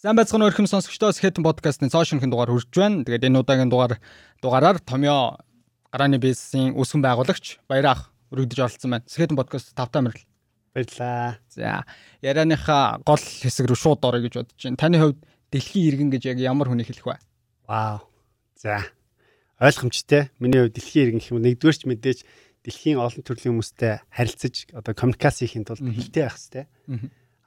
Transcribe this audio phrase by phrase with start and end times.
[0.00, 3.04] Сайн байцгаана уу ихэм сонсогчдоо Skeleton podcast-ны цоо шинхэн дугаар хүрч байна.
[3.04, 4.00] Тэгээд энэ удаагийн дугаар
[4.40, 5.36] дугаараар Томьёо
[5.92, 8.02] гарааны бизнесийн үүсгэн байгуулагч Баяр ах
[8.32, 9.04] өргөдөж оролцсон байна.
[9.04, 10.24] Skeleton podcast тавтай мэрэл.
[10.72, 11.36] Баярлаа.
[11.52, 11.84] За
[12.24, 14.80] ярианыхаа гол хэсэг рүү шууд орё гэж бодож байна.
[14.80, 15.20] Таны хувьд
[15.52, 17.20] дэлхийн иргэн гэж яг ямар хүнийг хэлэх вэ?
[17.68, 18.00] Вау.
[18.56, 18.88] За
[19.60, 20.32] ойлгомжтой.
[20.40, 22.18] Миний хувьд дэлхийн иргэн гэх юм нэгдүгээр ч мэдээж
[22.64, 26.64] дэлхийн олон төрлийн хүмүүстэй харилцаж одоо коммуникац хийхин тулд хэлтэй байх хэрэгтэй.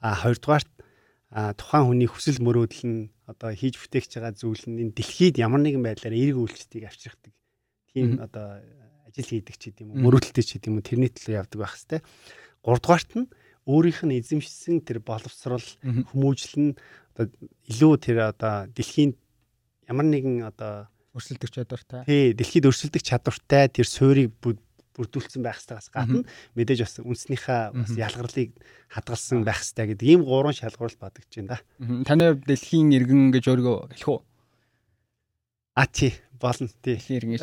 [0.05, 0.69] А хоёрдугаарт
[1.33, 5.81] тухайн хүний хүсэл мөрөөдөл нь одоо хийж бүтээгч байгаа зүйл нь энэ дэлхийд ямар нэгэн
[5.81, 7.33] байдлаар эерэг үйлчлэлтийг авчирхдаг.
[7.89, 8.61] Тийм одоо
[9.09, 12.03] ажил хийдэг ч гэдэм үү, мөрөөдөлтэй ч гэдэм үү тэрний төлөө явдаг байх хэвээр.
[12.61, 13.27] Гуравдугаарт нь
[13.65, 16.71] өөрийнх нь эзэмшсэн тэр боловсрал, хүмүүжил нь
[17.17, 17.25] одоо
[17.69, 19.17] илүү тэр одоо дэлхийн
[19.89, 22.05] ямар нэгэн одоо өрсөлдөх чадвартай.
[22.09, 24.33] Тий, дэлхийд өрсөлдөх чадвартай тэр суурийг
[24.93, 26.21] бүрдүүлсэн байх хэрэгтээс гадна
[26.53, 28.51] мэдээж бас үнснийхээ бас ялгарлыг
[28.93, 31.59] хадгалсан байх хэрэгтэй гэдэг ийм гурван шалгуурал бодогдож байна да.
[32.05, 34.21] Таны дэлхийн иргэн гэж өөрийгөө хэлэх үү?
[35.73, 36.93] А тий болно тий.
[37.01, 37.33] Дэлхийн иргэн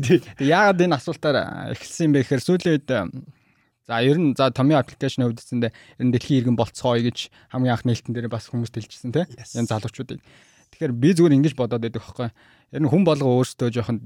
[0.00, 0.24] гэж.
[0.40, 1.36] Яагаад энэ асуултаар
[1.76, 2.88] эхэлсэн бэ гэхээр сүүлийн үед
[3.84, 7.76] за ер нь за томьёо аппликейшн хувьд эцэндээ ер нь дэлхийн иргэн болцгоё гэж хамгийн
[7.76, 9.28] анх нээлтэн дээр бас хүмүүст хэлжсэн тий.
[9.28, 10.24] Энэ залуучуудыг.
[10.72, 12.32] Тэгэхээр би зүгээр ингэж бодоод байдаг байхгүй.
[12.72, 14.00] Ер нь хүн болго өөртөө жоохон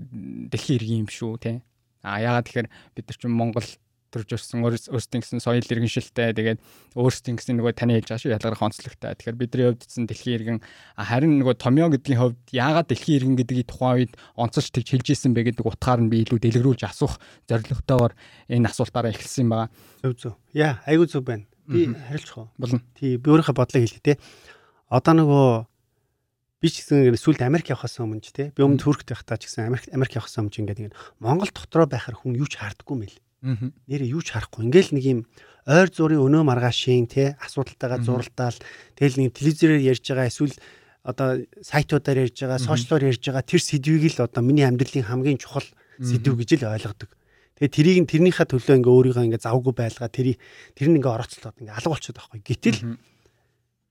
[0.51, 1.63] дэлхийн иргэн юм шүү тий
[2.03, 3.69] А яагаад тэгэхээр бид нар чинь Монгол
[4.09, 6.61] төрж ирсэн өөрсдийн гэсэн соёл иргэншилтэй тэгээд
[6.97, 9.13] өөрсдийн гэсэн нөгөө таны хэлж байгаа шүү ялгарх онцлогтой.
[9.13, 10.59] Тэгэхээр бидний хувьд гэсэн дэлхийн иргэн
[10.97, 15.37] харин нөгөө томьёо гэдгийн хувьд яагаад дэлхийн иргэн гэдгийг тухайн үед онцолж тэгж хэлж исэн
[15.37, 17.21] бэ гэдэг утгаар нь би илүү дэлгэрүүлж асуух
[17.53, 18.17] зорилготойгоор
[18.49, 19.69] энэ асуултаараа эхэлсэн юм байна.
[20.01, 20.35] Зөв зөв.
[20.57, 21.45] Яа, айгүй зөв байна.
[21.69, 22.49] Би харилцах уу?
[22.57, 22.81] Болно.
[22.97, 24.17] Тий, би өөрийнхөө бодлыг хэлье те.
[24.89, 25.49] Одоо нөгөө
[26.59, 29.71] би ч гэсэн сүлд Америк явахаас өмнө ч тий би өмнө Туркт байхдаа ч гэсэн
[29.71, 33.17] Америк Америк явахаас өмнө ингээд Монгол дотроо байхаар хүн юу ч хаардаггүй мэл.
[33.87, 34.67] Нэрээ юу ч харахгүй.
[34.67, 35.21] Ингээл нэг юм
[35.63, 38.59] ойр зургийн өнөө маргаашийн тий асуудалтайгаа зуралдаал
[38.99, 40.59] тэгэл нэг телевизээр ярьж байгаа эсвэл
[41.07, 45.67] одоо сайтуудаар ярьж байгаа, сошиалоор ярьж байгаа тэр сэдвийг л одоо миний амьдралын хамгийн чухал
[46.03, 47.15] сэдв гэж л ойлгодог.
[47.63, 50.39] Тэгээ тэрийг тэрнийхээ төлөө ингээ өөрийгөө ингээ завгүй байлгаа тэрийг
[50.75, 52.41] тэр нь ингээ орооцлоод ингээ алга болчиход байхгүй.
[52.43, 52.79] Гэтэл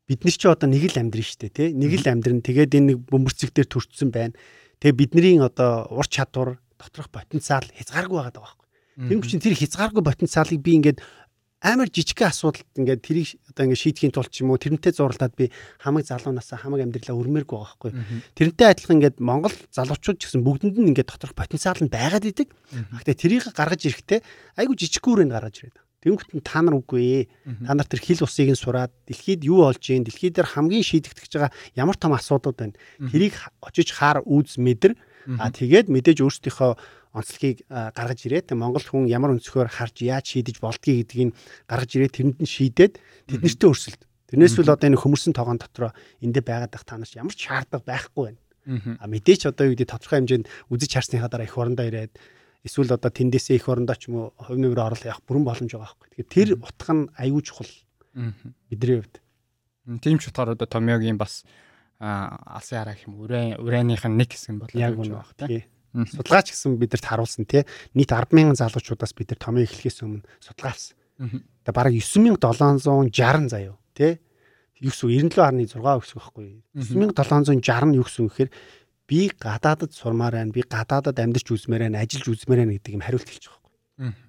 [0.07, 1.69] бид нар чи одоо нэг л амьдрын штэ тий?
[1.75, 4.33] Нэг л амьдрын тэгээд энэ нэг бөмбөрцөгдөр төрчихсөн байна.
[4.79, 8.67] Тэгээ бидний одоо ур чадвар доторх потенциал хязгааргүй байгаа байхгүй.
[9.11, 11.03] Тийм чинь тэр хязгааргүй потенциалыг би ингээд
[11.61, 15.49] амар жижигхэн асуудалд ингээд тэрийг одоо ингээд шийдэхийн тулд ч юм уу тэрнтэй зурлаад би
[15.81, 17.91] хамаг залуунаас хамаг амьдралаа өрмээргүй байгаа байхгүй.
[18.37, 22.53] Тэрнтэй адилхан ингээд Монгол залуучууд ч гэсэн бүгдэнд нь ингээд доторх потенциал нь байгаад идэг.
[22.93, 24.19] Гэхдээ тэрийг гаргаж ирэхдээ
[24.53, 27.23] айгу жижиггүүрээр гаргаж ирээд Тэнгөт нь та нар үгүй ээ.
[27.67, 31.31] Та нар тэр хил усыг нь сураад дэлхийд юу болж гин дэлхийд дээр хамгийн шийдэгдэж
[31.35, 32.79] байгаа ямар том асуудууд байна.
[33.11, 34.95] Тэрийг очиж хаар үүс мэдэр.
[35.35, 36.71] А тэгээд мэдээж өөрсдийнхөө
[37.11, 41.35] онцлогийг гаргаж ирээд Монгол хүн ямар өнцгөр харж яаж шийдэж болдгийг гэдгийг
[41.67, 42.93] гаргаж ирээд тэрэнд нь шийдээд
[43.27, 44.01] тэднэртээ өрсөлд.
[44.31, 45.91] Тэрнээс үл одоо энэ хөмөрсөн тоогон дотроо
[46.23, 48.39] эндэ байгаад байх та нар ямар ч шаардлага байхгүй байна.
[48.99, 52.19] А мэдээч одоо юу гэдэг тодорхой хэмжээнд үзэж харсныхаа дараа их орондоо ирээд
[52.65, 55.93] эсвэл одоо тэндээсээ их орондоо ч юм уу хувь нэмрээ орол явах бүрэн боломж байгаа
[55.93, 56.07] байхгүй.
[56.25, 57.71] Тэгэхээр тэр утга нь аюул чухал.
[58.69, 59.15] Бидний хувьд.
[60.01, 61.45] Тийм ч утгаар одоо Томьёогийн бас
[61.99, 65.65] алсын хараа гэх юм уран урааных нь нэг хэсэг болоо яг үнэ баг тий.
[65.95, 67.65] Судалгаач гэсэн бидэрт харуулсан тий.
[67.97, 70.97] Нийт 100000 залуучуудаас бид нар Томьёо эхлэхээс өмнө судалгаа авсан.
[71.17, 74.21] Тэгээ бараг 9760 заяа тий.
[74.77, 76.61] 9 97.6 гэсэн байхгүй.
[76.77, 78.49] 9760 нь юу гэсэн гэхээр
[79.07, 83.27] би гадаадд сурмаар байна, би гадаадд амьдарч үзмээр байна, ажиллаж үзмээр байна гэдэг юм хариулт
[83.31, 84.27] хэлж байгаа байхгүй.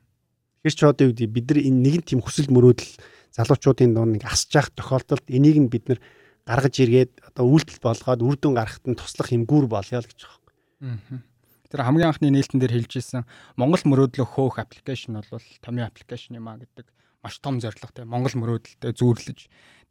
[0.63, 2.93] Тэгэхээр ч одоо юу гэдэг бид нар энэ нэгэн тийм хүсэл мөрөөдөл
[3.35, 6.01] залуучуудын дунд нэг асж явах тохиолдолд энийг нь бид нар
[6.49, 10.19] гаргаж иргээд одоо үйлдэл болгоод үр дүн гаргахад нь туслах юм гүр болёо л гэж
[10.25, 10.41] байгаа
[10.81, 11.21] байхгүй.
[11.69, 13.29] Тэр хамгийн анхны нээлтэн дээр хэлжсэн
[13.61, 16.89] Монгол мөрөөдлөө хөөх аппликейшн бол томьёо аппликейшн юм а гэдэг
[17.21, 19.39] маш том зорилготой Монгол мөрөөдөлтэй зүүрлэж.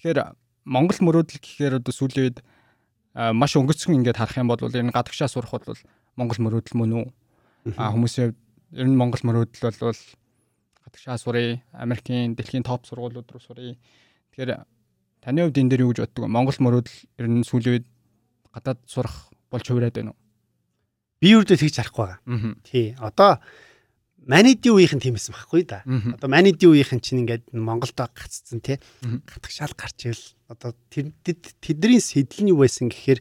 [0.02, 0.34] Тэгэхээр
[0.66, 2.40] Монгол мөрөөдөл гэхээр одоо сүүлийн үед
[3.18, 5.82] маш өнгөцгөн ингээд харах юм бол энэ гадагшаа сурах бол
[6.18, 7.06] Монгол мөрөөдөл мөн үү?
[7.78, 8.38] А хүмүүсийн
[8.78, 10.02] ер нь Монгол мөрөөдөл бол
[10.86, 13.78] гадагшаа сурыг, Америкийн дэлхийн топ сургуулиуд руу сурыг.
[14.38, 14.62] Тэгэхээр
[15.26, 16.30] таны хувьд энэ дээр юу гэж боддог вэ?
[16.30, 17.88] Монгол мөрөөдөл ер нь сүүлийн үед
[18.54, 20.20] гадаад сурах болж хувираад байна уу?
[21.18, 22.22] Би ч тэгж харахгүй байгаа.
[22.62, 22.94] Тий.
[23.02, 23.42] Одоо
[24.28, 25.82] Манидийн үеийнх нь тийм байсан байхгүй да.
[25.88, 28.76] Одоо манидийн үеийнх нь чинь ингээд Монголд гаццсан тий.
[29.24, 33.20] Гатгшаал гарч ирэл одоо тэдний сэтэл нь юу байсан гэхээр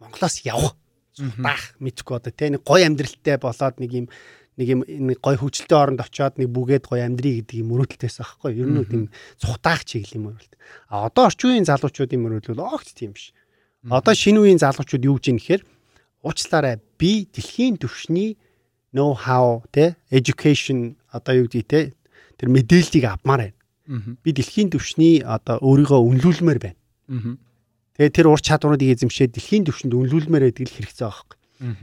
[0.00, 0.76] Монголоос явах
[1.38, 4.06] баах мэдхгүй одоо тий нэг гой амьдралтай болоод нэг юм
[4.56, 8.52] нэг юм нэг гой хөвчлөлтөй оронд очиод нэг бүгээд гой амьдрий гэдэг юм мөрөөдөлтэйс байхгүй
[8.54, 9.04] ер нь тийм
[9.38, 10.54] цухтаах чиглэл юм мөрөлт.
[10.90, 13.34] А одоо орчин үеийн залуучуудын мөрөөдөл огт тийм биш.
[13.86, 15.62] Одоо шинэ үеийн залуучууд юу гэж юм гэхээр
[16.22, 18.38] уучлаарай би дэлхийн түвшний
[18.94, 21.80] know how те education одоо юу гэдэг те
[22.38, 23.58] тэр мэдээллийг авмаар байна.
[23.86, 26.78] Би дэлхийн түвшний одоо өөрийгөө үнэлүүлмээр байна.
[27.94, 31.38] Тэгээ тэр ур чадваруудыг эзэмшээд дэлхийн түвшинд үнэлүүлмээр байдаг л хэрэгцээ байгаа байхгүй.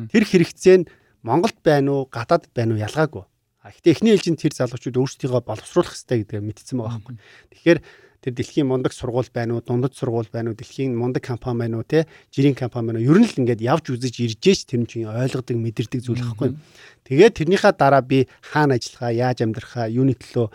[0.09, 0.89] Тэр хэрэгцээ нь
[1.21, 3.23] Монголд байна уу, гадаад байна уу ялгаагүй.
[3.61, 7.15] А гэхдээ эхний ээлжинд тэр залуучууд өөрсдийгөө боловсруулах хэрэгтэй гэдгээ мэдсэн байгаа байхгүй.
[7.53, 7.79] Тэгэхээр
[8.25, 11.85] тэр дэлхийн мундаг сургууль байна уу, дундад сургууль байна уу, дэлхийн мундаг компани байна уу,
[11.85, 13.09] те жирийн компани байна уу.
[13.13, 16.57] Ер нь л ингээд явж үзэж ирж ээч тэр нь чинь ойлгодог, мэдэрдэг зүйл байхгүй.
[17.05, 20.49] Тэгээд тэрнийхээ дараа би хаана ажиллахаа, яаж амьдрахаа, юуны төлөө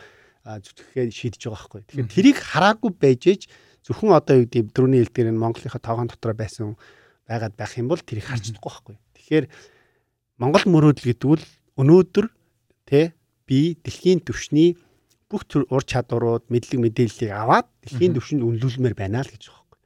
[0.46, 1.82] зүтгэхээ шийдэж байгаа байхгүй.
[1.90, 3.43] Тэгэхээр тэрийг хараагүй байж ээж
[3.82, 6.78] зөвхөн одоо юу гэдэг дөрөвний хэл дээр нь Монголынхаа тоогон дотор байсан
[7.26, 8.96] байгаад байх юм бол тэрийг харж чадахгүй байхгүй.
[9.19, 9.44] Тэгэхээр
[10.38, 11.43] Монгол мөрөөдөл гэдэг нь
[11.82, 12.26] өнөөдөр
[12.87, 13.14] тэ
[13.46, 14.78] би дэлхийн түвшний
[15.26, 19.78] бүх төр ур чадварууд, мэдлэг мэдээллийг аваад дэлхийн түвшинд үнэлүүлмээр байна л гэж байхгүй.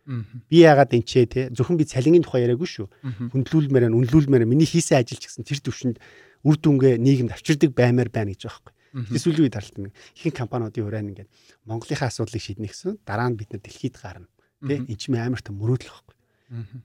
[0.53, 2.87] Би яагаад энэ ч те зөвхөн би цалингийн тухай яриаггүй шүү.
[3.33, 5.97] Хүндлүүлмээр нь үнэлүүлмээр миний хийсэн ажил ч гэсэн тэр түвшинд
[6.45, 8.75] үр дүнгээ нийгэмд авчирдаг баймаар байна гэж байгаа байхгүй.
[8.91, 11.31] Эсвэл үе тарлт нэг ихэнх компаниудын уран ингээд
[11.67, 14.27] Монголынхаа асуудлыг шийднэ гэсэн дараа нь бид нар дэлхийд гарна.
[14.67, 16.17] Тэ эн чинь амар та мөрөөдөл байхгүй.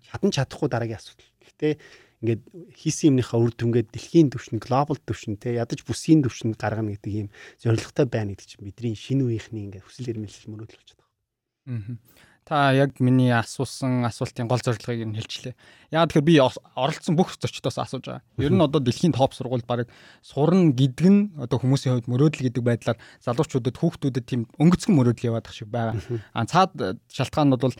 [0.05, 1.29] Чадан чадахгүй дараагийн асуудал.
[1.41, 1.73] Гэхдээ
[2.21, 2.41] ингээд
[2.77, 7.29] хийсэн юмныхаа үр дүнгээ дэлхийн түвшин, глобал түвшин те ядаж бүсийн түвшинд гаргана гэдэг ийм
[7.59, 11.97] зорилготой байна гэдэг чинь бидний шинэ үеийнхний ингээд хүсэл эрмэлзэл мөрөөдөл болчиход байгаа.
[12.45, 15.57] Та яг миний асуусан асуултын гол зорилгыг нь хэлчихлээ.
[15.89, 18.21] Яг тэгэхээр би оролцсон бүх зочдоос асууж байгаа.
[18.37, 19.89] Ер нь одоо дэлхийн топ сургуульд баг
[20.21, 25.49] сурна гэдэг нь одоо хүмүүсийн хувьд мөрөөдөл гэдэг байдлаар залуучуудад хүүхдүүдэд тийм өнгөцгөн мөрөөдөл яваад
[25.49, 25.97] ах шиг байгаа.
[26.37, 27.73] А цаад шалтгаан нь бол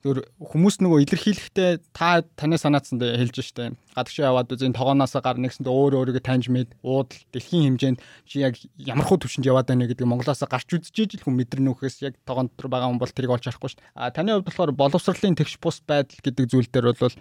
[0.00, 3.76] Зүгээр хүмүүс нөгөө илэрхийлэхдээ та таны санаацсан дээр хэлж штэ.
[3.92, 8.56] Гадагш яваад үзэн тогооноос гар нэгсэнд өөр өөрийгөө таньж мэд уудал дэлхийн хэмжээнд чи яг
[8.80, 12.48] ямар хуу төвшөнд яваад байна гэдэг Монголоос гарч үзэж ижил хүн мэдрэнэ үхээс яг тогоон
[12.48, 13.84] дотор байгаа хүн бол тэрийг олж харахгүй штэ.
[13.92, 17.12] А таны хувьд болохоор боловсролын тэгш бус байдал гэдэг зүйл дээр бол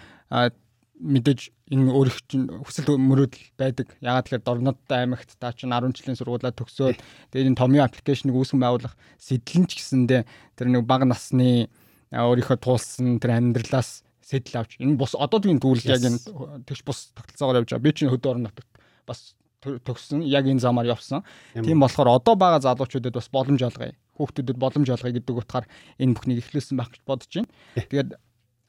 [0.99, 1.39] мэдээж
[1.71, 3.87] энэ өөрөх чинь хүсэл мөрөөдөл байдаг.
[4.03, 6.99] Ягаад тэгэхээр Дорнодтой аймагт та чинь 10 жилийн сургуулаа төгсөөд
[7.31, 10.21] тэгээд энэ томьёо аппликейшнийг үүсгэн байгуулах сэтлэн ч гэсэндээ
[10.59, 11.71] тэр нэг бага насны
[12.13, 16.21] өөрийнхөө туулсан тэр амьдралаас сэтэл авч энэ бус одоогийн дүүл яг энэ
[16.65, 17.85] тэгш бус тогтолцоогоор явж байгаа.
[17.85, 18.69] Би чинь хөдөө орон нутагт
[19.06, 21.25] бас төгссөн яг энэ замаар явсан.
[21.53, 23.94] Тийм болохоор одоо байгаа залуучуудад бас боломж олгоё.
[24.17, 25.65] Хүүхдүүдэд боломж олгоё гэдэг утгаар
[26.00, 27.50] энэ бүхнийг эхлүүлсэн байх гэж бодож байна.
[27.75, 28.09] Тэгээд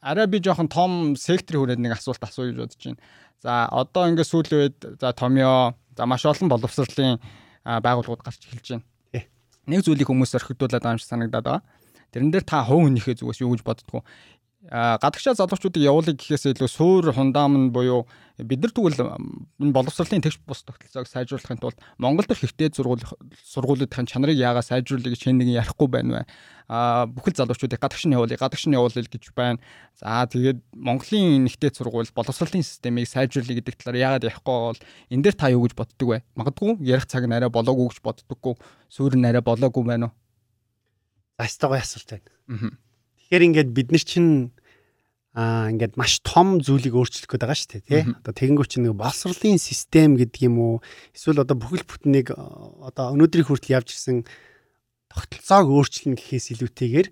[0.00, 3.00] арай би жоохон том секторын хүрээд нэг асуулт асууя гэж бодож байна.
[3.38, 7.20] За одоо ингээд сүүлийн үед за томьёо за маш олон боловсролын
[7.64, 8.84] байгууллагууд гарч эхэлж байна.
[9.70, 11.62] Нэг зүйлийг хүмүүс орхигдуулаад байгаа юм шиг санагдаад байгаа.
[12.10, 14.02] Тэрэн дээр та хувь хүнийхээ зүгээс юу гэж боддгоо?
[14.60, 18.04] Гадагшаа залуучуудыг явуулах гэхээс илүү суур хундам нь буюу
[18.36, 19.00] бид нар тэгвэл
[19.56, 25.32] энэ боловсролын тэгш бус тогтолцоог сайжруулахын тулд Монгол дэх ихтэй сургуулийнхын чанарыг яагаад сайжруулах гэж
[25.32, 26.22] нэгэн ярихгүй байна вэ?
[26.68, 29.64] А бүхэл залуучуудыг гадагш нь явуулъя, гадагш нь явуулъя гэж байна.
[29.96, 35.36] За тэгээд Монголын ихтэй сургууль боловсролын системийг сайжруулъя гэдэг талаар яагаад ярихгүй бол энэ дээр
[35.40, 36.20] та юу гэж боддөг вэ?
[36.36, 38.60] Магадгүй ярих цаг нь арай болоогүй гэж боддоггүй,
[38.92, 40.16] суур нь арай болоогүй байна уу?
[41.40, 42.28] Астагой асуулт байна.
[43.16, 44.30] Тэгэхээр ингээд бид нар чинь
[45.32, 48.02] аа ингээд маш том зүйлийг өөрчлөх гээд байгаа шүү дээ тий.
[48.18, 50.74] Одоо тэгэнгүүт чинь нэг боловсролын систем гэдэг юм уу?
[51.14, 54.26] Эсвэл одоо бүхэл бүтнийг одоо өнөөдрийн хүртэл явж ирсэн
[55.06, 57.08] тогтолцоог өөрчлөнө гэхээс илүүтэйгээр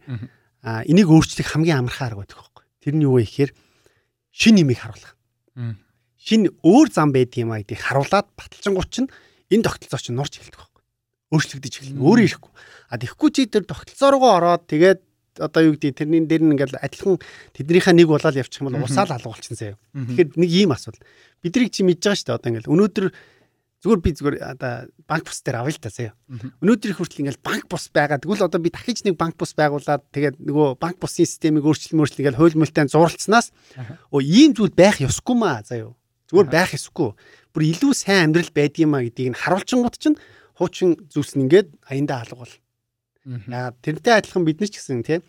[0.67, 2.65] аа энийг өөрчлөх хамгийн амархан арга байдаг байхгүй.
[2.83, 3.51] Тэр нь юу вэ гэхээр
[4.35, 5.15] шин нэмийг харуулах.
[6.19, 9.11] Шин өөр зам байдаг юм а гэдгийг харуулад баталчингууд чинь
[9.51, 10.78] энэ тогтолцоо чинь нурж эхэлдэг байхгүй.
[11.29, 12.01] Өөрчлөгдөж эхэлнэ.
[12.01, 12.53] Өөрөө ирэхгүй.
[12.89, 15.01] А тэгэхгүй чи тэр тогтолцоо руу ороод тэгээд
[15.39, 17.19] одоо юу гэдэг тэрний дээр нь ингээл адилхан
[17.55, 19.79] тэднийхээ нэг болоод явчих юм бол усаал алгуулчихсан заяа.
[19.95, 21.05] Тэгэхээр нэг ийм асуудал.
[21.43, 23.07] Бидрийг чи мэдж байгаа шүү дээ одоо ингээл өнөөдөр
[23.79, 24.73] зүгээр би зүгээр одоо
[25.07, 26.15] банк бус дээр авъя л та заяа.
[26.59, 28.19] Өнөөдрийн хүртэл ингээл банк бус байгаа.
[28.19, 32.27] Тэгвэл одоо би дахиж нэг банк бус байгуулад тэгээд нөгөө банк бусын системийг өөрчлөл мөрчлөл
[32.27, 33.55] ингээл хууль мөлтэй зуралцснаас
[34.11, 35.95] оо ийм зүйл байх ёсгүй маа заяа.
[36.27, 37.15] Зүгээр байх ёсгүй.
[37.55, 40.19] Бүр илүү сайн амьдрал байдгиймаа гэдгийг нь харуулчингууд чинь
[40.59, 42.55] хуучин зүйлс нь ингээд аяндаа алга бол.
[43.47, 45.23] Яа тэрнтэй адилхан бид нар ч гэсэн тийм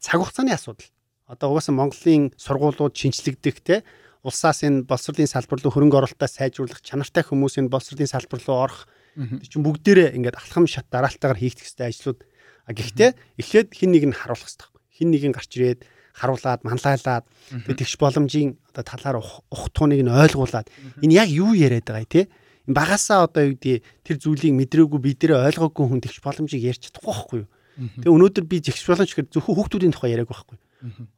[0.00, 0.88] цаг хугацааны асуудал.
[1.28, 3.84] Одоо угаасаа Монголын сургуулиуд шинчлэгдэх тийм
[4.24, 8.80] улсаас энэ боловсролын салбар руу хөрөнгө оруулалтаа сайжруулах чанартай хүмүүс энэ боловсролын салбар руу орох
[9.16, 12.20] чинь бүгдээрээ ингээд алхам шат дараалтаагаар хийх хэрэгтэй ажлууд.
[12.66, 14.70] А гэхдээ эхлээд хин нэг нь харуулах хэрэгтэй.
[14.90, 15.80] Хин нэг нь гарч ирээд
[16.16, 17.24] харуулад манлайлаад
[17.68, 19.20] тэгш боломжийн одоо талаар
[19.52, 20.66] ухтууныг нь ойлгуулад
[21.04, 22.24] энэ яг юу яриад байгаа тий
[22.66, 27.38] багасаа одоо юу гэдэг тэр зүйлийг мэдрээгүй бидэрээ ойлгоогүй хүн тэгш боломжийг ярьж чадахгүй байхгүй
[27.46, 27.48] юу.
[27.76, 30.56] Тэгээ өнөөдөр би зэгч боломж гэхээр зөвхөн хүүхдүүдийн тухай яриаг байхгүй.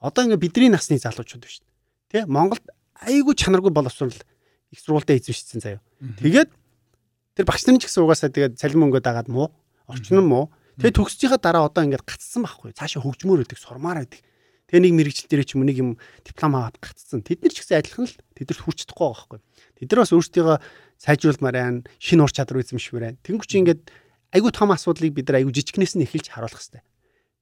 [0.02, 1.62] Одоо ингээ бидний насны залуучууд биш.
[2.10, 2.66] Тэ Монголд
[2.98, 5.80] айгүй чанаргүй боловсрол их сургуультай эзэмшсэн заяа.
[6.18, 6.50] Тэгээд
[7.38, 9.54] тэр багш нарын ч гэсэн угаасаа тэгээд цалин мөнгө дагаад муу,
[9.86, 10.50] орчин муу.
[10.82, 12.74] Тэгээд төгсчийнхаа дараа одоо ингээд гацсан байхгүй.
[12.74, 14.22] Цаашаа хөгжмөр өгдөг, сурмаар байдаг.
[14.68, 15.90] Тэгээ нэг мэрэгжил дээр ч юм нэг юм
[16.22, 17.24] диплом аваад гацсан.
[17.24, 19.38] Тэд нар ч гэсэн адилхан л тэдэрт хүрч чадахгүй байгаа байхгүй.
[19.80, 20.56] Тэд нар бас өөрсдийгөө
[20.98, 21.86] сайжруулмаар байна.
[22.02, 23.18] Шинэ ур чадвар эзэмшмээр байна.
[23.22, 23.82] Тэнгүү чи ингээд
[24.34, 26.82] айгүй том асуудлыг бид нар айгүй жижигнээс нь эхэлж харуулах хэрэгтэй.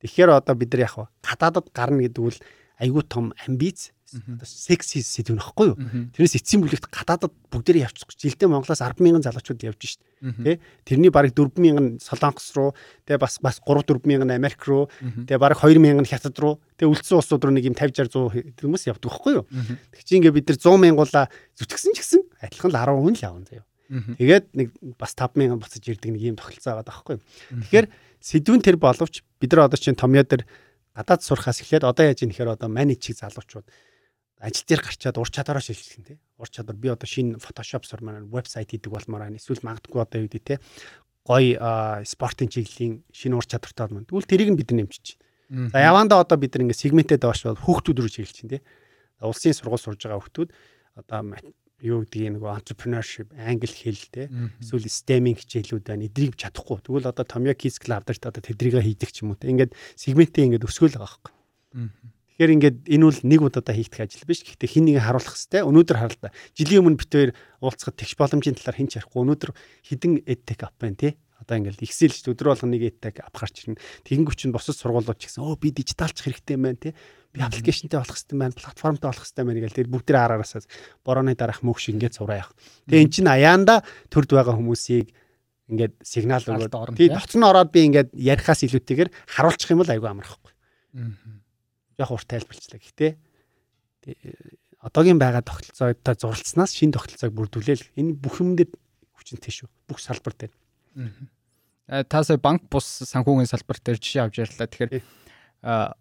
[0.05, 0.95] Тэгэхээр одоо бид нар яг
[1.25, 2.39] гадаадад гарна гэдэг үл
[2.79, 5.77] айгүй том амбиц секси сэдв нөхгүй юу.
[6.15, 8.07] Тэрнээс эцсийн бүлэгт гадаадад бүгдээрээ явчих.
[8.15, 10.01] Жилдээ Монголоос 100000 залуучууд явж шít.
[10.23, 10.63] Тэ?
[10.87, 12.71] Тэрний бараг 4000 Солонгос руу,
[13.03, 14.87] тэ бас бас 3 4000 Америк руу,
[15.27, 18.87] тэ бараг 2000 Хятад руу, тэ үлдсэн улсууд руу нэг юм 50 60 100 хүмүүс
[18.87, 19.45] явдаг байхгүй юу.
[19.91, 21.27] Тэг чи ингээ бид нар 100 мянгуулаа
[21.59, 23.67] зүтгэсэн ч гэсэн адилхан л 10 хүн л явна заяа.
[23.91, 27.17] Тэгээд нэг бас 5000 буцаж ирдэг нэг юм тохиролцоо байгаа байхгүй.
[27.71, 27.87] Тэгэхээр
[28.23, 30.43] сэдвэн тэр боловч бид нар одоо чинь томьёо дээр
[30.97, 33.69] гадаад сурахаас эхлээд одоо яаж юм нэхэр одоо менежчиг залуучууд
[34.41, 36.19] ажил дээр гарчаад ур чадвараа шилжүүлэх нь тий.
[36.37, 39.41] Ур чадвар би одоо шинэ Photoshop сурмаар вебсайт хийдэг болмоор байна.
[39.41, 40.59] Эсвэл магадгүй одоо юу гэдэг тий.
[41.25, 41.57] Гой
[42.05, 44.05] спортын чиглэлийн шинэ ур чадвартай байна.
[44.05, 45.17] Тэгвэл тэрийг нь бид нэмчих.
[45.49, 48.63] За явандаа одоо бид нэг сегментэд бааш хүүхдүүд рүү чиглэж чинь тий.
[49.25, 50.51] Улсын сургууль сурж байгаа хүүхдүүд
[51.01, 51.21] одоо
[51.81, 54.33] юу гэдгийг нөгөө entrepreneurship, англи хэл те
[54.65, 56.09] эсвэл STEM-ийн хичээлүүд байна.
[56.09, 56.81] Эдрийг чадахгүй.
[56.81, 59.53] Тэгвэл одоо Tomyo Kids Club дээр одоо тэдрийгээ хийдэг ч юм уу те.
[59.53, 61.33] Ингээд сегментээ ингээд өсгөөл байгаа байхгүй.
[62.37, 64.45] Тэгэхээр ингээд энэ бол нэг удаа хийгдэх ажил биш.
[64.45, 65.65] Гэхдээ хин нэг харуулах хэвээр.
[65.73, 66.37] Өнөөдөр харал та.
[66.53, 67.33] Жилийн өмнө бит хоёр
[67.65, 69.25] уулзахад тэгш боломжийн талаар хэн ч ярихгүй.
[69.25, 69.51] Өнөөдөр
[69.89, 71.13] хідэн edtech app байна тий.
[71.41, 73.81] Одоо ингээд Excel ч өдөр болгон нэг edtech app гарч ирнэ.
[74.05, 76.93] Тэгэнгүүт чинь босод сургуулиуд ч гэсэн өө би дижиталч хэрэгтэй байна тий.
[77.33, 80.61] Би аппликейшнтэй болох хэрэгтэй байна, платформтой болох хэрэгтэй байна гэл тэр бүгдээ араараасаа
[81.09, 82.57] борооны дараах шиг ингээд зураа явах.
[82.85, 83.81] Тэгээ эн чинь аяанда
[84.13, 85.09] төрд байгаа хүмүүсийг
[85.73, 90.53] ингээд сигнал өгөөд тий тоцно ороод би ингээд ярихаас илүүтэйгээр харуулчих юм бол айгүй амархгүй.
[90.97, 91.45] Аа
[91.99, 92.81] яг урт тайлбарчлаа.
[92.81, 93.13] Гэхдээ
[94.81, 98.77] одоогийн байгаа тогтолцоотой зурлцснаас шинэ тогтолцоог бүрдүүлээл энэ бүх юмдэд
[99.17, 99.69] хүчинтэй шүү.
[99.89, 100.55] Бүх салбар дээр.
[101.91, 104.69] Аа таасаа банк бус санхүүгийн салбар дээр жишээ авч ярьлаа.
[104.71, 105.03] Тэгэхээр
[105.65, 105.97] аа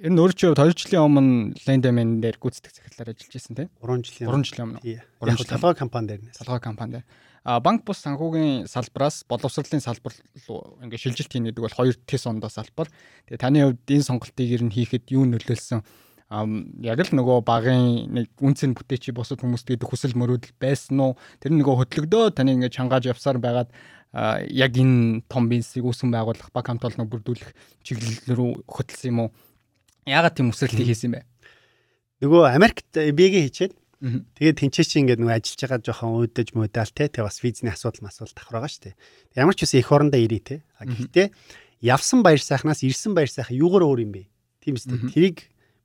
[0.00, 4.28] ер нь өөрөө 2 жилийн өмнө Lendman дээр гүйцэтгэх захирлаар ажиллаж байсан тийм 3 жилийн
[4.28, 4.80] 3 жилийн өмнө
[5.24, 7.06] 3 жил толгой компани дээр толгой компани дээр
[7.46, 10.14] банк бус санхүүгийн салбараас боловсролын салбар
[10.50, 12.90] руу ингээд шилжилт хийнэ гэдэг бол 2 тэс ондоо салбар.
[13.30, 15.86] Тэгээ таны хувьд энэ сонголтыг ер нь хийхэд юу нөлөөлсөн?
[16.26, 21.14] яг л нөгөө багын нэг үнцэн бүтээчи бусад хүмүүст гэдэг хүсэл мөрөөдөл байсан уу?
[21.38, 23.70] Тэр нөгөө хөтлөгдөө таны ингээд чангааж явсаар байгаад
[24.50, 27.54] яг энэ том бизнесийг үүсгэн байгуулах баг хамт олон бүрдүүлэх
[27.86, 29.30] чиглэл рүү хөтлсөн юм уу?
[30.02, 31.22] Яагаад тийм өсрэлтийг хийсэн бэ?
[32.26, 37.08] Нөгөө Америкт бэгээ хийчээд Тэгээд тэнцээ чи ингээд нөгөө ажиллаж байгаа жоохон өөдөж мөдаал те.
[37.08, 38.94] Тэгээ бас визний асуудал масуул давхар байгаа шүү дээ.
[39.40, 40.56] Ямар ч үсэн их орондоо ирээ те.
[40.76, 41.26] А гэхдээ
[41.80, 44.28] явсан баяр сайхнаас ирсэн баяр сайхан юугаар өөр юм бэ?
[44.60, 45.00] Тийм үстэй.
[45.00, 45.38] Тэрийг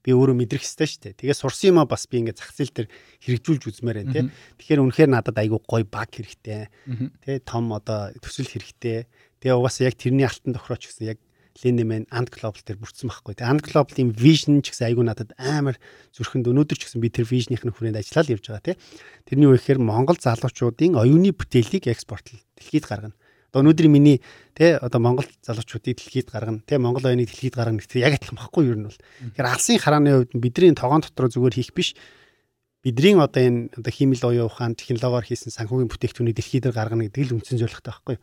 [0.03, 1.19] би өөрөө мэдрэх ёстой шүү дээ.
[1.23, 2.89] Тэгээ сурсан юмаа бас би ингээд зах зээл дээр
[3.21, 4.21] хэрэгжүүлж үзмээр байна те.
[4.59, 6.67] Тэгэхээр үнэхээр надад айгүй гоё баг хэрэгтэй.
[7.21, 9.05] Тэ том одоо төсөл хэрэгтэй.
[9.39, 11.19] Тэгээ угаасаа яг тэрний алтан тохирооч гэсэн яг
[11.59, 13.35] Lineman And Global дээр бүрдсэн байхгүй.
[13.35, 15.75] Тэгээ And Global-ийн vision ч гэсэн айгүй надад амар
[16.15, 18.75] зүрхэнд өнөөдөр ч гэсэн би тэр vision-ийн хүрээнд ажиллаад явж байгаа тий.
[19.27, 23.15] Тэрний юу гэхээр Монгол залуучуудын оюуны бүтээлийг экспорт дэлхийд гаргана.
[23.51, 24.23] Одоо өнөөдрийн миний
[24.55, 26.63] тий одоо Монгол залуучуудыг дэлхийд гаргана.
[26.63, 28.99] Тий Монгол оюуныг дэлхийд гаргана гэдэг яг адилхан байхгүй юу юм бол.
[29.35, 31.99] Тэгэхээр алсын харааны хувьд бидний тогоон дотор зүгээр хийх биш
[32.83, 37.35] бидний одоо энэ одоо хиймэл оюун ухаан технологиор хийсэн санхүүгийн бүтээгдэхүүнийг дэлхийд гаргана гэдэг л
[37.37, 38.17] үндсэн зорилготой байхгүй.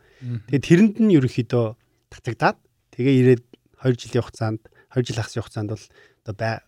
[0.51, 1.65] Тэгээд тэрэнд нь ерөнхийдөө
[2.11, 2.57] татагдаад
[2.99, 3.43] Тэгээ ирээд
[3.79, 5.85] 2 жилийн хугацаанд 2 жил ахсын хугацаанд бол
[6.27, 6.59] одоо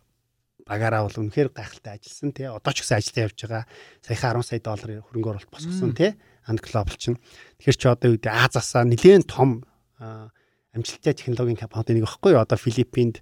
[0.63, 2.47] багаараа бол үнэхээр гайхалтай ажилласан тий.
[2.47, 3.63] Одоо ч гэсэн ажиллаа явж байгаа.
[3.99, 6.15] Саяхан 10 сая долларын хөрөнгө оруулалт босгосон тий.
[6.47, 7.19] Анд глобал чинь.
[7.59, 9.67] Тэгэхээр чи одоо юу гэдэг Азасаа нэлээд том
[9.99, 12.47] амжилттай технологийн компани нэг багхгүй юу?
[12.47, 13.19] Одоо Филиппинд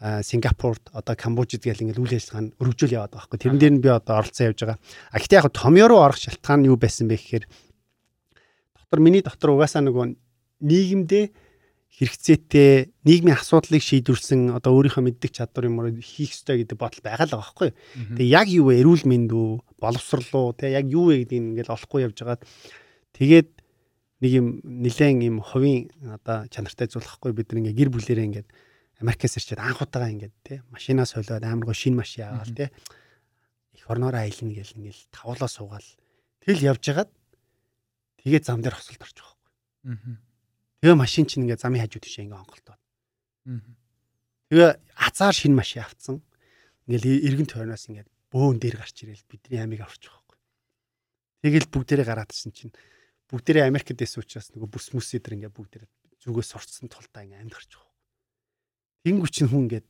[0.00, 3.40] Сингапурт одоо Камбожид гэл ингээл үйл ажиллагаа нь өргөжүүл яваад байгаа байхгүй.
[3.40, 4.78] Тэрэн дээр нь би одоо оролцсон явж байгаа.
[5.12, 7.44] А гэхдээ яг томьёо руу орох шалтгаан нь юу байсан бэ гэхээр
[8.80, 10.16] дотор миний дотор угаасаа нөгөө
[10.64, 11.24] нийгэмдээ
[11.98, 17.26] хэрэгцээтэй нийгмийн асуудлыг шийдвэрсэн одоо өөрийнхөө мэддэг чадвар юм уу хийх ёстой гэдэг бодол байгаа
[17.26, 17.70] л байгаа байхгүй.
[18.14, 18.80] Тэгээ яг юу вэ?
[18.80, 19.50] Эрүүл мэнд үү?
[19.76, 20.54] Боловсрал уу?
[20.54, 22.42] Тэ яг юу вэ гэдгийг ингээл олохгүй явж байгаад
[23.18, 23.48] тэгээд
[24.22, 28.48] нэг юм нилээн юм хувийн одоо чанартай зүйлхгүй бид нэг гэр бүлэрээ ингээд
[29.02, 32.72] Америкээс ирчээд анхудаага ингээд тэ машинаа солиод амар гоо шинэ машин аваад тэ
[33.76, 35.88] их орноороо аялна гэл ингээл тавуулаа суугаал
[36.44, 37.10] тэгэл явж хагаад
[38.20, 39.52] тэгээ зам дээр хосолд орчих واخгүй.
[39.88, 40.29] Аа
[40.80, 42.80] Тэгээ машин чинь ингээд замын хажуу тишээ ингээд онголтоод.
[44.48, 46.16] Тэгээ азар шинэ машин авцсан.
[46.88, 50.38] Ингээд эргэн тойроос ингээд бөөн дээр гарч ирээл бидний амиг авчих واخгүй.
[51.44, 52.72] Тэгэл бүгдээрээ гараад ирсэн чинь
[53.28, 55.90] бүгдээрээ Америкт дэс учраас нөгөө бүс мүс идэр ингээд бүгдээрээ
[56.24, 57.98] зүгээс сурцсан тулдаа ингээд амьд гарчих واخгүй.
[59.04, 59.88] Тэнгүү чинь хүн ингээд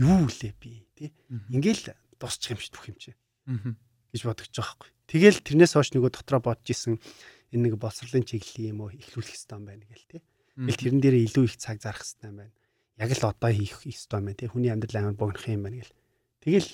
[0.00, 1.10] юу лээ би тий.
[1.50, 3.12] Ингээл дусчих юм шиг түх юм чи.
[4.12, 4.90] гэж бодож байгаа байхгүй.
[5.10, 6.98] Тэгэл тэрнээс хойш нөгөө дотроо бодож исэн
[7.52, 10.22] энэ нэг боловсролын чиглэлийн юм уу ихлүүлэх хэрэгтэй юм байна гэл тий.
[10.56, 12.54] Тэгэл тэрэн дээр илүү их цаг зарах юм байна.
[12.98, 14.48] Яг л одоо хийх юм байна тий.
[14.50, 15.94] Хүний амьдрал амар богинох юм байна гэл.
[16.42, 16.68] Тэгэл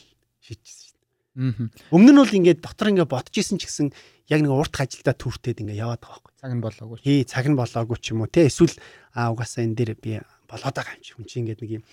[0.44, 1.92] шийдчихсэн шүү дээ.
[1.92, 3.88] Өмнө нь бол ингээд дотор ингээд бодож исэн ч гэсэн
[4.28, 6.34] яг нэг урт ажилдаа түртээд ингээд яваад байгаа байхгүй.
[6.40, 6.98] Цаг нь болоогүй.
[7.04, 8.48] Тий, цаг нь болоогүй ч юм уу тий.
[8.48, 8.76] Эсвэл
[9.12, 11.84] аа угаасаа энэ дээр би болоод байгаа юм чи хүн чинь ингээд нэг юм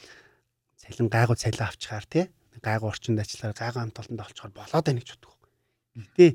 [0.79, 2.25] цалин гайгүй цалин авчихаар тий
[2.61, 5.35] гайгүй орчинд ажиллахаар гайгүй амт олонд олчоор болоод байна гэж боддог.
[5.97, 6.27] Гэтэ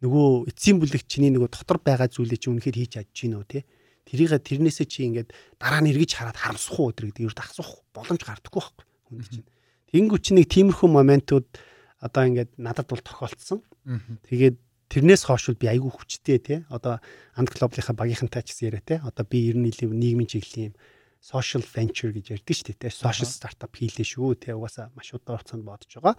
[0.00, 3.62] нөгөө эцсийн бүлэг чиний нөгөө дотор байгаа зүйлээ чи үнэхээр хийж чадж гинөө тий
[4.10, 5.30] тэрийг тэрнээсээ чи ингээд
[5.60, 9.46] дараа нь эргэж хараад харамсах уу гэдэг юу асуух боломж гардаггүй байхгүй хүн чинь.
[9.90, 11.46] Тэнгүү чи нэг тиймэрхүү моментууд
[12.02, 13.62] одоо ингээд надад бол тохиолдсон.
[14.26, 14.56] Тэгээд
[14.90, 16.54] тэрнээс хойш би айгүй хүчтэй те.
[16.70, 16.98] Одоо
[17.34, 18.96] анд глобалынхаа багийнхантай ч гэсэн яриа те.
[19.02, 20.76] Одоо би ер нь нийгмийн чиглэлийн юм
[21.20, 22.88] social venture гэж ярьдаг шүү дээ те.
[22.90, 24.54] Social startup хийлээ шүү те.
[24.54, 26.14] Угаасаа маш удаан хугацаанд бодож байгаа.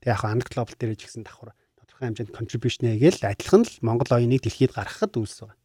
[0.00, 1.54] Тэгээ яг анд глобал дээр ч гэсэн давхар
[2.00, 5.58] тодорхой хэмжээнд contribution хийгээл адилхан л Монгол оюуныг дэлхийд гаргахад үйлс байгаа.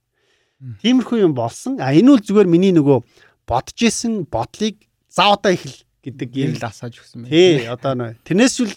[0.84, 1.80] Тиймэрхүү юм болсон.
[1.80, 3.00] А энэ үл зүгээр миний нөгөө
[3.48, 7.32] бодож исэн бодлыг за одоо ихэл гэдэг юм л асааж өгсөн байна.
[7.32, 8.74] Тий одоо нөө тэрнээс л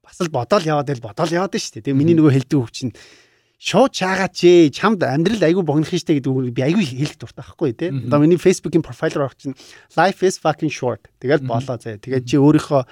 [0.00, 1.92] бас л бодоол яваад байл бодоол яваад шүү дээ.
[1.92, 2.92] Тэгээ миний нөгөө хэлдэг үг чинь
[3.62, 7.70] шууд чаагаад чи чамд амьдрал айгүй богинох штэ гэдэг үг би айгүй хэлэх дуртай байхгүй
[7.78, 7.90] тий.
[7.94, 9.54] Одоо миний Facebook-ийн профайл руу орох чинь
[9.94, 11.06] life is fucking short.
[11.22, 12.02] Тэгэл болоо заяа.
[12.02, 12.82] Тэгээд чи өөрийнхөө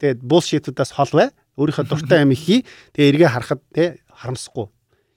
[0.00, 1.28] тэгээд bullshit-удаас хол бай.
[1.56, 2.66] Өөрийнхөө дуртай юм хий.
[2.94, 4.70] Тэгээ эргээ харахад тий харамсахгүй.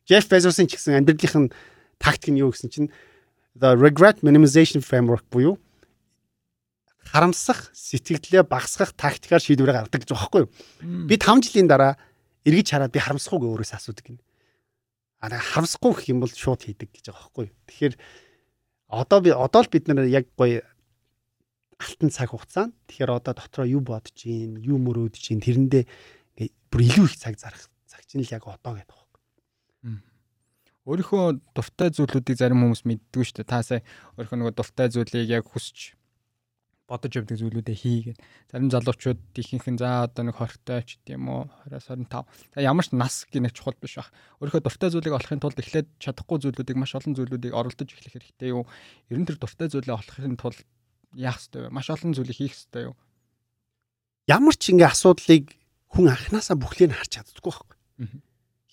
[0.07, 1.53] Jeff Bezos-ын ч гэсэн амьдралынх нь
[1.99, 2.89] тактик нь юу гэсэн чинь
[3.57, 5.57] the regret minimization framework буюу
[7.11, 10.49] харамсах сэтгэлдээ багасгах тактикаар шийдвэрээ гаргадаг гэж байхгүй юу?
[11.07, 11.95] Би 5 жилийн дараа
[12.43, 14.19] эргэж хараад би харамсахгүй өөрөөсөө асуудаг гин.
[15.23, 17.55] А харамсахгүй гэх юм бол шууд хийдэг гэж байгаа байхгүй юу?
[17.71, 17.95] Тэгэхээр
[18.91, 20.61] одоо би одоо л бид нар яг гоё
[21.79, 25.83] алтан цаг хугацаанд тэгэхээр одоо дотроо юу бодож гин, юу мөрөөдөж гин тэрэндээ
[26.71, 29.21] бүр илүү их цаг зарах цаг чинь л яг одоо гэдэг байхгүй.
[30.87, 33.51] Өөрийнхөө дуртай зүйлүүдийг зарим хүмүүс мэддэггүй шүү дээ.
[33.51, 33.83] Та сая
[34.15, 35.97] өөрийнхөө нөгөө дуртай зүйлийг яг хүсч
[36.87, 41.43] бодож явдаг зүйлүүдээ хийгээд зарим залуучууд ихэнх нь за одоо нэг 20-тай ч гэдэм үү
[41.83, 44.07] 20-25 за ямар ч нас гинэ чухал биш баг
[44.39, 48.63] өөрийнхөө дуртай зүйлийг олохын тулд эхлээд чадахгүй зүйлүүдийг маш олон зүйлүүдийг оролдож эхлэх хэрэгтэй юу?
[49.11, 50.63] Ер нь тэр дуртай зүйлээ олохын тулд
[51.11, 51.75] яах ёстой вэ?
[51.75, 52.95] Маш олон зүйлийг хийх ёстой юу?
[54.31, 55.51] Ямар ч ингээ асуудлыг
[55.93, 57.77] хүн анханасаа бүхлийг нь харж чаддаггүй байхгүй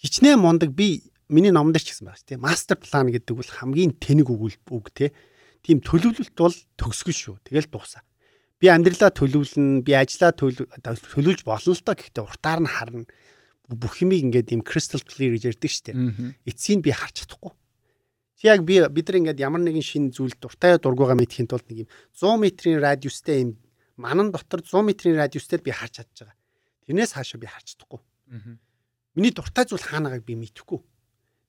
[0.05, 4.29] хичнээн мундаг би миний номдэр ч гэсэн байна тийм мастер план гэдэг бол хамгийн тэнэг
[4.29, 5.13] үг үг тийм
[5.65, 7.37] тийм төлөвлөлт бол төгсгөл шүү.
[7.49, 8.05] Тэгэл дуусаа.
[8.61, 13.09] Би амьдралаа төлөвлөн, би ажлаа төлөвлөж болно л доо гэхдээ уртаар нь харна.
[13.73, 15.97] Бүх юмыг ингээд ийм crystal clear гэж ярьдаг шүү дээ.
[16.45, 17.57] Эцсийг би харж чадахгүй.
[18.37, 21.89] Чи яг би бид нар ингээд ямар нэгэн шинэ зүйл дуртай дургуугаа мэдхийн тулд нэг
[21.89, 23.57] юм 100 метрийн радиустай юм
[23.97, 26.37] манан дотор 100 метрийн радиустай би харж чадж байгаа.
[26.87, 28.01] Тэрнээс хаашаа би харж чадахгүй.
[29.15, 30.81] Миний дуртай зүйл хаанагааг би мэдэхгүй.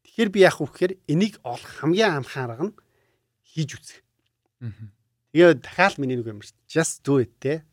[0.06, 2.76] Тэгэхээр би яах вэ гэхээр энийг олох хамгийн амхан арга нь
[3.44, 4.00] хийж үзэх.
[5.34, 6.56] Тэгээ дахиад миний нэг юм шүү.
[6.70, 7.66] Just do it те.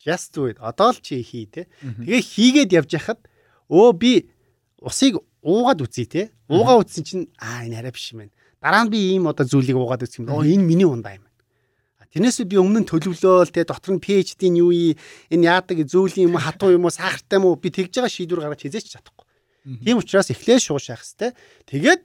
[0.00, 0.56] Just do it.
[0.62, 1.66] Одоо л чи хий те.
[1.82, 3.20] Тэгээ хийгээд явж хахад
[3.68, 4.12] өө би
[4.80, 6.22] усыг уугаад үзье те.
[6.48, 8.32] Уугаа үзсэн чинь аа энэ арай биш юм байна.
[8.62, 10.32] Дараа нь би ийм одоо зүйлийг уугаад үзэх юм.
[10.32, 11.28] Оо энэ миний ундаа юм
[12.14, 12.30] байна.
[12.30, 14.94] Тэрнээс би өмнө нь төлөвлөөл те дотор нь PhD-ийн юу юм
[15.34, 18.62] энэ яадаг зөүлийн юм хатуу юм уу сахартай юм уу би тэгж байгаа шийдвэр гаргаж
[18.62, 19.26] хизээч чадахгүй.
[19.82, 21.34] Тийм учраас эхлээ шуушаах хэвээр.
[21.66, 22.02] Тэгээд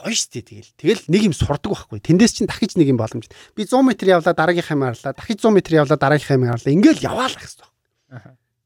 [0.00, 0.72] гоё штэ тэгэл.
[0.80, 2.00] Тэгэл нэг юм сурдаг байхгүй.
[2.00, 3.28] Тэндээс чинь дахиж нэг юм боломж.
[3.52, 5.12] Би 100 м явлаа дараагийнхаа юм харлаа.
[5.12, 6.72] Дахиж 100 м явлаа дараагийнхаа юм харлаа.
[6.72, 7.68] Ингээл яваалах хэвээр.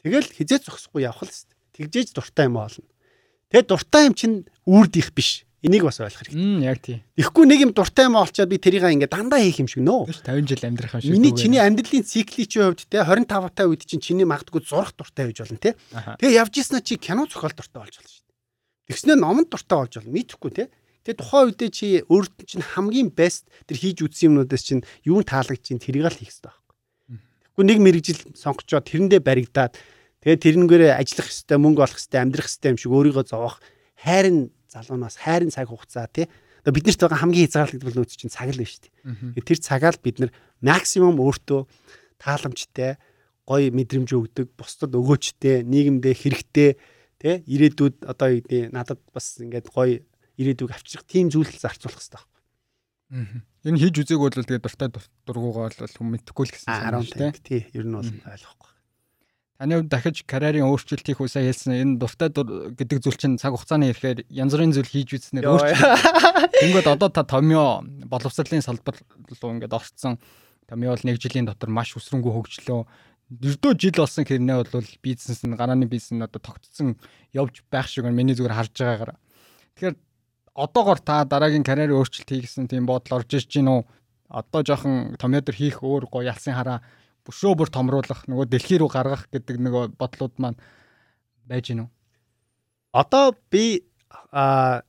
[0.05, 1.59] Тэгэл хизээ зогсохгүй явах л хэвээр.
[1.75, 2.87] Тэгжээж дуртай юм олно.
[3.51, 5.44] Тэгээ дуртай юм чинь үрд их биш.
[5.65, 6.61] Энийг бас ойлгох хэрэгтэй.
[6.61, 7.01] Яг тийм.
[7.17, 10.13] Тэгэхгүй нэг юм дуртай юм олчоод би тэрийг ингээ дандаа хийх юм шиг нөө.
[10.13, 11.13] 50 жил амьдрах юм шиг.
[11.17, 15.33] Миний чиний амьдралын циклийн чинь хувьд те 25 таа үед чинь чиний магадгүй зурх дуртай
[15.33, 15.73] байж болно те.
[16.21, 18.93] Тэгээ явж ийснэ чи кино зохиол дуртай болж болно шүү дээ.
[18.93, 20.13] Тэгснээр номонд дуртай болж болно.
[20.13, 20.65] Мэдхгүй те.
[21.09, 25.65] Тэгээ тухайн үедээ чи өөрт чинь хамгийн best тэр хийж үтсэн юмнуудаас чинь юу таалагдж
[25.65, 26.73] чинь тэрийг л хийх хэрэгтэй байхгүй.
[27.57, 29.77] Тэгэхгүй нэг мэрэгжил сонгочоод тэрэндээ баригдаад
[30.25, 33.61] тэгээ тэрнгээрээ ажиллах хэрэгтэй, мөнгө олох хэрэгтэй, амьдрах хэрэгтэй юм шиг өөрийгөө зовоох
[34.01, 36.27] хайрын залуунаас хайрын цаг хугацаа тий
[36.65, 38.89] бид нарт байгаа хамгийн хязгаарлагдвал нөөц чинь цаг л шүү
[39.37, 39.45] дээ.
[39.45, 40.31] Тэр цагаал бид нар
[40.65, 41.69] максимум өөртөө
[42.17, 42.97] тааламжтай
[43.45, 46.71] гоё мэдрэмж өгдөг, бусдад өгөөчтэй, нийгэмдээ хэрэгтэй
[47.21, 50.01] тий ирээдүйд одоо юу гэдэг надад бас ингээд гоё
[50.41, 52.41] ирээдүг авчрах тийм зүйл зарцуулах хэрэгтэй байхгүй.
[53.69, 54.89] Энэ хийж үзег бол тэгээд дуртай
[55.29, 57.33] дургуугаа бол хүм мэдэхгүй л гэсэн юм шүү дээ.
[57.45, 58.73] Тий, ер нь бол ойлгохгүй.
[59.55, 63.95] Таны хувьд дахиж карьерийн өөрчлөлт хийх үсээ хэлсэн энэ дуртай гэдэг зүйл чинь цаг хугацааны
[63.95, 66.59] ирэхээр янз бүрийн зүйл хийж үзнээр өөрчлөлт.
[66.59, 70.19] Тэнгүүд одоо та томьёо боловсролын салбар руу ингээд орцсон.
[70.67, 72.83] Томьёо бол нэг жилийн дотор маш өсрөнгөө хөгжлөө.
[73.31, 76.99] Ердөө жил болсон хэрнээ бол бизнес нь гарааны бизнес нь одоо тогтцсон
[77.31, 79.15] явж байх шиг миний зүгээр харж байгаагаар.
[79.79, 79.97] Тэгэхээр
[80.59, 83.81] одоогор та дараагийн карьерийн өөрчлөлт хийгсэн тийм бодол орж иж гин үү?
[84.35, 86.83] Одоо жоохон томьёодор хийх өөр гоё ялсын хараа
[87.25, 90.61] бөшөө бүр томруулах нөгөө дэлхий рүү гаргах гэдэг нөгөө бодлууд маань
[91.49, 91.91] байж гин үү?
[92.95, 93.85] Одоо би
[94.31, 94.85] а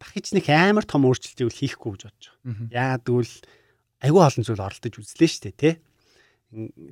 [0.00, 2.72] дахиж нэг амар том өөрчлөлтийг хийхгүй гэж бодож байгаа.
[2.72, 3.34] Яагад гэвэл
[4.02, 5.70] айгүй олон зүйл оролдож үзлээ шүү дээ, тэ.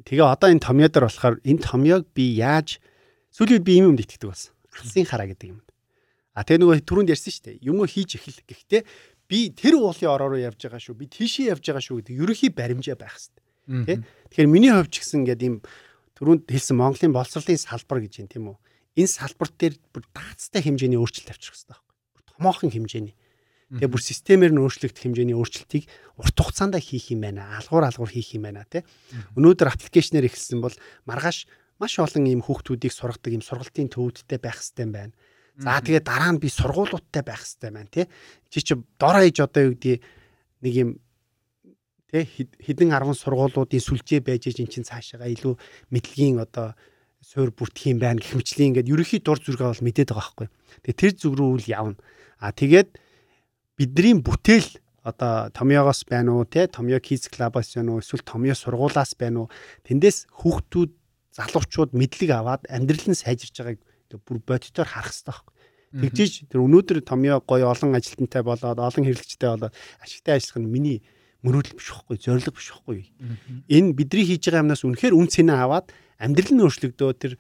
[0.05, 2.81] Тэгээ одоо энэ томьёо дээр болохоор энэ томьёог би яаж
[3.33, 4.53] сүүлийн би юм юмд итгэдэг болсон.
[4.75, 5.61] Алсын хараа гэдэг юм.
[6.35, 7.57] А тэгээ нөгөө түрүүнд ярьсан шүү дээ.
[7.62, 8.42] Юм хийж эхэл.
[8.42, 8.83] Гэхдээ
[9.31, 10.99] би тэр уулын ороо руу явж байгаа шүү.
[10.99, 13.43] Би тийшээ явж байгаа шүү гэдэг ерөнхий баримжаа байх хэрэгтэй.
[13.66, 14.05] Тэ?
[14.31, 15.57] Тэгэхээр миний хувьд ч гэсэн ингээд ийм
[16.18, 18.57] түрүүнд хэлсэн Монголын боловсролын салбар гэж юм тийм үү?
[19.00, 22.22] Энэ салбар дээр бүр даацтай хэмжээний өөрчлөлт авчрах хэрэгтэй байхгүй.
[22.35, 23.14] Томоохон хэмжээний.
[23.74, 25.85] Тэгээ бүр системээр нь өөрчлөгдөх хэмжээний өөрчлөлтийг
[26.20, 27.59] урт хугацаанд хийх юм байна.
[27.59, 28.87] Алгуур алгуур хийх юм байна тий.
[29.35, 30.77] Өнөөдөр аппликейшнээр эхэлсэн бол
[31.09, 31.48] маргааш
[31.83, 35.16] маш олон ийм хүүхдүүдийг сургадаг ийм сургалтын төвүүдтэй байх хэрэгтэй байна.
[35.59, 38.07] За тэгээ дараа нь би сургуулиудтай байх хэрэгтэй байна тий.
[38.53, 39.98] Чи чи дор хаяж одоо юу гэдэг
[40.62, 40.90] нэг юм
[42.14, 45.59] тий хэдэн 10 сургуулиудын сүлжээ байж ин чин цаашаага илүү
[45.90, 46.79] мэдлэгийн одоо
[47.18, 50.48] суур бүртгэх юм байна гэх мэтлийн ингээд ерөнхий дур зүргээ бол мэдээд байгаа байхгүй.
[50.87, 51.98] Тэгээ тэр зүг рүү үл явна.
[52.38, 52.94] А тэгээд
[53.74, 59.18] бидний бүтээл одоо томьёогоос байна уу те томьёо kids club-аас байна уу эсвэл томьёо сургуулаас
[59.18, 59.53] байна уу
[59.88, 60.90] тэндээс хүүхдүүд
[61.35, 63.81] залуучууд мэдлэг аваад амьдрал нь сайжирч байгааг
[64.22, 65.55] бүр бодитоор харах хэрэгтэй байхгүй.
[65.94, 70.98] Тэгжиж тэр өнөөдөр томьёо гоё олон ажилтнтай болоод олон хэрэглэгчтэй болоод ашигтай ажиллах нь миний
[71.44, 72.98] мөрөөдөл биш байхгүй зорилго биш байхгүй.
[73.68, 77.33] Энэ бидний хийж байгаа юмнаас үнэхээр үн цэнэ аваад амьдрал нь өөрчлөгдөө тэр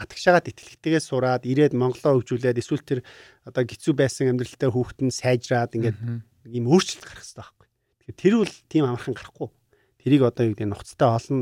[0.00, 3.00] батагшаагаад итгэлтэйгээ сураад ирээд Монголоо хөгжүүлээд эсвэл тэр
[3.44, 5.98] одоо гизүү байсан амьдралтай хүүхэд нь сайжраад ингээд
[6.48, 7.68] ийм өөрчлөлт гарах хэрэгтэй байхгүй.
[8.00, 9.48] Тэгэхээр тэр бол тийм амархан гарахгүй.
[10.00, 11.40] Тэрийг одоо юу гэдэг нухацтай олон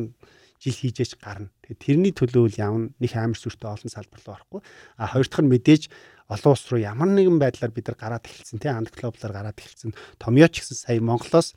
[0.59, 1.55] жил хийжээч гарна.
[1.63, 4.61] Тэгэхээр тэрний төлөө л явна нэг амар сүртэй олон салбар руу орохгүй.
[4.99, 5.83] А хоёр дахь нь мэдээж
[6.27, 9.95] олон улс руу ямар нэгэн байдлаар бид нар гараад эхэлсэн тийм анд глобалаар гараад эхэлсэн.
[10.19, 11.55] Томьёоч гэсэн сая Монголоос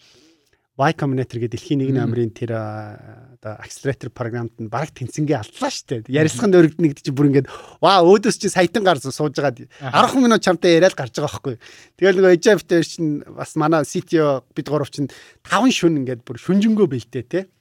[0.79, 2.95] Y Combinator гэдэг дэлхийн нэг номерын тэр оо
[3.59, 6.15] accelerator програмд нь баг тэнцэнгээ алдлаа шүү дээ.
[6.15, 7.51] Ярилцлаганд өргөднө гэдэг чинь бүр ингээд
[7.83, 11.55] ваа өөдөөс чи саятан гар сууж байгаа 10 минут чамтай яриад гарч байгаа байхгүй.
[11.99, 15.11] Тэгэл нөгөө Egypt чинь бас манай CTO бид гурав чинь
[15.43, 17.51] 5 шүн ингээд бүр шүнжэнгөө бэлтээ те.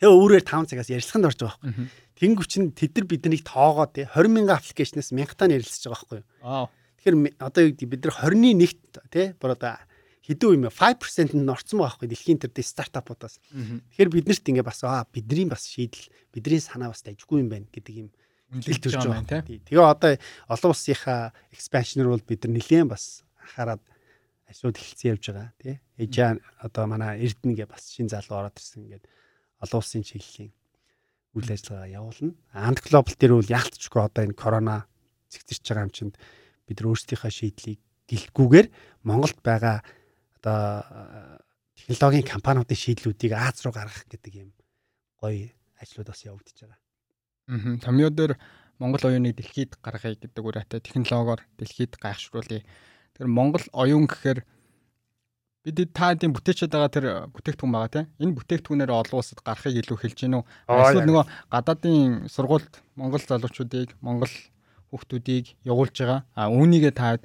[0.00, 1.92] Тэгээ өөрөөр 5 цагаас ярилцлаганд орж байгаа байхгүй.
[2.16, 6.20] Тэнгүү чинь тэд нар биднийг тоогоо те 20 мянган аппликейшнээс 1000 таа ярилцж байгаа байхгүй.
[7.04, 9.76] Тэгэхээр одоо юу гэдэг бид нар 20-ны 1-т те бүр одоо
[10.30, 13.42] хэдэн үе 5% нь орцсон байгаа байхгүй дэлхийн тэр стартапуудаас.
[13.50, 17.94] Тэгэхээр биднэрт ингээ бас аа бидний бас шийдэл бидний санаа бас дайггүй юм байна гэдэг
[17.98, 18.08] юм
[18.62, 19.42] хэл төрж байгаа.
[19.42, 20.14] Тэгээ одоо
[20.46, 23.82] олон улсынхаа экспаншн руу бид нар нэлээд бас анхаарад
[24.46, 25.76] ажлууд эхэлсэн явж байгаа тий.
[25.98, 29.04] Эжаа одоо манай Эрдэнэгээ бас шин залуу ороод ирсэн ингээд
[29.62, 30.54] олон улсын чиглэлийн
[31.34, 32.34] үйл ажиллагаа явуулна.
[32.50, 34.86] Анд глобал дээр бол яалтчгүй одоо энэ корона
[35.30, 36.14] зэгцэрч байгаа юм чинь
[36.66, 38.66] бид нар өөрсдийнхөө шийдлийг гэлгүүгээр
[39.06, 39.86] Монголд байгаа
[40.40, 41.40] одоо
[41.76, 44.50] технологийн компаниудын шийдлүүдийг Аз руу гаргах гэдэг юм
[45.20, 46.80] гоё ажлууд бас явагдаж байгаа.
[47.48, 47.76] Аа.
[47.84, 48.32] Томьёо дээр
[48.80, 52.64] Монгол оюуныг дэлхийд гаргахыг гэдэг үрээтэй технологиор дэлхийд гайхшруулъя.
[53.16, 54.44] Тэр Монгол оюун гэхээр
[55.64, 58.06] бид та тийм бүтээчээд байгаа тэр бүтээгдэхүүн байгаа тийм.
[58.16, 60.42] Энэ бүтээгдэхүүнээр олон улсад гарахыг илүү хэлж гинүү.
[60.72, 64.32] Эсвэл нөгөө гадаадын сургуульд Монгол залуучуудыг, Монгол
[64.88, 66.24] хүүхдүүдийг явуулж байгаа.
[66.32, 67.20] А үүнийгээ та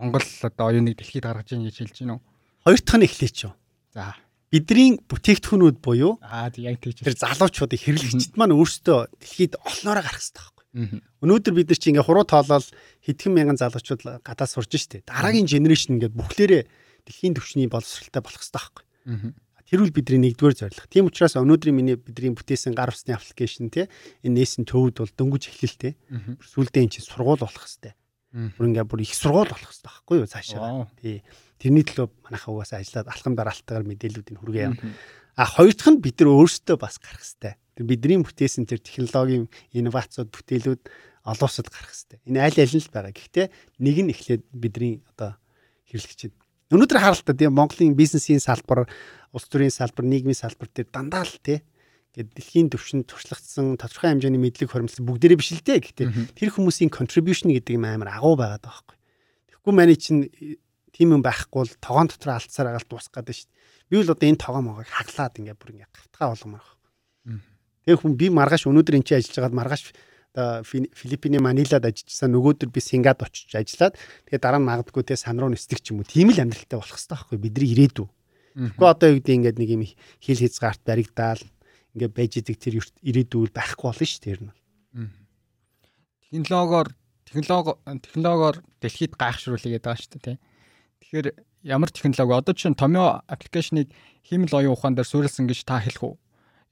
[0.00, 2.24] Монгол одоо оюуныг дэлхийд гаргаж ийн гэж хэлж уу?
[2.64, 3.54] Хоёр дахь нь эхлэеч юу.
[3.92, 4.16] За.
[4.48, 10.40] Бидний бүтээгдэхүүнүүд буюу аа яг тэгж тэр залуучуудын хэрэглэгчд маань өөрсдөө дэлхийд олноороо гарах хэрэгтэй
[10.40, 10.66] байхгүй.
[11.22, 12.66] Өнөөдөр бид нар чи ингээ хуруу тоолол
[13.04, 15.06] хэдхэн мянган залуучууд гадаа сурж штэ.
[15.06, 16.62] Дараагийн генерашн ингээд бүхлээрээ
[17.06, 18.84] дэлхийн түвшний боловсралтай болох хэрэгтэй байхгүй.
[19.70, 20.90] Тэр үл бидний нэгдүгээр зорилго.
[20.90, 23.86] Тийм учраас өнөөдрийн миний бидний бүтээсэн гар усны аппликейшн те
[24.26, 25.94] энэ нээсэн төвд бол дөнгөж эхлэлтэй.
[26.42, 27.94] Сүүлдээ эн чинь сургууль болох хэрэгтэй.
[28.30, 30.86] Бүр ингээ бүр их сургууль болох хэрэгтэй байхгүй юу цаашаа.
[31.02, 31.22] Тий.
[31.58, 34.94] Тэрний төлөө манайхаа угаасаа ажиллаад алхам дараалтаагаар мэдээллүүдийг хүргээ явна.
[35.34, 37.54] А хоёр дахь нь бид нар өөрсдөө бас гарах хэрэгтэй.
[37.74, 40.82] Тэр бидний бүтээсэн тэр технологийн инновацууд бүтээлүүд
[41.26, 42.18] олон улсад гарах хэрэгтэй.
[42.30, 43.12] Энэ аль аль нь л байгаа.
[43.12, 43.46] Гэхдээ
[43.82, 45.34] нэг нь эхлээд бидний одоо
[45.90, 46.32] хэрэглэгчид
[46.70, 48.86] өнөөдөр харалтаа тийм Монголын бизнесийн салбар,
[49.34, 51.66] улс төрийн салбар, нийгмийн салбар дээр дандаа л тий
[52.10, 55.78] Гэт дэлхийн төвшөнд туршлагдсан тодорхой хэмжээний мэдлэг хуримлсан бүгдээрээ биш л дээ.
[55.78, 58.98] Гэхдээ тэр хүмүүсийн contribution гэдэг юм амар агуу байгаад байгаа байхгүй.
[59.46, 60.26] Тэгэхгүй маний чинь
[60.90, 63.58] тийм юм байхгүй бол тогоон дотор алдсаар агаал дуусах гэдэг шүү дээ.
[63.86, 66.80] Би бол одоо энэ тогоон могыг хаглаад ингээ бүр ингээ гавтгаа болгомоор байна.
[67.86, 69.84] Тэгээ хүн би маргааш өнөөдөр энэ чинь ажиллаж байгаад маргааш
[70.34, 75.38] одоо Филиппиний Манилад ажиллажсан нөгөөдөр би Сингад очиж ажиллаад тэгээ дараа нь магадгүй те сан
[75.38, 78.06] руу нислэг ч юм уу тийм л амьдралтай болох хэрэгтэй байхгүй бидний ирээдүй.
[78.54, 81.42] Тэгэхгүй одоо юу гэдэг ингээд нэг юм хил хязгаарт баригдаал
[81.94, 84.22] ингээ байж идэг тэр ирээдүйд байхгүй болно шүү.
[84.22, 84.52] Тэр нь.
[86.30, 86.88] Технологиор
[87.26, 87.72] технологи
[88.02, 90.38] технологиор дэлхийд гайхшруулъя гэдэг байгаа шүү дээ.
[91.00, 91.26] Тэгэхээр
[91.62, 93.90] ямар технологи одоо чинь томьёо аппликейшнийг
[94.22, 96.14] хиймэл оюун ухаан дээр суурилсан гэж та хэлэх үү?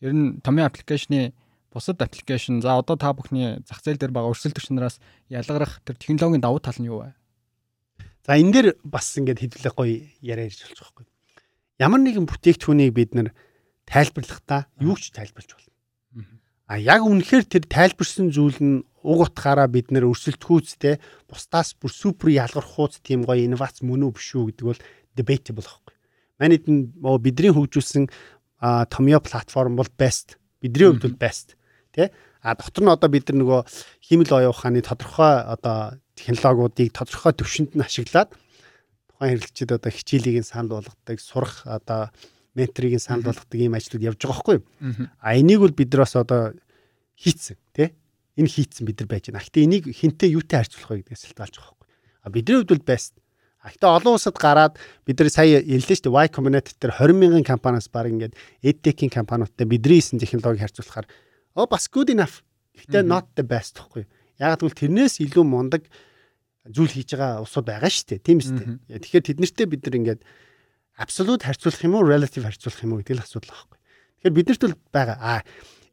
[0.07, 1.35] Ер нь томьёо аппликейшны
[1.73, 6.43] бусад аппликейшн за одоо та бүхний зах зээл дээр байгаа өрсөлдөгч нараас ялгарах тэр технологийн
[6.43, 7.15] давуу тал нь юу вэ?
[8.27, 11.07] За энэ дээр бас ингээд хэдүүлээ гоё яриа ирж болж байгаа байхгүй.
[11.79, 13.31] ямар нэгэн бүтээгдэхүүнийг бид нар
[13.89, 15.73] тайлбарлахдаа юу ч тайлбарлаж болно.
[16.69, 22.29] А яг үнэхээр тэр тайлбарсан зүйл нь уг утгаараа бид нэр өрсөлдөхүүцтэй бусдаас бүр супер
[22.29, 24.81] ялгархууц тийм гоё инновац мөн үү биш үү гэдэг бол
[25.17, 25.95] debatable байхгүй.
[26.37, 26.93] Манайд нь
[27.25, 28.05] бидний хөгжүүлсэн
[28.61, 30.37] томьёо платформ бол best.
[30.61, 31.57] Бидний хувьд бол best.
[31.97, 32.13] Тэ?
[32.45, 33.61] А дотор нь одоо бид нар нөгөө
[34.05, 38.37] химэл оюун ухааны тодорхой одоо технологиудыг тодорхой төвшөнд нь ашиглаад
[39.09, 42.13] тухайн хэрэглэгчид одоо хичээлийг санал болгодог, сурах одоо
[42.59, 44.65] менторыг санал болгодог ийм ажлууд явж байгаа байхгүй юу?
[45.23, 46.59] А энийг бол бид нар бас одоо
[47.15, 47.95] хийцэн тий?
[48.35, 49.41] Энэ хийцэн бид нар байж байна.
[49.41, 51.89] Гэхдээ энийг хинтээ юутай харьцуулах вэ гэдгээс шалтгаалж байгаа байхгүй.
[52.23, 53.15] А бидний хувьд бол best.
[53.63, 54.75] А гэхдээ олон улсад гараад
[55.07, 59.11] бид нар сая ярьлээ шүү дээ Y Combinator дээр 20 мянган компаниас баг ингээд EdTech-ийн
[59.11, 61.07] компаниудтай бидний хийсэн технологиг харьцуулахаар
[61.59, 62.47] оо бас good enough.
[62.79, 64.07] Гэхдээ not the best гэхгүй.
[64.39, 65.91] Яг тэгвэл тэрнээс илүү мундаг
[66.71, 68.23] зүйл хийж байгаа улсууд байгаа шүү дээ.
[68.23, 68.67] Тийм үстэй.
[68.87, 70.21] Тэгэхээр тэднэртэй бид нар ингээд
[70.99, 73.79] абсолют харьцуулах юм уу, relative харьцуулах юм уу гэдэг л асуудал байхгүй.
[74.19, 75.19] Тэгэхээр биднэрт бол байгаа.
[75.23, 75.41] Аа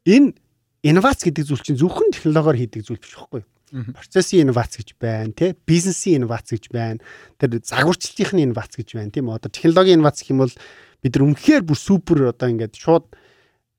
[0.09, 0.33] энэ
[0.81, 3.45] инновац гэдэг зүйл чинь зөвхөн технологиор хийдэг зүйл биш байхгүй.
[3.75, 5.53] Процессын инновац гэж байна, тий?
[5.65, 7.01] Бизнесийн инновац гэж байна.
[7.41, 9.29] Тэр загварчлалтын инновац гэж байна, тийм?
[9.29, 10.53] Одоо технологийн инновац гэх юм бол
[11.01, 13.09] бид нар үнэхээр бүр супер одоо ингээд шууд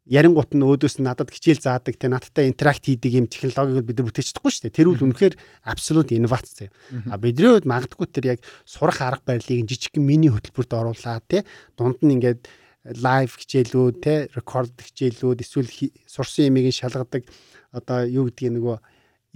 [0.07, 4.07] ярингуут нь өөдөөс нь надад хичээл заадаг те надтай интеракт хийдэг юм технологиг бид нар
[4.07, 4.79] бүтээж чадахгүй шүү дээ.
[4.79, 5.35] Тэр үл үнэхээр
[5.67, 6.71] абсолют инновац заяа.
[7.11, 11.43] А бидний хувьд магадгүй тэр яг сурах арга барилыг жижиг мини хөтөлбөрт оруулаад те
[11.75, 12.47] дунд нь ингээд
[13.03, 15.71] лайв хичээлүүд те рекорд хичээлүүд эсвэл
[16.07, 17.27] сурсан ямиг шалгадаг
[17.75, 18.79] одоо юу гэдгийг нөгөө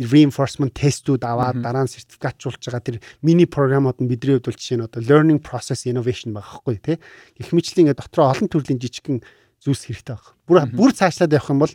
[0.00, 4.78] reinforcement тестүүд аваад дараа нь сертификатжуулж байгаа тэр мини програмууд нь бидний хувьд бол жишээ
[4.78, 6.96] нь одоо learning process innovation байгаа хгүй тий.
[7.37, 9.20] Гэх мэтлэн ингээд дотроо олон төрлийн жижигхэн
[9.60, 10.26] зүйлс хэрэгтэй баг.
[10.48, 11.74] Бүр бүр цаашлаад явах юм бол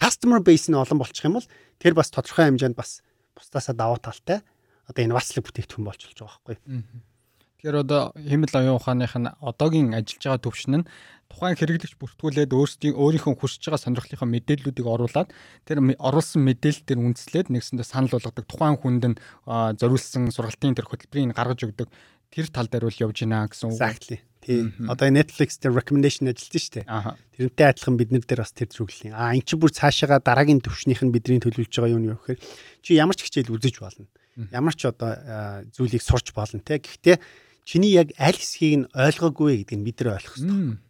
[0.00, 3.02] customer base нь олон болчих юм бол тэр бас тодорхой хэмжээнд бас
[3.36, 4.40] бусдаасаа давуу талтай
[4.88, 6.56] одоо инновацлог бүтээгдэхүүн болж болж байгаа байхгүй.
[7.60, 10.88] Тэгэхээр одоо хэмэл оюун ухааных нь одоогийн ажиллаж байгаа төвшин нь
[11.28, 15.28] тухайн хэрэглэгч бүртгүүлээд өөрсдийн өөрийнхөө хүсэж байгаа сонирхлынхаа мэдээллүүдийг оруулаад
[15.68, 19.16] тэр оруулсан мэдээлэл дээр үндэслээд нэгсэндээ санал болгодог тухайн хүнд нь
[19.76, 21.88] зориулсан сургалтын тэр хөтөлбөрийг гаргаж өгдөг
[22.32, 23.76] тэр тал дээр үл явж байна гэсэн үг.
[23.76, 24.18] Exactly.
[24.50, 24.66] Тий.
[24.88, 26.82] Одоо Netflix дээр recommendation ажиллаж штэ.
[27.38, 29.14] Тэрнтэй адилхан бид нар дээр бас тэр зүрхлийн.
[29.14, 32.42] Аа эн чинь бүр цаашаага дараагийн төвшнийх нь бидний төлөвлөж байгаа юм юу гэхээр
[32.82, 34.10] чи ямар ч хичээл үзэж болно.
[34.50, 36.82] Ямар ч одоо зүйлийг сурч болно те.
[36.82, 37.22] Гэхдээ
[37.62, 40.82] чиний яг аль хэсгийг нь ойлгоогүй гэдгийг бид нар ойлгох хэрэгтэй.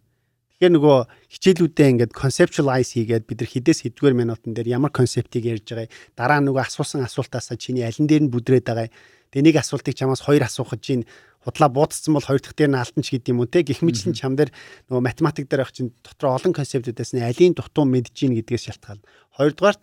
[0.57, 5.69] Тэгэхээр нөгөө хичээлүүдээ ингээд conceptualize хийгээд бид нар хідээс хэдгээр минутын дээр ямар концептыг ярьж
[5.69, 5.93] байгаа.
[6.17, 8.89] Дараа нөгөө асуусан асуултаасаа чиний алин дээр нь бүдрээд байгаа.
[9.33, 11.09] Тэгээ нэг асуултыг чамаас хоёр асуухад чинь
[11.41, 14.37] худлаа буудсан бол хоёр дахь дээр нь алтан ч гэдэм үү те гих мэтлэн чам
[14.37, 14.53] дээр
[14.93, 19.09] нөгөө математик дээр авах чинь дотор олон концептүүдээс нь алийн дутуу мэдж гин гэдгээс шалтгаална.
[19.41, 19.77] Хоёрдугаар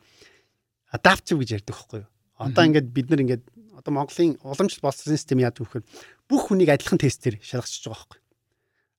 [0.94, 2.06] адаптив гэж ярьдаг юу?
[2.38, 3.44] Одоо ингээд бид нар ингээд
[3.74, 5.84] одоо Монголын уламжлалт болсон систем яадаг вөхөр
[6.30, 8.22] бүх хүнийг адилхан тестээр шалгачиж байгаа байхгүй.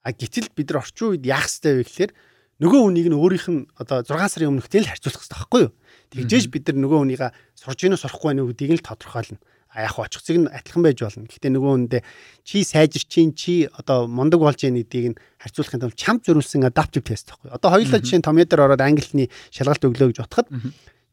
[0.02, 2.12] А гэтэл бид нар орчин үед яах ёстой вэ гэхээр
[2.58, 5.72] нөгөө хүнийг нь өөрийнх нь одоо 6 сарын өмнөхтэй л харьцуулах хэрэгтэй байхгүй юу?
[6.10, 9.38] Тэгжээж бид нар нөгөө хүнийгээ сурж гинөө сурахгүй байх гэдгийг нь л тодорхойлно
[9.76, 11.28] яг очихцыг нь адилхан байж болно.
[11.28, 12.02] Гэхдээ нөгөө хүндээ
[12.44, 17.28] чи сайжирчин чи одоо мундаг болж яах гэдгийг нь харьцуулахын тулд чамд зөрүүлсэн adaptive test
[17.28, 17.52] байхгүй.
[17.52, 20.48] Одоо хоёулаа жишээ нь томьёодор ороод англиний шалгалт өглөө гэж бодоход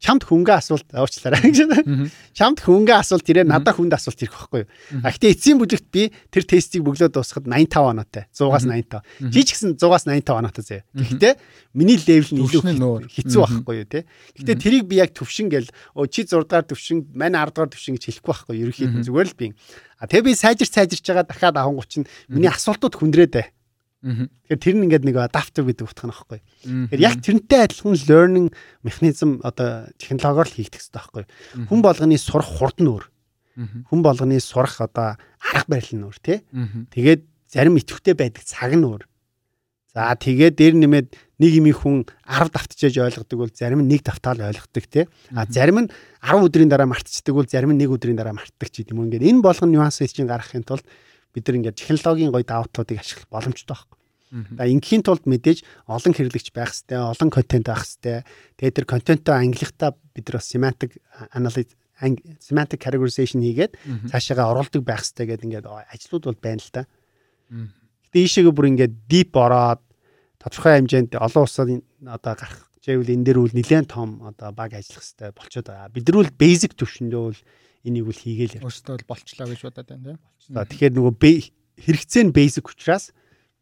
[0.06, 1.58] чамд хөнгөн асуулт уучлаарай гэж.
[2.38, 4.70] Чамд хөнгөн асуулт ирээ надад хүнд асуулт ирэх байхгүй юу.
[5.02, 8.30] А гэтээ эцсийн бүлэгт би тэр тестийг бөглөө дуусгахад 85 оноотой.
[8.30, 9.34] 100-аас 85.
[9.34, 10.86] Чи ч гэсэн 100-аас 85 оноотой заяа.
[10.94, 11.34] Гэхдээ
[11.74, 12.62] миний левел нь илүү
[13.10, 14.06] хэцүү байхгүй юу те.
[14.38, 17.98] Гэтээ тэрийг би яг төвшин гэл оо чи 6 дахь төвшин, мань 10 дахь төвшин
[17.98, 18.70] гэж хэлэхгүй байхгүй юу.
[18.70, 19.48] Ерөнхийдөө зүгээр л би.
[19.98, 23.55] А тэгээ би сайжирч сайжирч байгаа дахиад авангуч нь миний асуултууд хүндрээд бай.
[24.06, 26.40] Тэгэхээр тэр нь ингээд нэг adaptive гэдэг утга нөхгүй.
[26.62, 28.48] Тэгэхээр яг тэрнтэй адилхан learning
[28.86, 31.24] mechanism одоо технологиор л хийгдэх хэрэгтэй байхгүй.
[31.74, 33.06] Хүн болгоны сурах хурд нь өөр.
[33.90, 36.46] Хүн болгоны сурах одоо арга барил нь өөр тий.
[36.94, 39.10] Тэгээд зарим итвэхтэй байдаг цаг нь өөр.
[39.96, 41.08] За тэгээд дээр нэмээд
[41.40, 45.08] нэг юм хүн 10 давтчихэж ойлгодог бол зарим нь нэг давтаал ойлгодог тий.
[45.32, 45.90] А зарим нь
[46.20, 49.08] 10 өдрийн дараа мартчихдаг бол зарим нь нэг өдрийн дараа мартдаг ч гэдэм юм.
[49.08, 50.84] Ингээд энэ болгон нюансыг чинь гаргахын тулд
[51.36, 54.00] бид нар ингээд технологийн гоё даваа талуудыг ашиглах боломжтой байхгүй.
[54.56, 58.24] За ингийн тулд мэдээж олон хэрэглэгч байх хэвээр, олон контент байх хэвээр.
[58.58, 60.92] Тэгээд тэр контентоо англихтаа бид нар semantic
[61.36, 61.76] analysis
[62.44, 63.76] semantic categorization хийгээд
[64.12, 66.84] цаашаага оруулдаг байх хэвээр гэдэг ингээд ажлууд бол байна л та.
[68.12, 69.80] Гэтэ ийшээгээ бүр ингээд deep ороод
[70.42, 71.70] тодорхой хэмжээнд олон улсад
[72.04, 75.94] одоо гарах жийвэл энэ дээр үл нэлээд том одоо баг ажиллах хэвээр болчиход байгаа.
[75.96, 77.40] Бид нар үл basic төвшөндөө бол
[77.86, 78.66] энийг үл хийгээл ярьж.
[78.66, 80.66] Өөртөө бол болчлоо гэж бодоод байна тийм.
[80.66, 81.14] Тэгэхээр нөгөө
[81.86, 83.14] хэрэгцээ нь basic учраас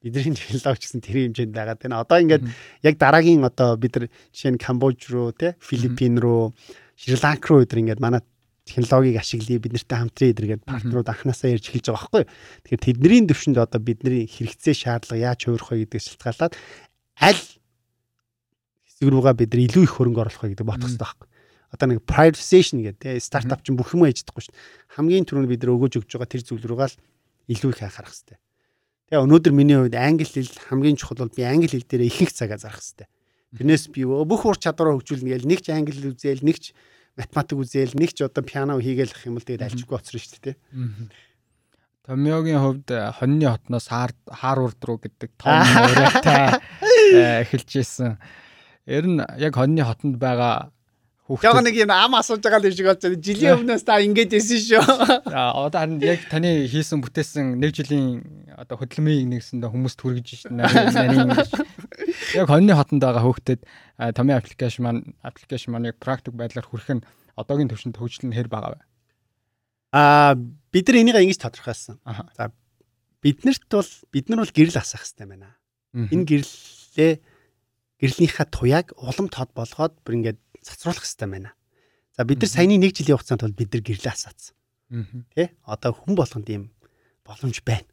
[0.03, 1.79] бидний технологи гэсэн тэр хэмжээнд байгаа.
[1.79, 2.43] Тэгээ одоо ингээд
[2.83, 4.05] яг дараагийн одоо бид нар
[4.35, 6.51] жишээ нь Камбож руу те Филиппин руу
[6.99, 8.21] Шри Ланк руу өдр ингээд манай
[8.67, 12.23] технологиг ашиглая бид нартай хамтран идэргээд партнерууд анханасаа ярьж эхэлж байгаа байхгүй.
[12.63, 16.53] Тэгэхээр тэдний төвшөнд одоо бидний хэрэгцээ шаардлага яаж хувирах вэ гэдгээс шалтгаалаад
[17.19, 17.43] аль
[18.87, 21.27] хэсэг рүүгээ бид нар илүү их хөрөнгө оруулах вэ гэдэг бодох хэрэгтэй байхгүй.
[21.73, 24.61] Одоо нэг privatization гэдэг стартап чинь бүх юм ээждэггүй шүү дээ.
[24.93, 26.97] Хамгийн түрүүнд бид нар өгөөж өгж байгаа тэр зүйл рүүгээ л
[27.49, 28.37] илүү их анхаарах хэрэгтэй.
[29.09, 32.61] Тэгээ өнөөдөр миний хувьд англи хэл хамгийн чухал бол би англи хэл дээр ихэнх цагаа
[32.61, 33.07] зарах хэрэгтэй.
[33.57, 36.73] Тэрнээс би бүх ур чадвараа хөгжүүлнэ гэж нэг ч англи үзээл нэг ч
[37.17, 40.57] математик үзээл нэг ч одоо пиано хийгээл ах юм л тэгээд альчгүй оцсон шүү дээ.
[42.03, 45.55] Томьёогийн хувьд э, хоньны хотноос хаар хаарвард руу гэдэг том
[45.87, 46.59] ураатай
[47.15, 48.19] э, эхэлж исэн.
[48.83, 50.73] Ер нь яг хоньны хотонд байгаа
[51.23, 51.43] хүүхд.
[51.47, 53.23] Яг нэг юм ам асууж байгаа л шиг болж байна.
[53.23, 54.83] Жилийн өмнөөс та ингэж исэн шүү.
[55.31, 58.27] За одоо харин яг таны хийсэн бүтээсэн нэг жилийн
[58.59, 61.31] одоо хөдөлмөрийг нэгсэндээ хүмүүст хүргэж нарийн
[62.35, 63.61] яг хоньны хотонд байгаа хүүхдэд
[64.19, 67.05] томьёо аппликейшн маань аппликейшн маань яг практик байдлаар хүрэх нь
[67.39, 68.79] одоогийн төвшөнд хөгжил нь хэр бага вэ?
[69.95, 72.03] Аа бид нар энийг ингэж тодорхойлсон.
[72.35, 72.51] За
[73.23, 75.55] биднэрт бол бид нар бол гэрэл асах хэрэгтэй байна.
[75.95, 77.13] Энэ гэрлэлээ
[78.03, 81.51] гэрлэлийнхаа туяаг улам тод болгоод бүр ингээд цацруулах хэрэгтэй байна.
[82.15, 84.55] За бид нар саяны 1 жилийн хугацаанд бол бид нар гэрлээ асаацсан.
[85.35, 85.53] Тэ?
[85.65, 86.71] Одоо хүн болгонд ийм
[87.25, 87.89] боломж байна.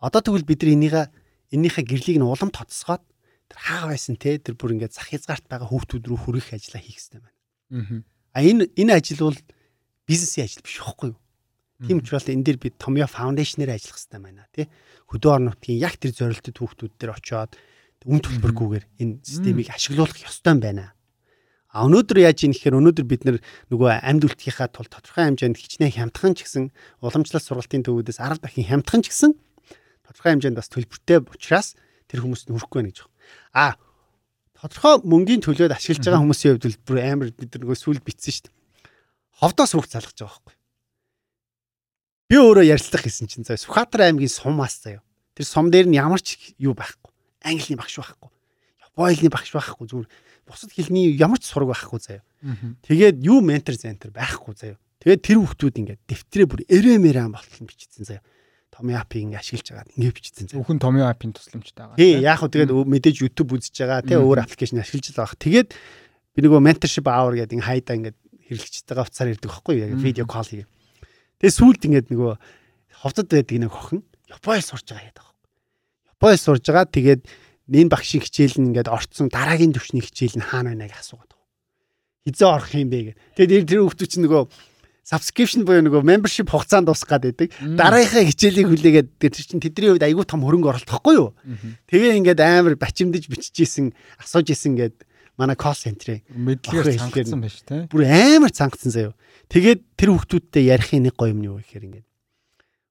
[0.00, 1.06] Одоо тэгвэл бид нар энийгээ
[1.52, 3.04] энийхээ гэрлийг нь улам тоцсгоод
[3.50, 6.96] тэр хаа байсан те тэр бүр ингээд зах хязгаарт байгаа хүүхдүүд рүү хүргэх ажлаа хийх
[7.02, 7.38] хэрэгтэй байна.
[8.32, 9.38] А энэ энэ ажил бол
[10.06, 11.20] бизнесийн ажил биш байхгүй юу?
[11.84, 14.66] Тийм учраас энэ дээр бид Томьёо фаундейшнээр ажиллах хэрэгтэй байна тий.
[15.10, 17.52] Хөдөө орон нутгийн яг тэр зорилттой хүүхдүүд дээр очиод
[18.06, 20.94] үн төлбөргүйгээр энэ системийг ашиглуулах ёстой байна.
[21.70, 23.22] А өнөөдөр яаж ийм гэхээр өнөөдөр бид
[23.70, 28.66] нөгөө амьд үлдгийнхаа тул тодорхой хэмжээнд хичнээн хямдхан ч гэсэн уламжлалт сургалтын төвүүдээс 10 дахин
[28.66, 29.38] хямдхан ч гэсэн
[30.02, 31.78] тодорхой хэмжээнд бас төлбөртэй учраас
[32.10, 33.14] тэр хүмүүст нь хүрэхгүй байна гэж байна.
[33.54, 33.66] А
[34.58, 38.54] тодорхой мөнгөний төлөөд ашиглаж байгаа хүмүүсийн хувьд бүр амар бид нөгөө сүлд битсэн шүү дээ.
[39.38, 40.54] Ховдоос хүүхд залгаж байгаа байхгүй.
[42.26, 45.06] Би өөрөө ярилцлах гэсэн чинь заа Сүхбаатар аймгийн сумаас заяа.
[45.38, 47.14] Тэр сум дээр нь ямар ч юу байхгүй.
[47.46, 48.30] Английн багш байхгүй.
[48.82, 49.86] Японы багш байхгүй.
[49.86, 50.08] Зүгээр
[50.46, 52.24] бусад хэлний ямар ч сураг байхгүй заяа.
[52.86, 54.78] Тэгээд юу ментор центр байхгүй заяа.
[55.00, 58.24] Тэгээд тэр хүүхдүүд ингээд дэвтрээ бүр эрэмэрэн болтол бичсэн заяа.
[58.70, 59.92] Томьёо апыг ингээ ашиглаж байгаа.
[59.96, 60.60] Ингээ бичсэн заяа.
[60.60, 61.98] Бүхэн Томьёо апын тусламжтай байгаа.
[62.00, 64.04] Тий, яг хөө тэгээд мэдээж YouTube үзэж байгаа.
[64.04, 65.40] Тэ өөр аппликейшн ашиглаж байгаа.
[65.40, 65.68] Тэгээд
[66.36, 68.14] би нөгөө mentorship hour гэдэг ингээ хайдаа ингээ
[68.46, 70.68] хэрэглэгчтэйгээ уцаар ирдэг байхгүй яг видео кол хийгээ.
[71.40, 72.32] Тэгээ сүүлд ингээд нөгөө
[73.00, 75.48] ховцод байдаг нэг охин Японд сурж байгаа яадаг байхгүй.
[76.14, 77.22] Японд сурж байгаа тэгээд
[77.70, 81.48] энэ багшийн хичээл нь ингээд орцсон дараагийн төвшний хичээл нь хаана байна гэж асуугаад байгаа.
[82.26, 83.16] Хизээ орох юм бэ гэдэг.
[83.38, 84.42] Тэгээд тэр хүмүүс чинь нөгөө
[85.06, 87.54] subscription буюу нөгөө membership хугацаанд дуусах гад байдаг.
[87.58, 91.30] Дараагийнхаа хичээлийг хүлээгээд тэр чинь тэдний хувьд айгүй том хөрөнгө оруулалт байхгүй юу?
[91.90, 95.06] Тэгээ ингээд амар бачимдаж биччихсэн, асууж исэн гэдэг
[95.40, 97.88] манай call center-ийн мэдлэгээр цангацсан байж тээ.
[97.88, 99.12] Бүр амар цангацсан заяо.
[99.48, 102.06] Тэгээд тэр хүүхдүүдтэй ярихын нэг гоё юм нь юу гэхээр ингээд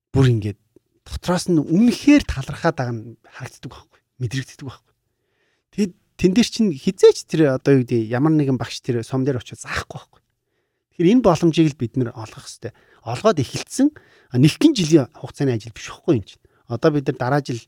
[0.09, 0.59] бүр ингээд
[1.05, 4.93] дотроос нь үнэхээр талархаад байгаа нь харагддаг байхгүй мэдрэгддэг байхгүй.
[5.75, 9.39] Тэгэд тэн дээр чинь хизээч тэр одоо юу гэдэг ямар нэгэн багш тэр сум дээр
[9.39, 10.21] очиж заахгүй байхгүй.
[10.99, 12.75] Тэгэхээр энэ боломжийг л бид нэр олгох хэрэгтэй.
[13.07, 13.87] Олгоод эхэлсэн
[14.35, 16.43] нэгхэн жилийн хугацааны ажил биш байхгүй юм чинь.
[16.67, 17.63] Одоо бид нар дараа жил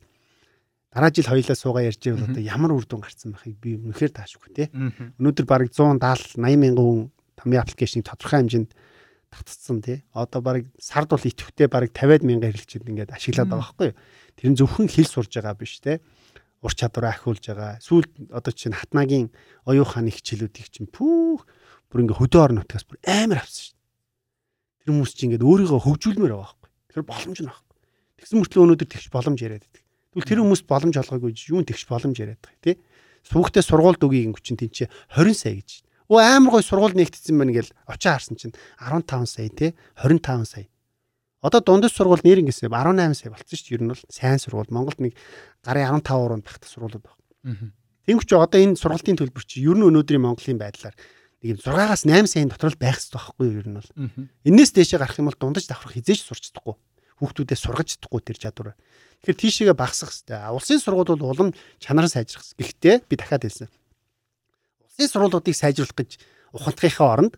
[0.92, 4.50] дараа жил хоёлаа суугаа ярьж байвал одоо ямар үр дүн гарсан байхыг би үнэхээр таашгүй
[4.52, 4.68] тий.
[5.16, 7.00] Өнөөдөр бараг 170 80 мянган хүн
[7.40, 8.70] томьёо аппликейшнийг тодорхой хэмжээнд
[9.32, 10.04] татцсан тий.
[10.12, 13.96] Одоо бараг сард бол идэвхтэй бараг 50 мянган хэрэглэгчид ингээд ашиглаад байгаа байхгүй юу.
[14.36, 16.04] Тэр нь зөвхөн хэл сурж байгаа биш тий.
[16.62, 17.82] Ур чадвараа ахиулж байгаа.
[17.82, 19.34] Сүүлд одоо чинь хатнагийн
[19.66, 21.42] оюун хааны хичээлүүдийг чинь пүүх
[21.90, 23.82] бүр ингээд хөдөө орон нутгаас бүр амар авсан шүү дээ.
[24.82, 26.70] Тэр хүмүүс чинь ингээд өөрийгөө хөгжүүлмээр байгаа байхгүй.
[26.94, 27.76] Тэр боломж нь байхгүй.
[28.22, 29.82] Тэгсэн мөртлөө өнөөдөр тэгш боломж яриад байдаг.
[30.14, 32.76] Тэгвэл тэр хүмүүс боломж олгоогүй юун тэгш боломж яриад байгаа тий.
[33.26, 35.70] Сүүхтээ сургуульд өгье гин чинь тэнцээ 20 сая гэж.
[36.10, 40.66] Өө амар гой сургууль нэгтсэн байна гэл очоо харсан чинь 15 сая тий 25 сая.
[41.42, 43.74] Одоо дундас сургууль нэр ингэсэн 18 сая болцсон шүү дээ.
[43.74, 45.18] Ер нь бол сайн сургууль Монголд нэг
[45.66, 47.74] гарын 15 уруунд багтах сургуулиуд байна.
[48.06, 50.94] Тэнгүүч одоо энэ сургалтын төлбөр чи ер нь өнөөдрийн Монголын байдлаар
[51.42, 53.90] нэг 6-аас 8 саяын дотор л байх хэрэгтэй байхгүй юу ер нь бол.
[54.46, 56.78] Энээс дээшээ гарах юм бол дундаж давхрах хизээж сурч чадахгүй.
[57.18, 58.78] Хүүхдүүдээ сургаж чадахгүй тэр чадвар.
[59.26, 60.50] Тэгэхээр тийшээгээ багасгах хэрэгтэй.
[60.54, 61.50] Улсын сургууль бол улам
[61.82, 62.46] чанараа сайжрах.
[62.58, 63.70] Гэхдээ би дахиад хэлсэн.
[64.86, 66.22] Улсын сургуулиудыг сайжруулах гэж
[66.54, 67.34] ухамдахынхаа оронд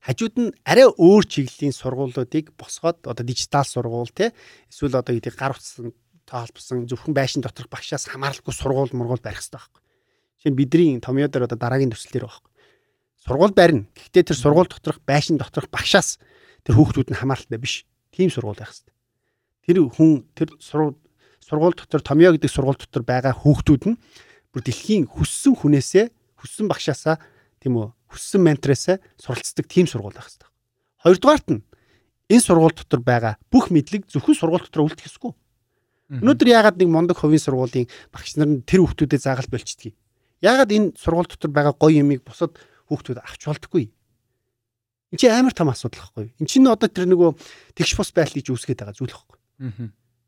[0.00, 4.32] хажууд нь арай өөр чиглэлийн сургуулиудыг босгоод одоо дижитал сургууль те
[4.72, 5.92] эсвэл одоо гэдэг гар утсан
[6.24, 9.82] тоолбсон зөвхөн байшин доторх багшаас хамааралгүй сургууль мургуул барих хэрэгтэй байхгүй.
[10.40, 12.50] Жишээ нь бидний томьёо дээр одоо дараагийн төсөл дээр байхгүй.
[13.18, 13.84] Сургууль барина.
[13.98, 16.22] Гэхдээ тэр сургууль доторх байшин доторх багшаас
[16.62, 17.84] тэр хүүхдүүд нь хамааралтай биш.
[18.14, 18.94] Тим сургууль байх хэрэгтэй.
[19.66, 23.98] Тэр хүн тэр сургууль дотор томьёо гэдэг сургууль дотор байгаа хүүхдүүд нь
[24.54, 26.06] бүр дэлхийн хүссэн хүнээсээ
[26.38, 27.18] хүссэн багшаасаа
[27.60, 30.50] тийм үү хүссэн менторээсээ суралцдаг тийм сургууль байх хэрэгтэй.
[31.04, 31.62] Хоёрдугаарт нь
[32.32, 35.32] энэ сургууль дотор байгаа бүх мэдлэг зөвхөн сургууль дотор үлдэх ёсгүй.
[36.10, 39.94] Өнөөдөр яагаад нэг мундаг хувийн сургуулийн багш нар нь тэр хүүхдүүдэд заагалт болчихдгийг.
[40.42, 42.58] Яагаад энэ сургууль дотор байгаа гоё юмыг бусад
[42.90, 43.84] хүүхдүүд авч болдоггүй.
[45.14, 46.34] Энд чинь амар том асуудал байхгүй.
[46.38, 47.30] Энд чинь одоо тэр нөгөө
[47.78, 49.38] тэгш бус байдлыг үүсгэж байгаа зүйл байхгүй.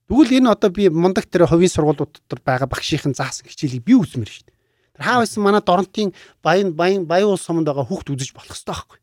[0.06, 4.30] Тэгвэл энэ одоо би мундаг тэр хувийн сургуулиуд дотор байгаа багшийн заасан хичээлийг би үзмэр
[4.30, 4.51] шүү дээ.
[4.96, 6.12] Тэр хаа байсан манай Доронтын
[6.42, 8.98] баян баян баян улс суманд байгаа хүүхд үзэж болох хэрэгтэй байхгүй.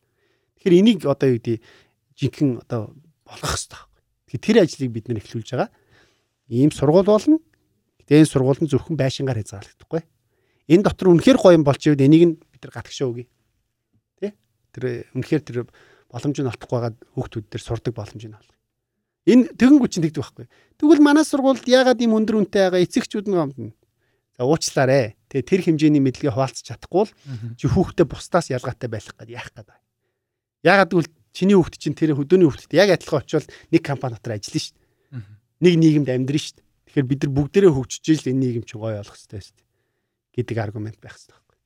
[0.60, 1.58] Тэгэхээр энийг одоо юу гэдэг
[2.20, 2.94] жинхэнэ одоо
[3.26, 4.02] болгох хэрэгтэй байхгүй.
[4.30, 5.70] Тэгэхээр тэр ажлыг бид нэр эхлүүлж байгаа.
[6.50, 7.38] Ийм сургууль болно.
[8.04, 10.04] Гэтэ энэ сургууль нь зөвхөн байшингаар хязгаарлагдахгүй
[10.70, 13.26] энэ дотор үнэхээр гоё юм болж ивэл энийг нь бид нар гатгшаа өгье.
[14.22, 14.38] Тэ?
[14.78, 15.58] Тэр үнэхээр тэр
[16.14, 18.58] боломж нь олдохгүй байгаа хүүхдүүд дээр сурдаг боломж нь олох.
[19.26, 20.46] Энэ тэгэнгүүт чинь тэгдэг байхгүй.
[20.78, 23.74] Тэгвэл манай сургуульд яагаад ийм өндөр үнэтэй байгаа эцэгчүүд нь гомдно.
[24.40, 25.20] За уучлаарэ.
[25.28, 27.14] Тэгээ тэр хэмжээний мэдлэгээ хуваалцах чадахгүй л
[27.60, 29.84] чи хүүхдээ бусдаас ялгаатай байх гээд яах гээд байна.
[30.64, 34.64] Яагаад гэвэл чиний хүүхд чинь тэр хөдөөний хүүхдэд яг адилхан очивол нэг компани дотор ажиллана
[34.64, 35.28] шүү дээ.
[35.60, 36.68] Нэг нийгэмд амьдрын шүү дээ.
[36.88, 39.68] Тэгэхээр бид нар бүгдээрээ хөгжиж ижил энэ нийгэм чинь гоё болох хэрэгтэй шүү дээ
[40.40, 41.58] гэдэг аргумент байх хэрэгтэй байхгүй.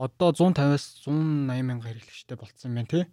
[0.00, 3.04] Одоо 150-аас 180 мянга хэрэглэгчтэй болцсон байна тий.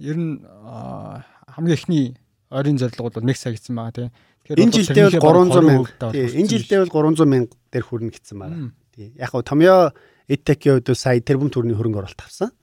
[0.00, 2.16] Ер нь хамгийн эхний
[2.54, 4.08] ойрын зорилго бол 1 сая гэсэн байгаа тий.
[4.46, 5.90] Тэгэхээр энэ жилдээ бол 300 мянга.
[6.14, 8.70] Энэ жилдээ бол 300 мянга дээр хүрнэ гэсэн байгаа.
[8.94, 9.10] Тий.
[9.18, 9.90] Яг хөө Томьёо
[10.30, 12.54] Эдтекийн хувьд сая тэрбум төгрөгийн хөрөнгө оруулалт авсан.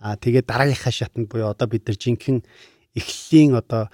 [0.00, 2.42] Аа тэгээд дараагийнхаа шатанд буюу одоо бид нар жинхэнэ
[2.98, 3.90] эхлэлийн одоо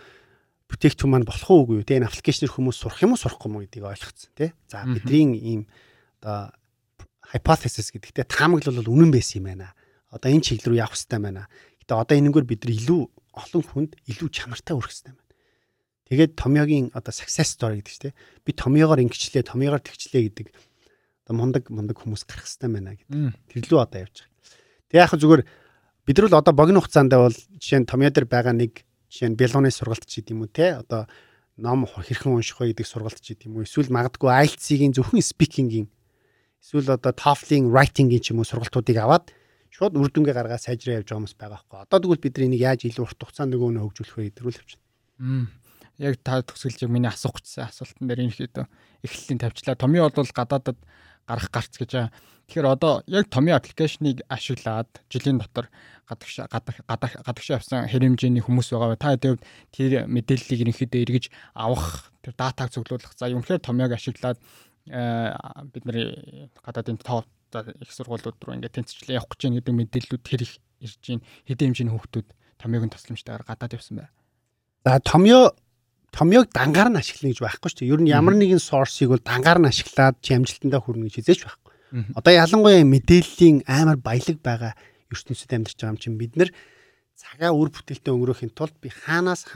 [0.68, 3.84] бүтээгдэхүүн маань болох уугүй юу те энэ аппликейшнэр хүмүүс сурах юм уу сурахгүй юм гэдгийг
[3.84, 5.60] ойлгоцсон те за бидний ийм
[6.20, 6.52] одоо
[7.30, 9.76] hypothesis гэдэг те таамаглал бол үнэн байсан юм байна
[10.08, 11.48] одоо энэ чиглэл рүү явах хэрэгтэй байна
[11.84, 13.02] гэтээ одоо энэгээр бид нар илүү
[13.44, 15.23] олон хүнд илүү чанартай өрөх хэрэгтэй байна
[16.10, 20.46] тэгээд томьёогийн одоо success story гэдэг чинь би томьёогоор ингэчлээ томьёогоор тэгчлээ гэдэг
[21.24, 23.12] одоо мундаг мундаг хүмүүс гарах хэрэгтэй байна гэдэг.
[23.48, 24.32] Тэр лүү одоо явж байгаа.
[24.92, 25.42] Тэг яг зүгээр
[26.04, 29.38] бид нар л одоо богино хугацаанд бол жишээ нь томьёо дээр байгаа нэг жишээ нь
[29.40, 30.76] Белоны сургалт ч гэдэм үү те.
[30.84, 31.08] Одоо
[31.56, 35.88] ном хэрхэн унших вэ гэдэг сургалт ч гэдэм үү эсвэл магадгүй IELTS-ийн зөвхөн speaking-ийн
[36.60, 39.32] эсвэл одоо TOEFL-ийн writing-ийн ч юм уу сургалтуудыг аваад
[39.72, 41.78] шууд үр дүнгээ гаргаад сайжраа явж байгаа хүмүүс байгаа байхгүй.
[41.88, 44.60] Одоо тэгвэл бид энийг яаж илүү урт хугацаанд нөгөө нөө хөгжүүлэх вэ гэдэг рүү л
[44.60, 44.84] явчихна.
[45.98, 48.66] Яг та төгсгөлж миний асуух гэсэн асуултан дээр хэд
[49.06, 49.78] эхлэлийн тавьчлаа.
[49.78, 50.78] Томьёо бол гадаадад
[51.26, 52.10] гарах гарц гэж.
[52.50, 55.70] Тэгэхээр одоо яг томьёо аппликейшнийг ашиглаад жилийн дотор
[56.08, 56.82] гадагш гадагш
[57.24, 58.98] гадагш авсан хэрэмжээний хүмүүс байгаа.
[59.00, 59.40] Та хэдийд
[59.72, 61.24] тэр мэдээллийг ерөнхийдөө эргэж
[61.54, 63.14] авах, тэр датаг цуглуулах.
[63.16, 64.36] За юм хэрэг томьёог ашиглаад
[64.84, 65.96] бид нар
[66.60, 67.24] гадаадын тоо
[67.80, 71.94] их сургуулиуд руу ингээд тэнцвчлээ явах гэж гэдэг мэдээллүүд тэр их ирж гин хэдэн хэмжээний
[71.94, 72.28] хүүхдүүд
[72.60, 74.12] томьёог нь тасламжтайгаар гадаад явсан байна.
[74.84, 75.56] За томьёо
[76.14, 77.90] томьёог дангаар нь ашиглана гэж байхгүй шүү дээ.
[77.90, 81.72] Ер нь ямар нэгэн сорсыг бол дангаар нь ашиглаад чамжилтандаа хүрнэ гэж хизээч байхгүй.
[82.14, 84.72] Одоо ялангуяа мэдээллийн амар баялаг байгаа
[85.10, 86.50] ертөнцид амьдарч байгаа юм чинь бид нар
[87.18, 89.46] цагаа үр бүтээлтэй өнгөрөөхийн тулд би хаанаас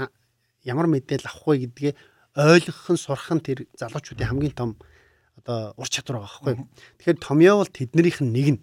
[0.66, 1.92] ямар мэдээлэл авах вэ гэдгээ
[2.38, 4.70] ойлгох нь сурах нь тэр залуучуудын хамгийн том
[5.38, 6.54] одоо ур чадвар байгаа байхгүй.
[6.98, 8.60] Тэгэхээр томьёо бол тэднэрийнх нь нэг нь.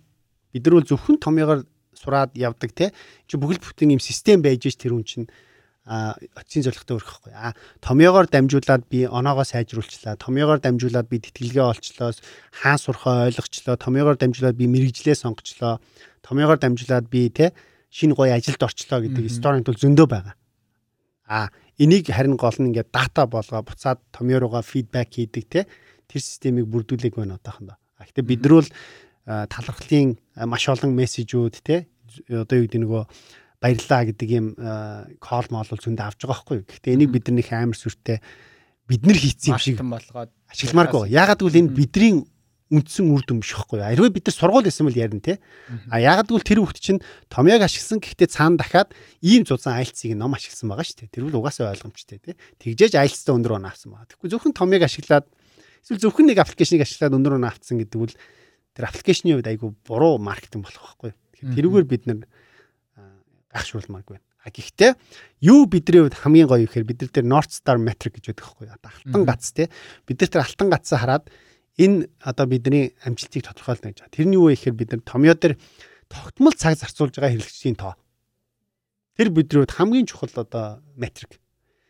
[0.51, 1.61] Бид нар бол зөвхөн томьёогоор
[1.95, 2.91] сураад явдаг те.
[3.27, 5.27] Чи бүхэл бүтэн юм систем байж ш тэр үн чинь
[5.85, 7.33] оцгийн зорилготой өрөхгүй.
[7.37, 7.53] А
[7.85, 10.17] томьёогоор дамжуулаад би оноогоо сайжруулчлаа.
[10.17, 12.09] Томьёогоор дамжуулаад би тэтгэлгээ олчлоо.
[12.49, 13.77] Хаан сурхаа ойлгочлоо.
[13.77, 15.77] Томьёогоор дамжуулаад би мэрэгжлээ сонгочлоо.
[16.25, 17.53] Томьёогоор дамжуулаад би те
[17.93, 20.35] шинэ гоё ажилд орчлоо гэдэг сторинт бол зөндөө байгаа.
[21.29, 25.61] А энийг харин гол нь ингээд дата болгоо буцаад томьёо руугаа фидбек хийдэг те
[26.09, 27.77] тэр системийг бүрдүүлээг байна одоохондоо.
[27.97, 28.69] А гэтээ бид нар бол
[29.25, 30.17] талархлын
[30.49, 31.87] маш олон мессежүүд те
[32.29, 33.03] одоо юу гэдэг нөгөө
[33.65, 34.47] баярлаа гэдэг юм
[35.17, 36.57] кол мол бол зөндөө авч байгаа байхгүй.
[36.69, 38.21] Гэхдээ энийг бид нар нэг амар сүртэй
[38.85, 41.09] бид нар хийцэн юм шиг болгоод ашигламааргүй.
[41.09, 42.13] Яагаад гэвэл энэ бидний
[42.69, 43.81] үндсэн үр дүн биш байхгүй.
[43.81, 45.37] Ариваа бид нар сургууль байсан бол ярина те.
[45.89, 48.89] А яагаад гэвэл тэр хүүхд чинь томьёог ашигласан гэхдээ цаана дахиад
[49.21, 51.13] ийм зузаан айлцыг ном ашигласан байгаа шүү дээ.
[51.13, 52.33] Тэр бол угаасаа ойлгомжтой те.
[52.61, 54.09] Тэгжээж айлцтай өндөр оноо авсан байгаа.
[54.09, 55.25] Тэгэхгүй зөвхөн томьёог ашиглаад
[55.85, 58.13] эсвэл зөвхөн нэг аппликейшнийг ашиглаад өндөр оноо авцсан гэдэг бол
[58.73, 61.13] тэр аппликейшны хувьд айгүй буруу маркетинг болох байхгүй.
[61.13, 62.25] Тэгэхээр тэрүүгээр бид нар
[63.55, 64.19] гайхшруулмааргүй.
[64.19, 64.93] А гэхдээ
[65.47, 68.67] юу бидний хувьд хамгийн гоё гэхээр бид нар тэр North Star metric гэж байдаг байхгүй
[68.67, 69.67] одоо алтан гац тий.
[70.05, 71.25] Бид нар тэр алтан гацаа хараад
[71.79, 74.05] энэ одоо бидний амжилтыг тодорхойлно гэж.
[74.13, 75.55] Тэрний юу вэ гэхээр бид нар томьёо дээр
[76.11, 77.97] тогтмол цаг зарцуулж байгаа хэрэглэгчдийн тоо.
[79.17, 81.41] Тэр бидний хувьд хамгийн чухал одоо метрик.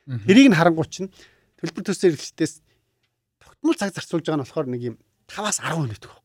[0.07, 1.11] Тэрийг нь харангуй чинь
[1.59, 2.53] төлбөр төсөө хэрэглэгчдээс
[3.43, 4.95] тогтмол цаг зарцуулж байгаа нь болохоор нэг юм
[5.27, 6.24] 5-аас 10 минут гэх байхгүй.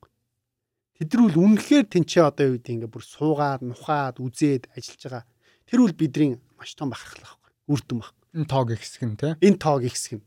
[1.01, 5.25] Тэдрүүл үнэхээр тэнцээ одоо юу гэдэг ингээ бүр суугаад, нухаад, үзээд ажиллаж байгаа
[5.71, 7.51] Тэр үл бидний маш том бахархал байхгүй.
[7.71, 8.11] Үр дүн баг.
[8.35, 9.39] Энэ тоог ихсэх нь тий.
[9.39, 10.27] Энэ тоог ихсэх нь.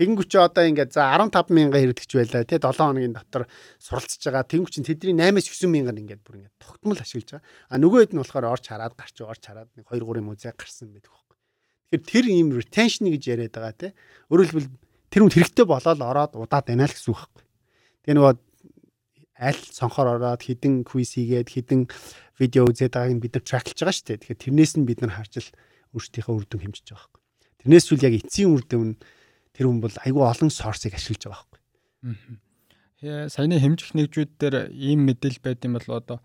[0.00, 3.44] Тэгэнгүүт чи одоо ингээд за 15 мянга хэрэглэгч байлаа тий 7 хоногийн дотор
[3.76, 4.48] суралцж байгаа.
[4.48, 7.44] Тэгэнгүүт чи тэдний 8-9 мянгаар ингээд бүр ингээд тогтмол ашиглаж байгаа.
[7.44, 10.88] А нөгөө хэд нь болохоор орч хараад гарч орч хараад нэг 2 3 музей гарсан
[10.96, 11.36] байдаг байхгүй.
[11.92, 13.92] Тэгэхээр тэр ийм retention гэж яриад байгаа тий.
[14.32, 14.72] Хэлбэл
[15.12, 17.44] тэр хүн хэрэгтэй болоод ороод удаад байна л гэсэн үг байхгүй.
[18.08, 18.32] Тэгээ нөгөө
[19.44, 21.80] аль цонхоор ороод хідэн квиз хийгээд хідэн
[22.40, 24.20] видео үзээд байгааг бид нар трacklж байгаа шүү дээ.
[24.24, 25.50] Тэгэхээр тэрнээс нь бид нар харж л
[25.94, 27.22] өөрсдийнхөө үр дүн хэмжиж байгаа байхгүй.
[27.62, 28.90] Тэрнээс үл яг эцсийн үр дүн
[29.54, 31.60] тэр хүн бол айгүй олон сорсыг ашиглаж байгаа байхгүй.
[33.04, 33.28] Аа.
[33.30, 36.18] Саяны хэмжих нэгжүүд дээр ийм мэдээлэл байд юм бол одоо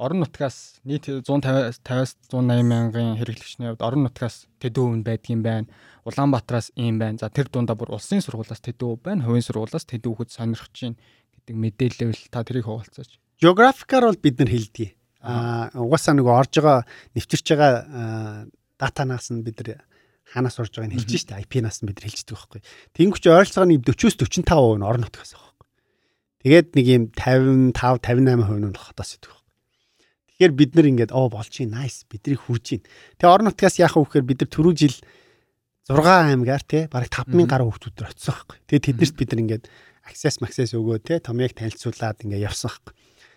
[0.00, 5.68] орон нутгаас нийт 150-аас 180 мянган хэрэглэгчний хувьд орон нутгаас тэдүү үн байдгийн байна.
[6.08, 7.20] Улаанбаатараас ийм байна.
[7.20, 9.28] За тэр дундаа бүр улсын сургуулиас тэдүү байна.
[9.28, 10.96] Хувийн сургуулиас тэдүү хүүхэд сонирхож чинь
[11.50, 13.18] гэдэг мэдээлэл та тэрийг хуваалцаач.
[13.42, 14.94] Географикаар бол бид нар хэлдэг.
[15.20, 16.86] Аа угаасаа нөгөө орж байгаа
[17.18, 18.46] нэвтэрч байгаа
[18.78, 19.82] датанаас нь бид нар
[20.30, 22.60] хаанаас орж байгааг нь хэлж штэ IP-наас нь бид нар хэлждэг байхгүй.
[22.94, 25.66] Тэнгүүч ойролцоогоо 40-с 45% нь орон нутгаас байхгүй.
[26.46, 29.56] Тэгээд нэг юм 55 58% нь хотоос идэх байхгүй.
[30.30, 32.84] Тэгэхээр бид нар ингээд оо болж чинь nice бидрийг хүрж чинь.
[33.18, 34.96] Тэгээ орон нутгаас яах вэ гэхээр бид нар түрүү жил
[35.90, 38.58] 6 аймгаар те бараг 5000 гаруй хүүхдүүд очсон байхгүй.
[38.70, 39.64] Тэгээд тэднэрт бид нар ингээд
[40.10, 42.94] access access өгөө те томьёог танилцуулаад ингээд явсан байхгүй.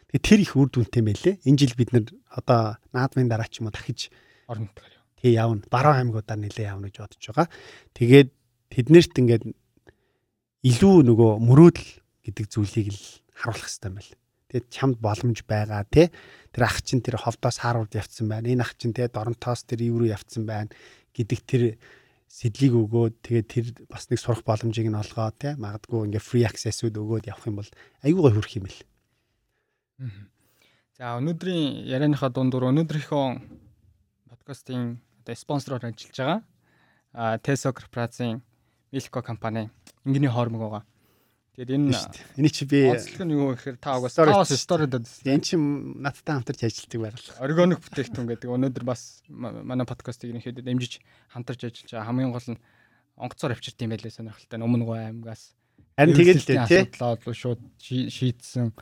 [0.09, 1.35] Тэгээд тэр их үр дүнтэй мэлээ.
[1.45, 4.09] Энэ жил бид нар одоо наадмын дараа ч юм уу дахиж
[4.49, 4.93] орон нутгаар
[5.23, 5.63] Тэгээ явна.
[5.71, 7.47] Баруун аймагуудаар нэлээ явна гэж бодож байгаа.
[7.95, 8.29] Тэгээд
[8.75, 9.43] тэднэрт ингээд
[10.67, 11.91] илүү нөгөө мөрөөдөл
[12.27, 12.99] гэдэг зүйлийг л
[13.31, 14.19] харуулах хэрэгтэй юм байна.
[14.51, 16.11] Тэгээд чамд боломж байгаа тий.
[16.51, 18.51] Тэр ах чинь тэр ховдоос хаарууд явцсан байна.
[18.51, 20.75] Энэ ах чинь тий доронтоос тэр ив рүү явцсан байна
[21.15, 21.63] гэдэг тэр
[22.33, 25.53] сэдлийг өгөөд тэгээд тэр бас нэг сурах боломжийг нь олгоо тий.
[25.53, 27.69] Магадгүй ингээ free access-үүд өгөөд явах юм бол
[28.01, 28.79] айгүй гой хөрөх юм л.
[30.97, 33.25] За өнөөдрийн ярианыхаа дундуур өнөөдрийнхөө
[34.33, 36.17] подкастын одоо спонсороор ажиллаж
[37.13, 37.37] байгаа.
[37.45, 38.41] Tesla корпорацийн
[38.89, 39.69] Milko компани
[40.01, 40.83] ингийн хоормог байгаа.
[41.53, 41.93] Тэгээд энэ
[42.41, 45.05] энэ чи би онцлог нь юу гэхээр та угаас таваас стори дээд.
[45.21, 47.29] Энэ чи надтай хамтарч ажилладаг байгаль.
[47.45, 50.97] Органик бүтээгдэхүүн гэдэг өнөөдөр бас манай подкастыг нэхэд дэмжиж
[51.29, 52.61] хамтарч ажиллаж байгаа хамгийн гол нь
[53.21, 55.53] онгоцоор авчирт юм байлээ сонирхолтой өмнө гоо аймгаас.
[55.93, 56.89] Харин тэгээд л тий.
[57.37, 58.73] Шууд шийдсэн.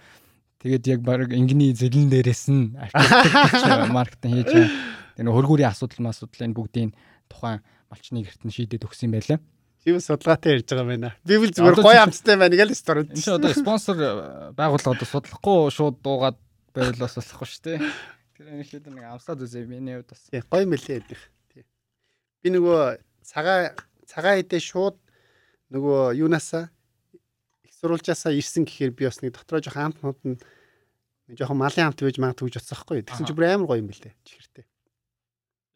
[0.63, 6.55] Тэгээд яг баг ингийн зэлэн дээрээс нь авчирт маркетинг хийж байгаа энэ хөргүүрийн асуудал асуудлын
[6.55, 6.91] бүгдийн
[7.27, 7.59] тухайн
[7.91, 9.39] малчны гэрт нь шийдээд өгсөн юм байлаа.
[9.81, 11.09] Тийм судалгаатай ярьж байгаа байна.
[11.25, 13.01] Би бол зүгээр гоё амттай байна гэл стори.
[13.09, 14.09] Энэ чинь одоо спонсор э,
[14.53, 16.37] байгууллагад судлахгүй шууд дуугаад
[16.77, 17.79] байвал бас болохгүй шүү дээ.
[18.37, 20.21] Тэр энэ хэд нэг амсаад үзээ миний хувьд бас.
[20.29, 21.23] Тийм гоё мэлээ ядах.
[21.49, 21.65] Тийм.
[22.45, 22.81] Би нөгөө
[23.25, 23.73] цагаа
[24.05, 25.01] цагаа идээ шууд
[25.73, 26.69] нөгөө юунаасаа
[27.65, 30.37] их сурвалжаасаа ирсэн гэхээр би бас нэг дотроо жоох амтнууд нь
[31.41, 33.01] жоохон малын амт байж магадгүй гэж бодсон байхгүй.
[33.07, 34.13] Тэгсэн чинь бүр амар гоё юм бэлээ.
[34.29, 34.65] Чихэртэй.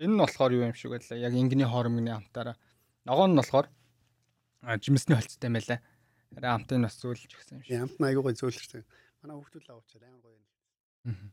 [0.03, 1.17] Энэ нь болохоор юу юм шиг байлаа.
[1.17, 2.59] Яг ингийн хоормны амтаараа.
[3.07, 3.71] Ногоон нь болохоор
[4.81, 5.79] жимсний холцтой байлаа.
[6.35, 7.79] Арай амтын бас зөөлж гисэн юм шиг.
[7.79, 8.83] Амт нь аягүй зөөлөрсөн.
[9.23, 10.37] Манай хүүхдүүд л авчаад амар гоё
[11.05, 11.31] юм.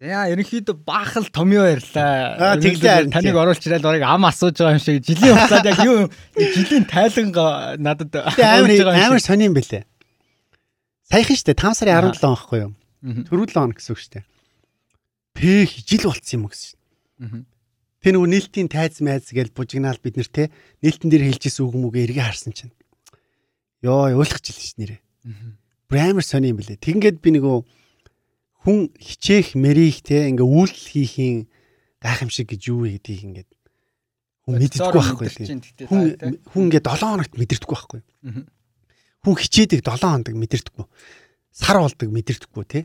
[0.00, 2.56] За ерөнхийдөө баахал томьёо ярьлаа.
[2.56, 6.08] Аа тэглээ таныг оруулж ирээд барыг ам асууж байгаа юм шиг жилийн хугацаанд яг юу
[6.40, 7.28] жилийн тайлан
[7.76, 9.84] надад амар амар сони юм бэлээ.
[11.04, 12.72] Саяхан штэ 5 сарын 17 байхгүй юу?
[13.28, 14.24] Төрүүл 7 гэсэн үг штэ.
[15.36, 17.44] Пэх жил болцсон юм гэсэн.
[18.00, 20.48] Тэ нөгөө нээлтийн тайз майз гэж бужигнаал бид нэр те
[20.80, 22.72] нээлтэн дээр хэлжсэн үг мүгэ эргээ харсан чинь.
[23.84, 25.04] Йоо ойлгож илж ш нэрэ.
[25.84, 26.80] Брамер сони юм бэлээ.
[26.80, 27.56] Тэгингээд би нөгөө
[28.64, 31.38] хүн хичээх мэрийг те ингээ үйлдэл хийхийн
[32.00, 33.50] гайхамшиг гэж юу вэ гэдгийг ингээд
[34.48, 35.60] хүн мэддэггүй байхгүй тийм.
[35.84, 36.00] Хүн
[36.48, 38.00] хүн ингээ 7 хоногт мэдэрдэггүй байхгүй.
[39.24, 40.86] Хүн хичээдэг 7 хоног мэдэрдэггүй.
[41.52, 42.80] Сар болдог мэдэрдэггүй те.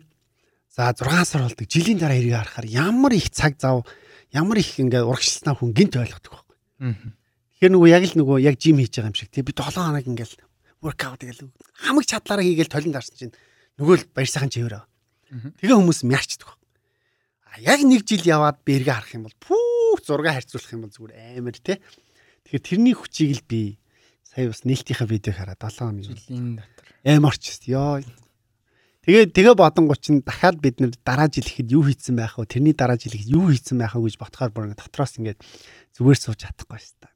[0.67, 3.87] За 6 сар болдог жилийн дараа эргээ харахаар ямар их цаг зав
[4.35, 6.57] ямар их ингээд урагшлснаа хүн гинт ойлгодог байхгүй.
[7.55, 10.03] Тэгэхээр нөгөө яг л нөгөө яг жим хийж байгаа юм шиг тий би 7 хоног
[10.03, 10.33] ингээд
[10.83, 11.47] воркаут тэгэл
[11.79, 13.35] хамаг чадлаараа хийгээл толинд дарсан чинь
[13.79, 14.85] нөгөө л баяр сайхан чивэр аа.
[15.31, 16.67] Тэгээ хүмүүс мяарчдаг байхгүй.
[17.47, 20.93] А яг нэг жил яваад би эргээ харах юм бол пүүх 6 харьцуулах юм бол
[20.93, 21.79] зүгээр амар тий.
[22.43, 23.79] Тэгэхээр тэрний хүчийг л би
[24.27, 28.03] сая бас нээлтийнхаа видеог хараад 7 хоног жилийн дотор амарч ёо
[29.05, 32.49] Тэгээ тэгээ бодонгууд чинь дахиад бид нэр дараа жил ихэд юу хийцэн байх вэ?
[32.49, 35.39] Тэрний дараа жил ихэд юу хийцэн байх вэ гэж ботхоор бүр ингэ дотроос ингээд
[35.93, 37.13] зүгээр сууж чадахгүй шүү дээ.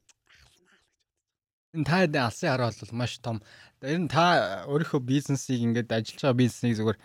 [1.74, 3.42] Энэ та алсын хараа бол маш том.
[3.82, 4.22] Энэ та
[4.70, 6.98] өөрийнхөө бизнесийг ингээд ажиллаж байгаа бизнесийг зүгээр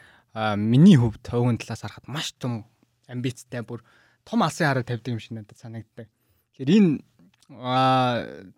[0.62, 2.70] миний хувьд төвгөн талаас харахад маш том
[3.10, 3.82] амбицтай бүр
[4.22, 6.14] том алсын хараа тавьдаг юм шиг надад санагддаг.
[6.54, 6.92] Тэгэхээр энэ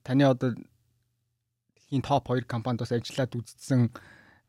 [0.04, 0.60] таны одоо
[1.76, 3.92] дэлхийн топ 2 компанид бас ажиллаад үзсэн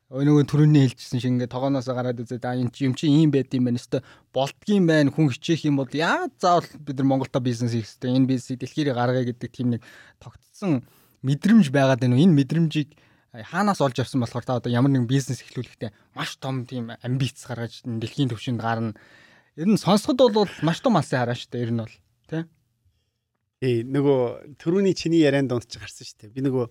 [0.09, 3.69] нөгөө төрөний хэлжсэн шиг ингээд тогооноос гараад үзээд а энэ юм чи ийм байд юм
[3.69, 4.01] байна өстой
[4.33, 8.25] болдгийм байна хүн хичээх юм бол яа заавал бид нар Монголда бизнес хийх хэрэгтэй энэ
[8.25, 9.85] бизнесийг дэлхийрээ гаргая гэдэг тийм нэг
[10.17, 10.89] тогтцсон
[11.21, 12.17] мэдрэмж байгаад байна?
[12.25, 12.97] Энэ мэдрэмжийг
[13.37, 17.85] хаанаас олж авсан болохоор та одоо ямар нэгэн бизнес эхлүүлэхдээ маш том тийм амбиц гаргаж
[17.85, 18.97] дэлхийн төвшөнд гарна.
[19.61, 21.65] Ер нь сонсоход бол маш том алсын хараа шүү дээ.
[21.69, 21.95] Ер нь бол
[23.61, 23.83] тий.
[23.83, 26.35] Ээ нөгөө төрөүний чиний ярианд дунд ч гарсан шүү дээ.
[26.35, 26.65] Би нөгөө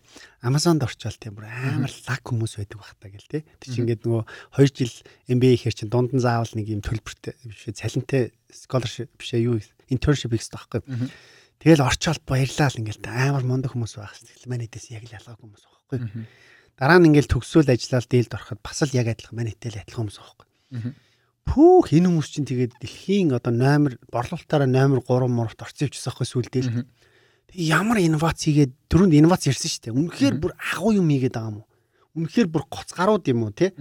[0.47, 3.41] Amazon-д орчвол тийм бүр амар лаг хүмүүс байдаг байх та гэл тий.
[3.59, 4.23] Тэр чинь ингээд нөгөө
[4.55, 4.95] 2 жил
[5.27, 9.59] MBA ихэр чинь дунд нь заавал нэг юм төлбөртэй биш цалинтай scholarship биш юу
[9.91, 11.11] internship хийх хэрэгтэй байхгүй.
[11.59, 14.51] Тэгэл орчвол баярлаа л ингээд амар мундаг хүмүүс байх шүү дээ.
[14.51, 15.99] Манайдээс яг л ялгаагүй хүмүүс байхгүй.
[16.77, 20.17] Дараа нь ингээд төгсөөл ажиллаад дийлд ороход бас л яг адилхан манайтай л адилхан хүмүүс
[20.21, 20.47] байхгүй.
[21.47, 26.27] Пүүх энэ хүмүүс чинь тэгээд дэлхийн одоо номер борлуулалтаараа номер 3 мурт орцсон явчихсан байхгүй
[26.27, 26.85] сүлдэл.
[27.55, 29.95] Ямар инновац хийгээд дөрөнд инновац ирсэн шүү дээ.
[29.95, 31.67] Үнэхээр бүр агуу юм хийгээд байгаа юм уу?
[32.19, 33.71] Үнэхээр бүр гоц гарууд юм уу те?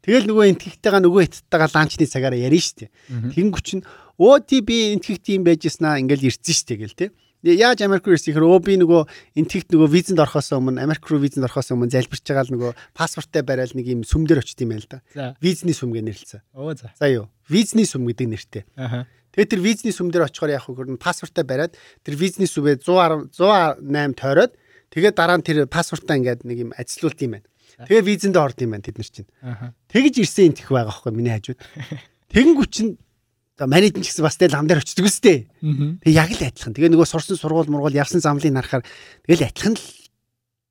[0.00, 2.90] Тэгэл нөгөө энтгэгтэйгээ нөгөө эцтэйгээ ланчны цагаараа ярина шүү дээ.
[3.36, 3.84] Тэнгүү чинь
[4.16, 7.06] өө тий би энтгэгт юм байжснаа ингээл ирсэн шүү дээ гэл те.
[7.40, 9.02] Яаж Америк руу ирсэн гэхээр өө би нөгөө
[9.40, 13.40] энтгэгт нөгөө визэнд орохоос өмнө Америк руу визэнд орохоос өмнө залбирч байгаа л нөгөө паспорттай
[13.40, 15.32] барайл нэг юм сүмдэр очт юм байл да.
[15.40, 16.44] Визний сүм гэ нэрлэлсэн.
[16.52, 16.92] Оо за.
[17.00, 17.32] За юу.
[17.48, 18.64] Визний сүм гэдэг нэртэй.
[18.76, 19.08] Аа.
[19.32, 24.52] Тэгээ тэр визний сүмдэр очихоор яг хөрн паспорттай бариад тэр визний сүмээ 110 108 тойроод
[24.92, 27.48] тэгээ дараа нь тэр паспортаа ингээд нэг юм ажилуулт юм байна.
[27.86, 29.30] Тэгээ визэндээ орд юм байна тэд нар чинь.
[29.88, 31.62] Тэгж ирсэн энтэх байгаа байхгүй миний хажууд.
[32.34, 32.98] Тэгэнгүүт чинь
[33.60, 35.44] Одоо манайд ч гэсэн бас тэл хам дээр очдөг үстэй.
[36.00, 36.72] Тэгээ яг л адилхан.
[36.72, 38.88] Тэгээ нөгөө сурсан сургууль мургуул явсан замлыг нарахаар
[39.28, 39.84] тэгэл адилхан л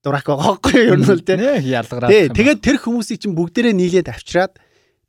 [0.02, 1.38] дурак байгаа байхгүй юу юм бол тэ.
[1.70, 2.34] Ялгараад.
[2.34, 4.58] Тэгээд тэр хүмүүсийг чинь бүгдээрээ нийлээд авчираад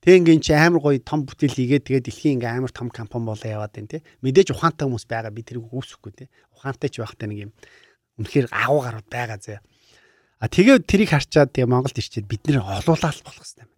[0.05, 3.49] тэг ингээм чи амар гоё том бүтээл хийгээд тэгээд дэлхийн ингээм амар том компани болоо
[3.49, 4.05] яваад байна тэ.
[4.28, 6.28] Мэдээж ухаантай хүмүүс байгаа би тэрийг үүсэхгүй тэ.
[6.53, 7.53] Ухаантай ч байхтай нэг юм
[8.20, 9.64] үнэхээр агуу гарууд байгаа зэ.
[10.37, 13.76] А тэгээд тэрийг харчаад тэгээ Монголд ирчээд бид нэр олуулаад болох хэрэгтэй байна.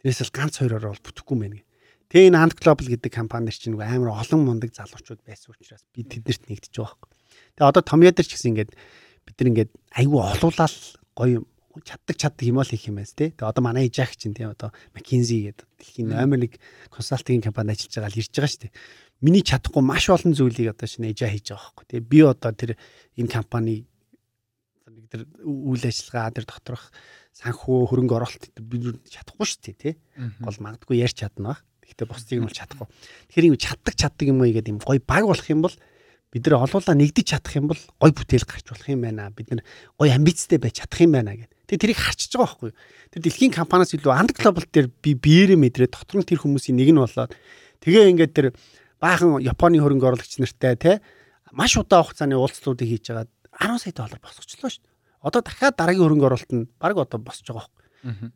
[0.00, 1.60] Тэрээс л ганц хоёроор бол бүтэхгүй мэн.
[2.08, 6.08] Тэгээ энэ Ant Global гэдэг компанир чинь нөгөө амар олон мундаг залуучууд байсан учраас би
[6.08, 7.12] тэднэрт нэгдэж байгаа байхгүй.
[7.60, 8.72] Тэгээ одоо Томьёдэр ч гэсэн ингээд
[9.28, 10.74] бид нар ингээд айгүй олуулаад
[11.12, 11.44] гоё
[11.84, 13.30] чаддаг чаддаг юм ол хийх юм байна тий.
[13.36, 16.56] Тэгээ одоо манай Ижак чинь тий одоо McKinsey гэдэг дэлхийн номер 1
[16.88, 18.72] консалтинг компанид ажиллаж байгаа л ирж байгаа шүү дээ.
[19.20, 21.84] Миний чадахгүй маш олон зүйлийг одоо шинэ Ижа хийж байгаа байхгүй.
[21.92, 22.70] Тэгээ би одоо тэр
[23.20, 23.74] энэ компани
[24.88, 26.88] нэг тэр үйл ажиллагаа тэр доторх
[27.36, 28.76] санхүү хөрөнгө оруулалт би
[29.12, 29.94] чадахгүй шүү дээ тий.
[30.40, 31.60] Гол магадгүй ярьж чадна баг.
[31.88, 32.88] Гэхдээ бусдыг нь бол чадахгүй.
[33.32, 35.74] Тэгэхээр юм чаддаг чаддаг юм уу гэдэг юм гой баг болох юм бол
[36.28, 39.32] бид нар олуулаа нэгдэж чадах юм бол гой бүтээл гарч болох юм байна.
[39.32, 39.64] Бид нар
[39.96, 41.56] гой амбицтай байж чадах юм байна гэдэг.
[41.68, 42.76] Тэгээ тэрийг харчиж байгаа байхгүй юу?
[43.12, 46.92] Тэр дэлхийн компаниас илүү анд глобал дээр би биеэрээ мэдрээ дотор нь тэр хүмүүсийн нэг
[46.92, 47.32] нь болоод
[47.80, 48.46] тэгээ ингээд тэр
[49.00, 50.92] баахан Японы хөрөнгө оруулагч нартай те
[51.52, 54.96] маш удаан хугацааны уулзлуудыг хийж байгаа 10 сая доллар босгочлоо шүү дээ.
[55.24, 58.32] Одоо дахиад дараагийн хөрөнгө оруулалт нь баг одоо босч байгаа байхгүй.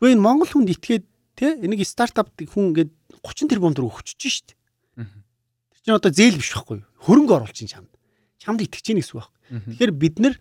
[0.00, 1.04] Гэхдээ энэ Монгол хүнд итгээд
[1.34, 2.90] Тэ энийг стартап хүн ингээд
[3.22, 4.54] 30 тэрбум төгрөг өгчөж шít.
[4.94, 6.86] Тэр чинь одоо зээл биш байхгүй юу?
[7.02, 7.90] Хөрөнгө оруулж чинь чамд.
[8.38, 9.74] Чамд итгэж чинь гэсэн үг байхгүй.
[9.74, 10.34] Тэгэхээр бид нэр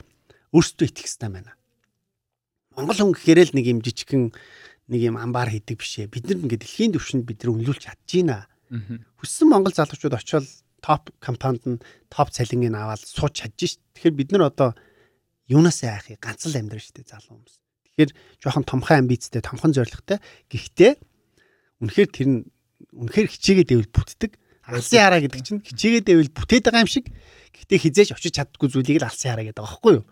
[0.54, 1.58] өөрсдөө итгэх хэрэгтэй байна.
[2.78, 4.24] Монгол хүн гэхээр л нэг юм жижигхэн
[4.94, 6.14] нэг юм амбар хийдэг бишээ.
[6.14, 8.46] Бид нар ингээд дэлхийн түвшинд бид нар өнлүүлж чадчихна.
[9.18, 10.46] Хүссэн монгол залуучууд очиод
[10.84, 13.82] топ компанид нь топ цалингийн аваад сууж чадж шít.
[13.98, 14.76] Тэгэхээр бид нар одоо
[15.48, 17.63] юунаас айхыг ганц л амьдрын шít залуу хүмүүс.
[17.94, 20.18] Тэгэхээр жоохон томхон амбицтай, томхон зоригтой.
[20.50, 20.98] Гэхдээ
[21.78, 22.40] үнэхээр тэр нь
[22.90, 24.32] үнэхээр хичээгээд байвал бүтдэг.
[24.66, 27.14] Алсын хараа гэдэг чинь хичээгээд байвал бүтээд байгаа юм шиг.
[27.54, 30.06] Гэхдээ хизээж очиж чаддгүй зүйлийг л алсын хараа гэдэг байхгүй юу?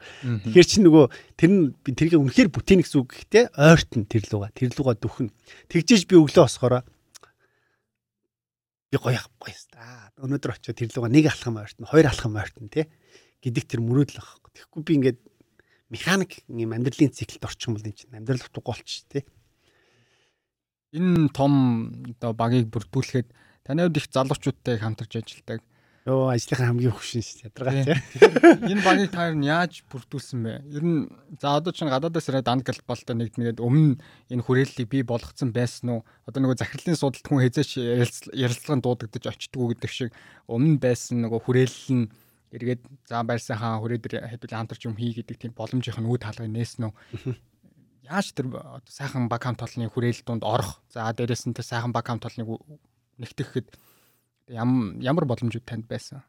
[0.45, 1.05] Тэгэхээр чи нөгөө
[1.41, 5.33] тэр нь би тэрийг үнэхээр бүтээн гэсэн үг гэхдээ ойртон тэр луга тэр луга дөхнө.
[5.73, 6.85] Тэгжээж би өглөө босохороо
[8.93, 10.13] би гоё гоё ста.
[10.21, 12.85] Өнөөдөр очиод тэр луга нэг алхам ойртон, хоёр алхам ойртон тий
[13.41, 14.51] гэдэг тэр мөрөөдөл байгаа.
[14.51, 15.19] Тэгэхгүй би ингээд
[15.91, 19.23] механик юм амьдралын циклд орчих юм бол энэ чинь амьдрал утгагүй болчих тий.
[20.95, 21.53] Энэ том
[22.23, 23.27] оо багийг бүрдүүлэхэд
[23.67, 25.59] таны хувьд их залуучуудтай хамтарч ажилладаг.
[26.07, 27.95] Йоо ажлынхаа хамгийн хөшин ядаргаа тий.
[28.71, 30.53] Энэ багийг та юу яаж бүрдүүлсэн бэ?
[30.71, 34.01] Ер нь за одоо чинь гадаадаас ирээд анд глобалтай нэгднэгээд өмнө
[34.33, 36.07] энэ хүрээллийг бий болгоцсон байсан уу?
[36.25, 40.09] Одоо нөгөө захирлын судалт хүн хязгаарч ярилцлаганд дуудагдаж очтгоо гэдэг шиг
[40.49, 42.05] өмнө байсан нөгөө хүрээлэл нь
[42.51, 46.51] эргээд за байрсан хаан хүрээдэр хэдүүл хамтарч юм хий гэдэг тийм боломжийнх нь үд хаалгыг
[46.51, 46.93] нээсэн үү?
[48.11, 48.51] Яаж тэр
[48.87, 50.83] сайхан баг хамт толны хүрээлэл донд орох.
[50.91, 52.59] За дээрээс нь тэр сайхан баг хамт толныг
[53.19, 53.67] нэгтгэхэд
[54.51, 56.27] ямар боломжууд танд байсан?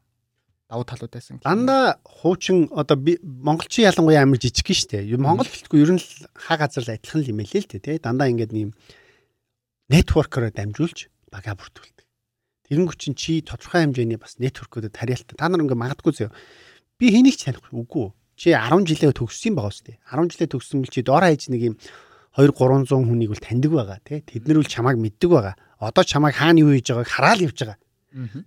[0.73, 1.37] давуу талууд байсан.
[1.45, 5.05] Дандаа хуучин одоо би монголчин ялангуяа амар жижиг гин штэ.
[5.21, 8.01] Монгол гэлтгүй ер нь л хаа газар л адилхан юм элэ л тэ.
[8.01, 8.73] Дандаа ингээд нэм
[9.93, 12.02] нэтворкероо дамжуулж бага бүртгүүл.
[12.73, 15.37] Тэгэнгүүт чинь чи тодорхой хэмжээний бас нэтворкүүдэд харьяалтай.
[15.37, 16.33] Та нар ингээ магадгүй зөө.
[16.97, 18.17] Би хэнийг ч танихгүй үгүй.
[18.33, 20.01] Чи 10 жилээ төгссөн байгаа үстэй.
[20.09, 21.77] 10 жилээ төгссөн бол чи дор хаяж нэг юм
[22.33, 24.25] 2 300 хүнийг бол таньдаг байгаа тий.
[24.25, 25.55] Тэд нар бол чамайг мэддэг байгаа.
[25.85, 27.79] Одоо чамайг хаана юу хийж байгааг хараал явж байгаа.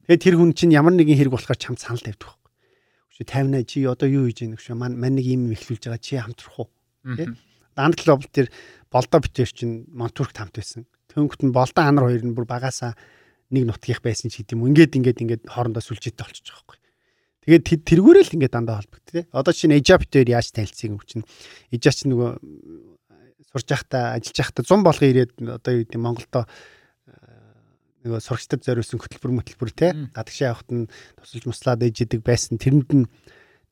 [0.09, 2.49] Тэгээд тэр хүн чинь ямар нэгэн хэрэг болохоор чамд санал тавьдаг байхгүй.
[3.13, 4.73] Шүү 50 чи одоо юу хийж яах вэ?
[4.73, 6.69] Мань мань нэг юм ихлүүлж байгаа чи хамтрах уу?
[7.05, 7.37] Тэ?
[7.77, 8.49] Данд глобал тэр
[8.89, 10.89] болдоо битэр чинь Монтүрк хамт байсан.
[11.13, 12.97] Төнгөт нь болдоо анар хоёр нь бүр багасаа
[13.51, 14.69] нэг нутгийнх байсан ч гэдэм юм.
[14.73, 16.79] Ингээд ингээд ингээд хоорондоо сүлжээтэй болчихж байгаа байхгүй.
[17.45, 19.27] Тэгээд тэргүүрээ л ингээд дандаа холбогд тэ.
[19.29, 21.25] Одоо чинь Эжап дээр яаж танилцгийг юм чинь.
[21.69, 22.31] Эжаа чинь нөгөө
[23.53, 26.41] сурж байхдаа ажиллаж байхдаа 100 болгон ирээд одоо юу гэдэг Монголдо
[28.05, 30.85] нөгөө сурагчдад зориулсан хөтөлбөр мөтөлбөр те гадагшаа явахт нь
[31.17, 33.09] тусалж муслаад ээж идэг байсан тэрэнд нь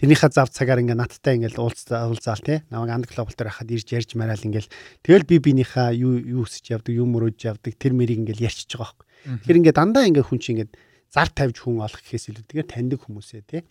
[0.01, 3.87] тэрнийхээ зав цагаар ингээ надтай ингээл уулзаа уулзаал те намайг анд глобал дээр хахад ирж
[3.93, 4.73] ярьж мараал ингээл
[5.05, 8.89] тэгэл би биенийхээ юу юу өсөж явдаг юу мөрөөж явдаг тэр мэрийг ингээл ярьчихж байгаа
[8.89, 10.69] байхгүй тэгэхээр ингээ дандаа ингээ хүн чинь ингээ
[11.13, 13.63] зар тавьж хүн олох гэхээс илүү тэгэхээр таньдаг хүмүүсээ те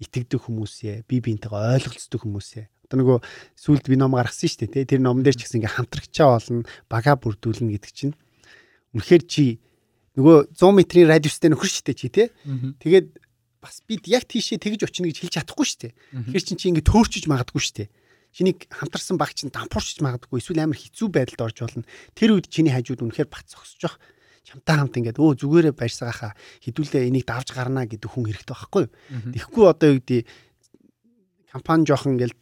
[0.00, 3.18] итгэдэг хүмүүсээ би биентэйгээ ойлголцдог хүмүүсээ одоо нөгөө
[3.54, 6.64] сүлд би ном гаргасан шүү дээ те тэр номон дээр ч гэсэн ингээ хамтрагчаа болно
[6.90, 8.14] бага бүрдүүлнэ гэдэг чинь
[8.96, 9.60] үнэхээр чи
[10.18, 12.34] нөгөө 100 метрийн радиустай нөхөр штэ чи те.
[12.82, 13.14] Тэгээд
[13.62, 15.94] бас бид яг тийшээ тэгж очино гэж хэлж чадахгүй штэ.
[16.10, 17.84] Тэгэхээр чин чи ингэ төөрчөж магадгүй штэ.
[18.34, 21.86] Чинийг хамтарсан баг чин дампуурчж магадгүй эсвэл амар хэцүү байдалд орж болно.
[22.14, 23.98] Тэр үед чиний хажууд үнэхээр бат зогсож
[24.50, 26.34] чамтай хамт ингээд өө зүгээрээ баярсагааха
[26.66, 28.92] хідүүлээ энийг давж гарна гэдэг хүн хэрэгтэй байхгүй юу.
[29.30, 30.20] Тэгэхгүй одоо юу гэдэг
[31.54, 32.34] компани жоохон ингээд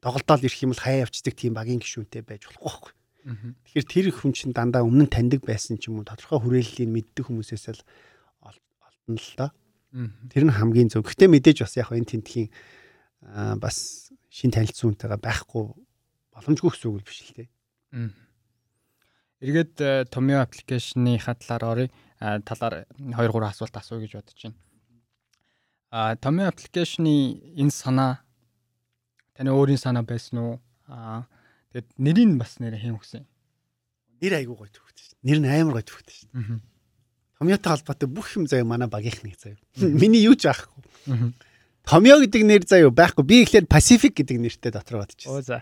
[0.00, 2.92] доголдоол ирэх юм бол хаяа явцдаг тийм багийн гишүүнтэй байж болохгүй байхгүй.
[3.24, 7.24] Тэгэхээр тэр хүн чинь дандаа өмнө нь таньдаг байсан ч юм уу тодорхой хүрээллийг мэддэг
[7.28, 7.80] хүмүүсээс л
[8.44, 9.50] олдно л доо.
[10.28, 11.04] Тэр нь хамгийн зөв.
[11.08, 12.48] Гэхдээ мэдээж бас яг энэ тентхийн
[13.60, 15.64] бас шин танилцуунтайгаа байхгүй
[16.36, 17.48] боломжгүй гэсэн үг биш л дээ.
[19.44, 21.88] Эргээд э, Tomio аппликейшны хатлаар оръё.
[22.48, 24.56] талаар 2 3 асуулт асуу гэж бодож байна.
[25.92, 28.24] А Tomio аппликейшны энэ санаа
[29.36, 30.54] таны өөрийн санаа байсан уу?
[30.88, 31.28] А
[31.74, 33.26] Тэгэд нэрийг бас нэрээ хэм өгсөн.
[34.22, 35.18] Нэр айгуу гоё шүү.
[35.26, 36.30] Нэр нь амар гоё шүү.
[36.30, 36.62] Аа.
[37.42, 39.58] Томьёотой холбоотой бүх юм заяа манай багийнх нэг заяа.
[39.74, 40.86] Миний юу ч аахгүй.
[41.82, 43.26] Томьёо гэдэг нэр заяа байхгүй.
[43.26, 45.42] Би ихлээр Pacific гэдэг нэртэй дотор бодчихсон.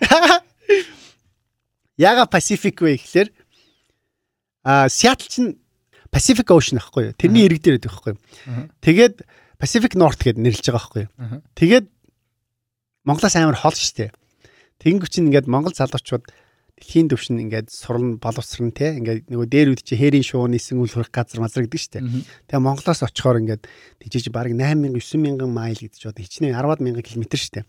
[1.96, 3.32] Яга Pacific вэ гэхлээр
[4.62, 5.50] а Seattle чинь
[6.12, 7.18] Pacific Ocean аахгүй юу?
[7.18, 8.20] Тэрний ирэг дээр байдаг аахгүй юу?
[8.84, 9.14] Тэгээд
[9.58, 11.12] Pacific North гэдээ нэрлэж байгаа аахгүй юу?
[11.54, 11.86] Тэгээд
[13.04, 14.14] Монголоос амар хол штэ.
[14.78, 16.30] Тэнгүү чинь ингээд Монгол залуучууд
[16.78, 20.90] дэлхийн төвшин ингээд сурна боловсрон те ингээд нөгөө дээр үд чи хээрийн шуу нисэн үл
[20.90, 22.02] хурах газар мазар гэдэг штэ.
[22.50, 23.70] Тэгээ Монголоос очихоор ингээд
[24.02, 27.62] тийжиж баг 8000 9000 майл гэдэг чи одоо хичнээн 10 мянган км штэ.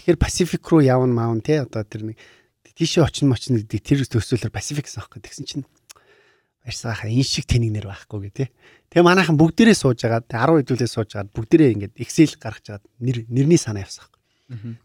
[0.00, 2.16] Тэгэхээр Пасифик руу явна маун те одоо тэр нэг
[2.76, 5.20] тийшээ очно мочно гэдэг тэр төсөөлөөр Пасифик гэсэн аахгүй.
[5.20, 5.64] Тэгсэн чинь
[6.66, 8.50] барьсаахаа энэ шиг тэнийг нэр байхгүй гэ тэ.
[8.90, 13.22] Тэгээ манайхан бүгдээрээ сууж агаад 10 хэдүүлээ сууж агаад бүгдээрээ ингээд Excel гаргаж агаад нэр
[13.30, 14.10] нэрний санаа явсаах.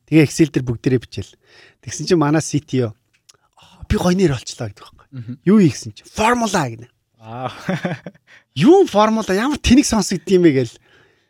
[0.05, 1.33] Тэгээ Excel дээр бүгдээрээ бичээл.
[1.81, 2.93] Тэгсэн чинь манай CTO
[3.91, 5.37] би гоё нэр олчлоо гэдэг байхгүй.
[5.45, 6.87] Юу ийгсэн чинь формула гинэ.
[7.19, 7.51] Аа.
[8.55, 10.77] Юу формула ямар тэнэг сонсогд юм бэ гээл.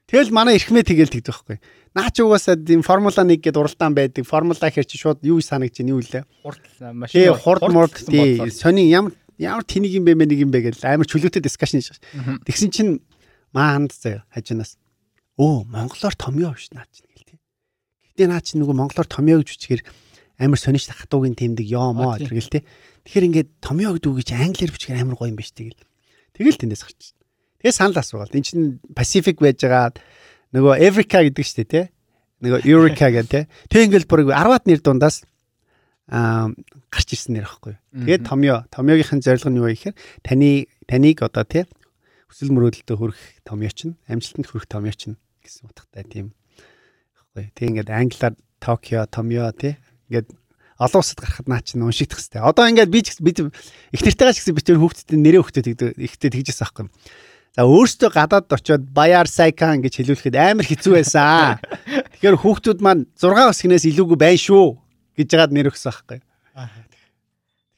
[0.08, 1.58] Тэгэл манай эрхмээ тэгэл тэгдэг байхгүй.
[1.92, 4.24] Наа ч угаасаа тийм формула 1 гэдээ уралдаан байдаг.
[4.24, 6.24] Формула хэр чи шууд юу санагч чинь юу лээ?
[6.40, 6.64] Хурд
[6.96, 7.16] машин.
[7.20, 8.40] Тий, хурд мурд тий.
[8.48, 9.12] Сони ямар
[9.42, 12.46] ямар тэнэг юм бэ мэ нэг юм бэ гэл амар чөлөөтэй дискшн хийж байгаа.
[12.46, 12.92] Тэгсэн чинь
[13.50, 14.78] маа ханд заяа хажинаас.
[15.42, 17.12] Өө монголоор томьёо биш наа чинь
[18.22, 19.82] Гэтэ наа чи нөгөө монголоор томьёо гэж үчгээр
[20.44, 22.68] амар сонирч хатуугийн тэмдэг ёомоо гэл те.
[23.08, 25.80] Тэгэхээр ингээд томьёо гэдэг үг гэж англиар бичгээр амар гоё юм биш тэгэл.
[26.36, 27.02] Тэгэл тэндээс гарч.
[27.64, 29.96] Тэгээ санал асуугаад эн чин Pacific байж байгаа
[30.52, 31.82] нөгөө Africa гэдэг штэ те.
[32.44, 33.42] Нөгөө Eureka гэдэг те.
[33.72, 35.31] Тэг ингээд бүр 10-аад нэр дундаас аа
[36.12, 37.80] гарч ирсэн нэр аахгүй.
[37.96, 39.96] Тэгээд томьёо, томьёогийнхэн зорилго нь юу вэ гэхээр
[40.28, 41.64] таны таныг одоо те
[42.28, 46.36] хүсэл мөрөөдөлтөд хүрэх томьёо чинь, амжилтанд хүрэх томьёо чинь гэсэн утгатай тийм
[47.32, 47.52] байхгүй.
[47.56, 49.80] Тэг ингээд англиар Токио, Томьё тий.
[50.12, 50.36] Ингээд
[50.78, 52.46] олон улсад гарахад наа чинь уншигдах хэвээр.
[52.46, 56.62] Одоо ингээд би бид их нэртэйгээ ч гэсэн би тэр хүүхдэд нэрээ хүүхдэд ихтэй тэгжээс
[56.62, 56.92] аахгүй.
[57.56, 61.60] За өөртөө гадаад очиод Баяр Сайкан гэж хэлүүлэхэд амар хэцүү байсан.
[62.16, 66.20] Тэгэхээр хүүхдүүд маань 6 өсгнээс илүүгүй байна шүү гэж жагаад нэр өгсөн аахгүй.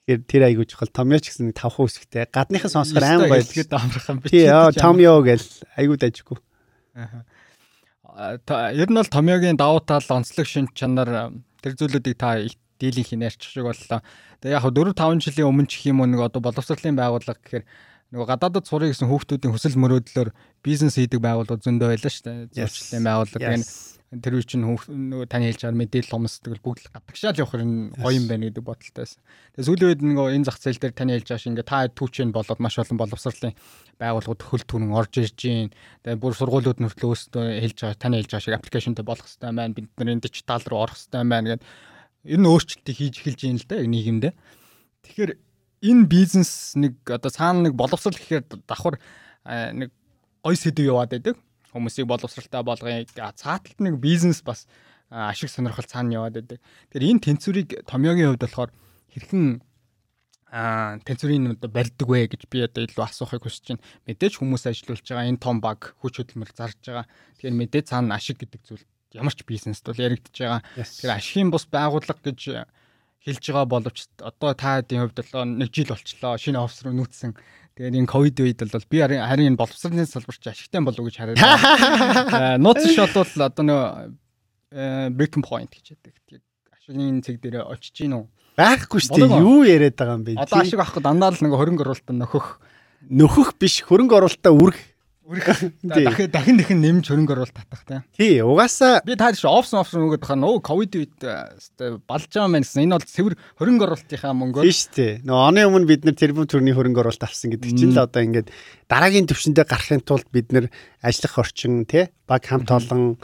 [0.03, 2.27] Тэгэхээр тэр айгуу чухал Томьё ч гэсэн 5 өсгтэй.
[2.27, 3.47] Гадныхан сонсохоор амар гоё.
[3.47, 4.27] Тэгээд амархан би.
[4.27, 5.47] Тий, Томьё гэл
[5.79, 6.37] айгуу дайжгүй.
[6.93, 7.23] Аа
[8.75, 12.37] ер нь бол Томьёогийн давуу тал онцлог шин чанар тэр зүйлүүдийг та
[12.77, 14.03] дийлэн хийнээрч шиг боллоо.
[14.43, 17.65] Тэгээ яг 4 5 жилийн өмнө ч юм уу нэг одоо боловсролын байгууллага гэхээр
[18.13, 20.29] нөгөө гадаадд сурах гэсэн хүүхдүүдийн хүсэл мөрөөдлөөр
[20.61, 22.67] бизнес хийдэг байгууллагууд зөндөө байлаа шүү дээ.
[22.67, 23.57] Зурчлалын байгууллага.
[24.13, 28.13] Тэр үе чинь нөгөө таны хэлж байгаа мэдээлэл хомсдог бүгд л гадагшаал явах юм гоё
[28.13, 29.21] юм байна гэдэг бодолтой байсан.
[29.57, 32.29] Тэгээ сүүлийн үед нөгөө энэ зах зээл дээр таны хэлж байгаа шиг ингээ та түүчэн
[32.29, 33.57] болоод маш олон боловсролын
[33.97, 35.73] байгууллагууд хөл түрэн орж ирж гин.
[36.05, 39.73] Тэгээ бүр сургуулиуд нүртлөө өөстөө хэлж байгаа таны хэлж байгаа шиг аппликейшнтэй болох хэрэгтэй байна.
[39.73, 41.65] Бид нарын дижитал руу орох хэрэгтэй байна гэдэг
[42.23, 44.33] ер нь өөрчлөлтийг хийж эхэлж байна л да нийгэмдээ.
[45.03, 45.31] Тэгэхээр
[45.83, 49.01] энэ бизнес нэг одоо цаана нэг боловсрол гэхээр давхар
[49.43, 49.91] нэг
[50.45, 51.35] гой сэдв яваад байдаг
[51.73, 53.03] хүмүүсийг боловсралтай болгоё.
[53.09, 54.69] Цааталт нэг бизнес бас
[55.09, 56.59] ашиг сонирхол цаана яваад байдаг.
[56.93, 58.71] Тэгэхээр энэ тэнцвэрийг Томьёогийн хувьд болохоор
[59.13, 59.61] хэрхэн
[60.53, 63.85] аа тэнцвэрийн одоо барьдаг вэ гэж би одоо илүү асуухыг хүсэж байна.
[64.05, 67.05] Мэдээж хүмүүс ажиллаулж байгаа энэ том баг хүч хөдөлмөр зарж байгаа.
[67.41, 68.85] Тэгэхээр мэдээж цаана ашиг гэдэг зүйл
[69.17, 70.61] ямар ч бизнест бол яригдж байгаа.
[70.77, 72.69] Тэгэхээр ашигын бус байгууллага гэж
[73.23, 76.37] хэлж байгаа боловч одоо таадын хувьд бол нэг жил болчлоо.
[76.37, 77.33] Шинэ офс руу нүүцсэн.
[77.73, 81.41] Тэгээд энэ ковид үед бол би харин энэ боловсролын салбарч ашигтай болов уу гэж хараад
[81.41, 82.57] байна.
[82.63, 86.13] Нууц шот бол одоо нөө breaking point гэж яддаг.
[86.29, 88.25] Яг ашигын цэг дээр очиж гин үү?
[88.61, 89.41] Байхгүй шүү дээ.
[89.41, 90.37] Юу яриад байгаа юм бэ?
[90.37, 92.61] Одоо ашиг авах дандаа л нэг хөрөнгө оруулалтанд нөхөх.
[93.09, 94.92] Нөхөх биш, хөрөнгө оруулалтаа үрэх.
[95.23, 95.71] Үрэх.
[95.79, 98.03] Дахин дахин дахин нэмж хөрөнгө оруулалт татах тийм.
[98.11, 101.15] Тий, угаасаа би таад шүү офс офс нөгөөд хаа нөө ковид үед
[102.03, 102.83] балж байгаа юм гэсэн.
[102.83, 104.67] Энэ бол цэвэр хөрөнгө оруулалтынхаа мөнгөөр.
[104.67, 105.13] Тий шүү дээ.
[105.23, 108.51] Нөө оны өмнө бид нэр тэрбум төрний хөрөнгө оруулалт авсан гэдэг чинь л одоо ингээд
[108.91, 110.67] дараагийн төвшөндөө гарахын тулд бид нэр
[110.99, 113.15] ажиллах орчин тий баг хамт олон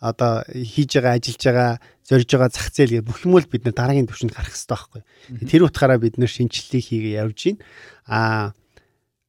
[0.00, 1.70] одоо хийж байгаа ажиллаж байгаа
[2.08, 5.02] зорж байгаа зах зээл гэх бүх юм л бид нар дараагийн түвшинд гарах хэрэгтэй байхгүй.
[5.46, 7.60] Тэр утгаараа бид нар шинжилгээ хийгээ явж байна.
[8.08, 8.56] Аа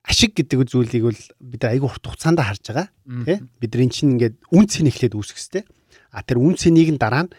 [0.04, 2.88] ашиг гэдэг зүйлийг бол бид айгүй урт хугацаанд харж байгаа.
[3.26, 3.42] Тэ?
[3.60, 5.64] Бид эн чинь ингээд үн цэн эхлээд үүсэх хэрэгтэй.
[6.12, 7.34] А тэр үн цэнийг нь дараа нь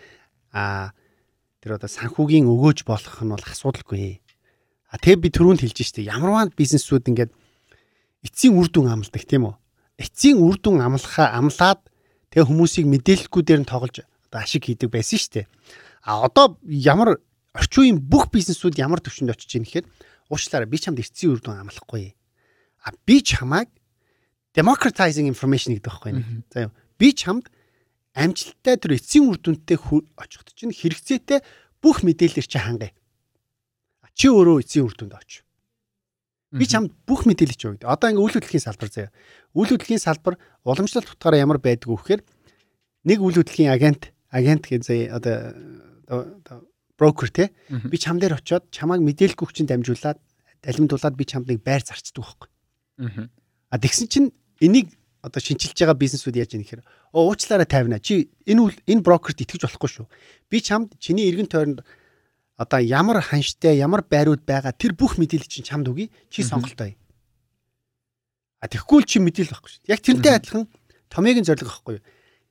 [0.52, 0.96] аа
[1.60, 4.20] тэр одоо санхүүгийн өгөөж болох нь бол асуудалгүй.
[4.88, 7.32] А тэг би түрүүнд хэлж штэ ямарваа бизнесүүд ингээд
[8.24, 9.54] эцсийн үр дүн амладаг тийм үү?
[10.00, 11.84] Эцсийн үр дүн амлахаа амлаад
[12.34, 15.46] Тэгээ хүмүүсийг мэдээлэлгүй дээр нь тоглож одоо ашиг хийдэг байсан дээ.
[16.02, 17.22] А одоо ямар
[17.54, 19.86] орчин үеийн бүх бизнесүүд ямар төвшөнд очиж байна гэхээр
[20.34, 22.10] уучлаарай би чамд эцсийн үр дүн амлахгүй.
[22.84, 23.72] А би чамайг
[24.54, 26.26] democratizing information гэдэг байхгүй нэг.
[26.52, 26.70] За
[27.00, 27.48] би чамд
[28.14, 31.42] амжилттай тэр эцсийн үр дүнтэй очихд чинь хэрэгцээтэй
[31.82, 32.92] бүх мэдээлэлэр чи хангая.
[34.14, 35.42] Чи өөрөө эцсийн үр дүнд очив.
[36.54, 37.82] Би чамд бүх мэдээлэл чи өгд.
[37.82, 39.10] Одоо ингээ үйл хөдлөлийн салбар заяа.
[39.58, 42.22] Үйл хөдлөлийн салбар уламжлалт утгаараа ямар байдаг вэ гэхээр
[43.10, 46.62] нэг үйл хөдлөлийн агент агент гэж заяа одоо
[46.94, 47.50] брокер те
[47.90, 50.22] би чам дээр очиод чамайг мэдээлэл хүчин дамжуулаад
[50.62, 52.48] далимдуулаад би чамд нэг байр зарчдаг байхгүй.
[52.98, 54.30] А тэгсэн чинь
[54.60, 56.82] энийг одоо шинчилж байгаа бизнесүүд яаж яах гэхээр
[57.16, 57.98] оо уучлаарай тайвна.
[57.98, 60.06] Чи энэ энэ брокерт итгэж болохгүй шүү.
[60.52, 61.80] Би чамд чиний эргэн тойронд
[62.60, 66.92] одоо ямар ханштай ямар байрууд байгаа тэр бүх мэдээлэл чинь чамд өгье чи сонголтоо.
[68.60, 69.88] А тэгэхгүй л чи мэдээлэл байхгүй шүү.
[69.90, 70.64] Яг тэрнтэй адилхан
[71.10, 72.04] томьёогийн зорилго байхгүй юу?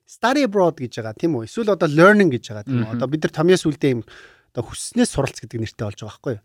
[0.03, 1.47] Study abroad гэж байгаа тийм үү?
[1.47, 2.93] Эсвэл одоо learning гэж байгаа тийм үү?
[2.99, 4.01] Одоо бид нар томьёос үлдээ юм
[4.51, 6.43] одоо хүснээс суралц гэдэг нэртэй болж байгаа байхгүй юу?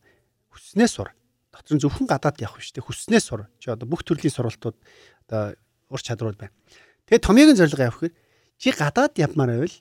[0.55, 1.11] Хүснээс сур.
[1.59, 3.51] Дотор нь зөвхөн гадаад явах биш тийм хүснээс сур.
[3.59, 4.79] Чи одоо бүх төрлийн сургалтууд
[5.27, 5.59] одоо
[5.91, 6.55] ур чадрууд байна.
[7.11, 8.15] Тэгээ томьёогийн зорилго явах гэхээр
[8.63, 9.77] чи гадаад явмаар байвал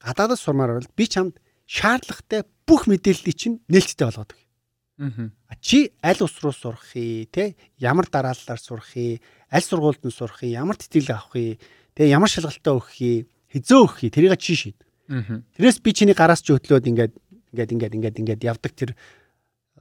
[0.00, 1.36] гадаадас сурмаар байвал би чамд
[1.68, 4.38] шаардлагатай бүх мэдээллийг чинь нээлттэй болгодог.
[4.98, 5.30] Аа.
[5.60, 9.18] Чи аль ус руу сурах юм те ямар дараалалаар сурах юм
[9.50, 11.58] аль сургуульд нь сурах юм ямар тэтгэлэг авах юм
[11.94, 14.78] те ямар шалгалтаа өгөх юм хизөө өгөх юм тэрийг чи шийд.
[15.58, 17.12] Тэрээс би чиний гараас ч хөтлөөд ингээд
[17.52, 18.90] ингээд ингээд ингээд ингээд явдаг тэр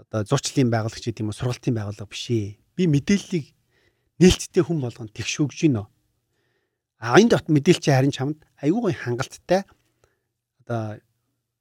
[0.01, 2.57] одоо зурчлалын байгуулагч гэдэг юм уу сургалтын байгууллага биш ээ.
[2.75, 3.45] Би мэдээллийг
[4.17, 5.85] нээлттэй хүн болгоно тэгшүүгж гинөө.
[7.01, 9.65] А энэ дот мэдээлэл чи харин чамд айгүй хангалттай
[10.65, 11.01] одоо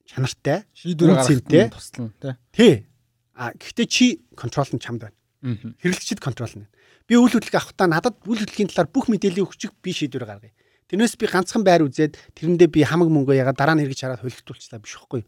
[0.05, 2.87] чанартай шийдвэр гаргахад туслана тий.
[3.33, 5.17] А гэхдээ чи контрол нь чамд байна.
[5.81, 6.69] Хэрэглэгчд контрол нь.
[7.09, 10.53] Би үйл хөдлөг авахдаа надад үйл хөдлөгийн талаар бүх мэдээллийг өгчих би шийдвэр гаргая.
[10.91, 14.83] Тэрнээс би ганцхан байр үзээд тэрэндээ би хамаг мөнгө ягаад дараа нь эргэж хараад холигдуулчлаа
[14.83, 15.23] биш үхгүй.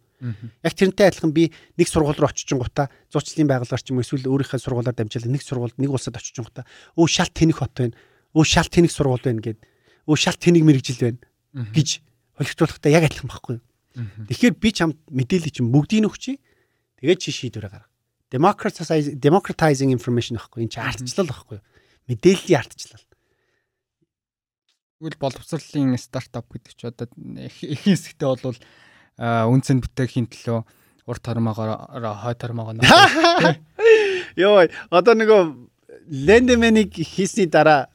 [0.63, 4.59] Яг тэрнтэй адилхан би нэг сургууль руу очиж гутаа зурчлалын байгууллагаар ч юм эсвэл өөрийнхөө
[4.59, 7.95] сургуулиар дамжуулаад нэг сургуульд нэг улсад очиж гутаа өө шалт тэнэг хот байна.
[8.35, 9.59] Өө шалт тэнэг сургууль байна гэд
[10.07, 11.19] өө шалт тэнэг мэрэгжил байна
[11.75, 11.89] гэж
[12.39, 13.59] холигдуулахдаа яг адилхан байхгүй?
[14.31, 16.39] Тэгэхээр би чамд мэдээлэл чинь бүгдийг өгчий.
[17.03, 17.91] Тэгээд чи шийдвэр гарга.
[18.33, 20.65] Democratizing democratizing information байхгүй.
[20.65, 21.59] Энэ чи ардчлал байхгүй.
[22.09, 23.05] Мэдээллийн ардчлал.
[25.03, 28.55] Тэгвэл боловсролын стартап гэдэг чи одоо эхийн хэсэгтээ бол
[29.19, 30.63] үнцэн бүтээхийн төлөө
[31.11, 32.79] урт тормоогоор хой тормоогоо.
[34.39, 35.43] Йоо одоо нөгөө
[36.07, 37.91] лендменийг хийсний дараа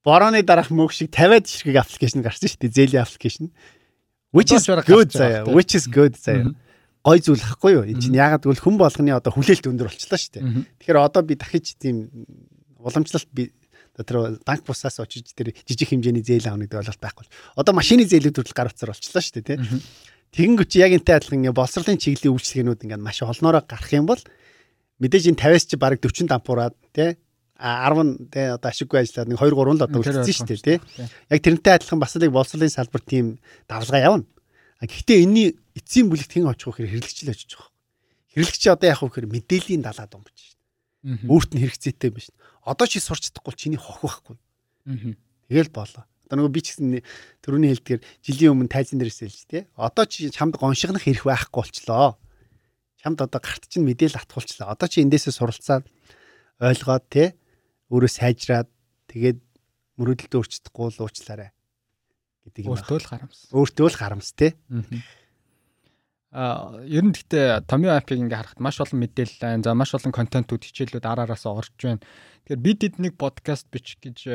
[0.00, 2.72] борооны дараах мөг шиг 50-аад ширхэг аппликейшн гарсан шүү дээ.
[2.72, 3.52] Зээлийн аппликейшн.
[4.32, 5.44] Which is good заяа.
[5.44, 6.56] Which is good заяа.
[7.04, 7.84] Гой зүйл ахгүй юу?
[7.84, 10.44] Энэ чинь ягаад гэвэл хүн болгоны одоо хүлээлт өндөр болчихлоо шүү дээ.
[10.80, 12.08] Тэгэхээр одоо би дахиж тийм
[12.80, 13.52] уламжлалт би
[14.04, 17.26] тэр банк бусаас очиж тэр жижиг хэмжээний зээл авах гэдэг ойлголт байхгүй.
[17.58, 19.82] Одоо машины зээлүүд хүртэл гар утсаар болчихлоо шүү дээ, тий.
[20.28, 24.20] Тэгэнгүүт яг энтэй адилхан ингээ боловсролын чиглэлийн үйлчлэгнүүд ингээ маш олноороо гарах юм бол
[25.00, 27.16] мэдээж энэ 50-аас чи бараг 40 дампуураад тий
[27.58, 30.78] 10 тий одоо ашиггүй ажиллаад нэг 2 3 л одоо үлдсэн шүү дээ тий.
[31.32, 34.28] Яг тэрнтэй адилхан бас нэг боловсролын салбар тийм давлгаа явна.
[34.78, 37.72] Гэхдээ энэний эцсийн бүлэгт хэн очих вэ гэхээр хэрэглэгч л очиж байгаа.
[38.30, 40.54] Хэрэглэгч одоо яах вэ гэхээр мэдээллийн далаа домбож шин.
[41.26, 42.30] Өөрт нь хэрэгцээтэй биш.
[42.68, 44.36] Одоо чи сурч чадахгүй чиний хох байхгүй.
[45.48, 46.04] Тэгэл болоо.
[46.28, 47.00] Одоо нөгөө би ч гэсэн
[47.40, 49.62] төрөний хэлдгээр жилийн өмнө тайзан дээрээс хэлж тий.
[49.80, 52.20] Одоо чи чамд гоншигнах хэрэг байхгүй болчлоо.
[53.00, 54.76] Чамд одоо гарт чинь мэдээл атгуулчлаа.
[54.76, 55.88] Одоо чи эндээсээ суралцаад
[56.60, 57.32] ойлгоод тий
[57.88, 58.68] өөрөө сайжраад
[59.08, 59.40] тэгээд
[59.96, 61.50] мөрөдөлтөө өөрчлөхгүй л уучлаарай
[62.44, 62.76] гэдэг юм.
[62.76, 63.38] Өөртөө л харамс.
[63.48, 64.52] Өөртөө л харамс тий.
[66.30, 69.64] А ер нь гэхдээ Tomio app-ыг ингээ харахад маш олон мэдээлэл байна.
[69.64, 72.04] За маш олон контентууд хичээлүүд араараас орж байна.
[72.44, 74.28] Тэгэхээр бид эднийг подкаст бичих гэж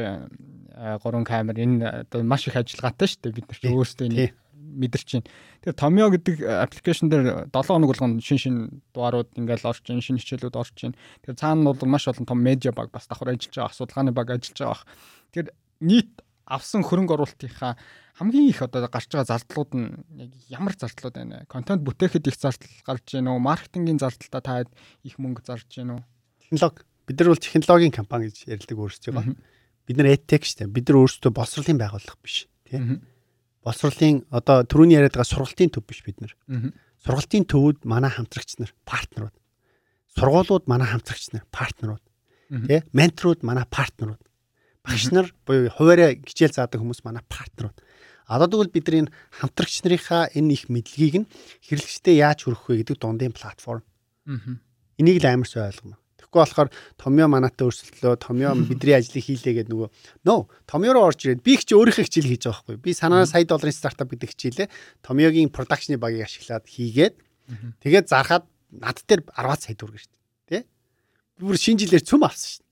[1.05, 3.37] гурван камер энэ одоо маш их ажиллагаатай шүү дээ.
[3.37, 5.29] Бид нар ч өөрсдөө энийг мэдэрч байна.
[5.61, 8.55] Тэгэхээр Tomio гэдэг аппликейшн дээр 7 хоног болгоно шин шин
[8.97, 10.97] дугаарууд ингээл орж ин шин хичээлүүд орж ин.
[11.21, 14.57] Тэгэхээр цаана бол маш олон том медиа баг бас давхар ажиллаж байгаа, судалгааны баг ажиллаж
[14.57, 14.81] байгаа.
[15.29, 15.49] Тэгэхээр
[15.85, 16.09] нийт
[16.45, 17.77] авсан хөрөнгө оруулалтынхаа
[18.19, 19.89] хамгийн их одоо гарч байгаа зардлууд нь
[20.19, 21.49] яг ямар зардлууд байна вэ?
[21.49, 23.41] Контент бүтээхэд их зардал гарч байна уу?
[23.41, 24.53] Маркетингийн зардалтаа та
[25.01, 26.03] их мөнгө зарж байна уу?
[26.43, 29.35] Технологи бид нар бол технологийн компани гэж ярьдаг өөрсдөө байгаа.
[29.87, 30.75] Бид нар edtech шүү дээ.
[30.75, 32.79] Бид нар өөрсдөө боловсролын байгууллага биш тий.
[33.63, 36.35] Боловсролын одоо түрүүний яриад байгаа сургалтын төв биш бид нар.
[37.03, 39.35] Сургалтын төвүүд манай хамтрагч нар, партнерууд.
[40.15, 42.03] Сургуулиуд манай хамтрагч нар, партнерууд.
[42.67, 42.79] Тий?
[42.95, 44.21] Менторууд манай партнерууд.
[44.83, 47.79] Багш нар буюу хуваараа хичээл заадаг хүмүүс манай партнерууд
[48.27, 51.29] Одоо тэгвэл бид нар энэ хамтрагч нарынхаа энэ их мэдлэгийг нь
[51.67, 53.83] хэрэглэгчдэд яаж хүргэх вэ гэдэг дундын платформ.
[54.95, 55.99] Энийг л амар сайн ойлгоно.
[56.15, 59.89] Тэгэхгүй болохоор Томьёо манаатай өрсөлдлөө, Томьёо бидний ажлыг хийлээ гэдэг нөгөө
[60.23, 62.79] нөө Томьёо руу орж ирээд би их чи өөрийнхөө хичээл хийж байгаа байхгүй.
[62.79, 64.67] Би санаа сая долларын стартап гэдэг хичээлээ
[65.03, 67.19] Томьёогийн продакшны багийг ашиглаад хийгээд
[67.83, 70.15] тэгээд зархаад над дээр 10 сая төгрөг шүү
[70.47, 70.63] дээ.
[70.63, 71.43] Тэ?
[71.43, 72.62] Бүр шинэ жилээр цөм авсан шүү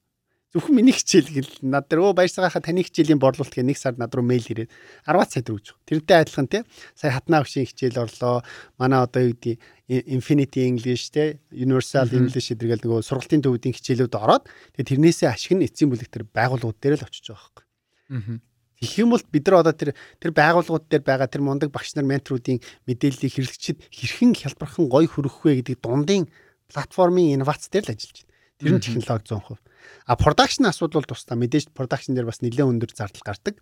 [0.51, 4.11] Зөвхөн миний хичээл гэл над дээр өө баярсагааха таны хичээлийн борлуулалт гэх нэг сард над
[4.11, 4.67] руу мэйл ирээд
[5.07, 5.79] 10 цай төгрөж.
[5.87, 8.43] Тэрнтэй адилхан те сая хатнаа өгшийн хичээл орлоо.
[8.75, 9.63] Манай одоо юу гэдэг
[10.11, 14.43] Infinity English те Universal English гэдэргээл нөгөө сургалтын төвүүдийн хичээлүүд ороод
[14.75, 17.63] тэгээ тэрнээсээ ашиг нь эцсийн бүлэг төр байгууллагууд дээр л очиж байгаа.
[18.11, 18.43] Аа.
[18.83, 22.03] Тэгэх юм бол бид нар одоо тэр тэр байгууллагууд дээр байгаа тэр мундаг багш нар
[22.11, 22.59] менторуудын
[22.91, 26.27] мэдээллийг хэрэглэгчид хэрхэн хялбархан гоё хүргэх вэ гэдэг дундын
[26.67, 28.35] платформын инновац дээр л ажиллаж байна.
[28.59, 29.70] Тэр нь технологи 100%.
[30.05, 33.55] А production асуудал бол тусдаа мэдээж production дээр бас нэлээд өндөр зардал гардаг.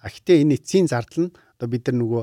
[0.00, 2.22] А гэтээ энэ эцсийн зардал нь одоо бид нар нөгөө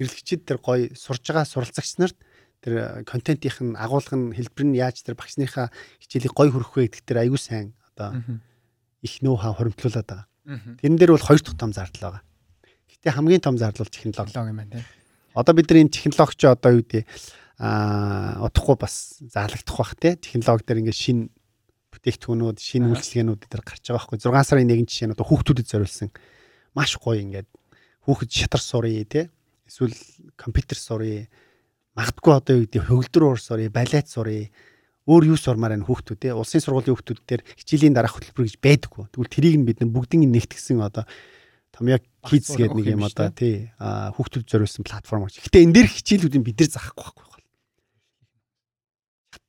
[0.00, 2.16] хэрэглэгчид тэр гоё сурж байгаа суралцагч нарт
[2.64, 5.68] тэр контентийнх нь агуулга нь хэлбэр нь яаж тэр багшныхаа
[6.00, 8.20] хичээлийг гоё хөрөх вэ гэдэг тэр аюу сайн одоо
[9.04, 10.26] их нөө хаа хоримтлуулад байгаа.
[10.80, 12.24] Тэрэн дээр бол хоёр дахь том зардал байгаа.
[12.88, 14.84] Гэтэ хамгийн том зардал бол технологи юм байна тийм.
[15.36, 17.04] Одоо бид нар энэ технологич одоо юу гэдэг
[17.60, 21.28] а удахгүй бас заалагдах бах те технологи дээр ингээд шин
[22.00, 24.18] бүтээгдэхүүнүүд, шинэ үйлчилгээнүүд дээр гарч байгаа байхгүй.
[24.24, 26.08] 6 сарын нэгэн жишээ нь одоо хүүхдүүдэд зориулсан.
[26.72, 27.48] Маш гоё ингээд
[28.08, 29.28] хүүхэд шатар сурыг те?
[29.68, 29.92] Эсвэл
[30.40, 31.28] компьютер сурыг
[31.92, 34.48] магадгүй одоо юу гэдэг хөгөлдөр уур сурыг, балет сурыг
[35.04, 36.32] өөр юу сурмаар энэ хүүхдүүд те?
[36.32, 39.04] Улсын сургуулийн хүүхдүүд дээр хичээлийн дараах хөтөлбөр гэж байдаггүй.
[39.12, 41.04] Тэгвэл тэрийг нь бид бүгдийг нэгтгсэн одоо
[41.70, 45.44] Томьяа Kids гэдэг нэг юм одоо тий хүүхдүүд зориулсан платформ гэж.
[45.44, 47.29] Гэтэ энэ дээр хичээлүүдийг бид нар заахгүй байхгүй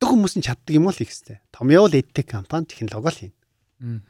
[0.02, 1.46] чаддаг хүмүүс нь чаддаг юм уу л их хэвээр.
[1.54, 4.02] Томьёол эдтек компани технологи л хийнэ.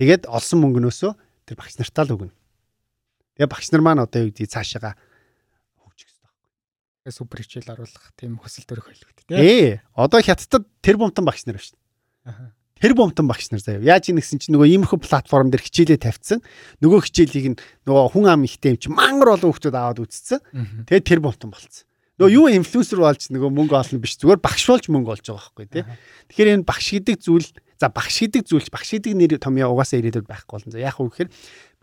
[0.00, 1.12] Тэгээд олсон мөнгнөөсөө
[1.44, 2.34] тэр багш нартаа л өгнө.
[3.36, 4.96] Тэгээ багш нар маань одоо юу гэдэг цаашаага
[5.84, 7.12] хөгжих хэрэгтэй байхгүй.
[7.12, 9.36] Супер хичээл оруулах тийм хөсөл төрөх байлгүй тий.
[9.36, 11.76] Ээ, одоо хятадд тэр бомтон багш нар байна шүү.
[12.78, 13.84] Тэр бомтон багш нар заяа.
[13.84, 16.40] Яаж ийм гэсэн чинь нөгөө иймэрхүү платформ дээр хичээлээ тавьчихсан.
[16.78, 20.38] Нөгөө хичээлийг нь нөгөө хүн ам ихтэй юм чи мангар олон хүмүүс аваад үзсэн.
[20.86, 21.87] Тэгээд тэр бомтон болцсон.
[22.18, 25.66] Нөгөө юу инфлюенсер болж нөгөө мөнгө олно биш зүгээр багш болж мөнгө олж байгаа байхгүй
[25.70, 25.84] тий.
[26.26, 27.46] Тэгэхээр энэ багш гэдэг зүйл
[27.78, 30.74] за багш гэдэг зүйл багш гэдэг нэр томьёо угаасаа ирээдүйд байхгүй болно.
[30.74, 31.30] За яг уу гэхээр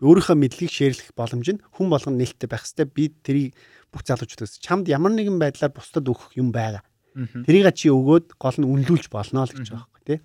[0.04, 3.50] өөрийнхөө мэдлэгийг шеэрлэх боломж нь хүн болгон нээлттэй байх хэвээр би тэрийг
[3.88, 6.84] бүх залуучуудаас чамд ямар нэгэн байдлаар бусдад өгөх юм байгаа.
[7.16, 10.20] Тэрийг чи өгөөд гол нь үнэлүүлж болно л гэж байгаа байхгүй тий.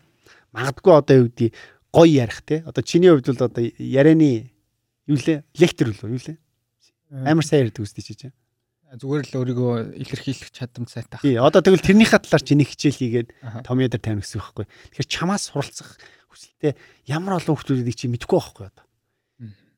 [0.52, 1.56] Магадгүй одоо юу гэдэг
[1.96, 2.60] гоё ярих тий.
[2.68, 4.52] Одоо чиний хувьд бол одоо ярианы
[5.08, 6.38] юу лээ лектор үлээ юу лээ.
[7.24, 8.36] Амар сайн ярьдаг үстэй чи чинь
[8.92, 9.74] зүгээр л өөрийгөө
[10.04, 11.20] илэрхийлэх чадамж сайтай.
[11.24, 13.30] Тий, одоо тэгвэл тэрнийхээ талаар чиний хичээл хийгээд
[13.64, 14.66] том ядар тавина гэсэн үг байхгүй.
[14.68, 15.96] Тэгэхээр чамаас суралцах
[16.28, 16.76] хүсэлтэй
[17.08, 18.84] ямар олон хүмүүсийг чи мэдэхгүй байхгүй одоо.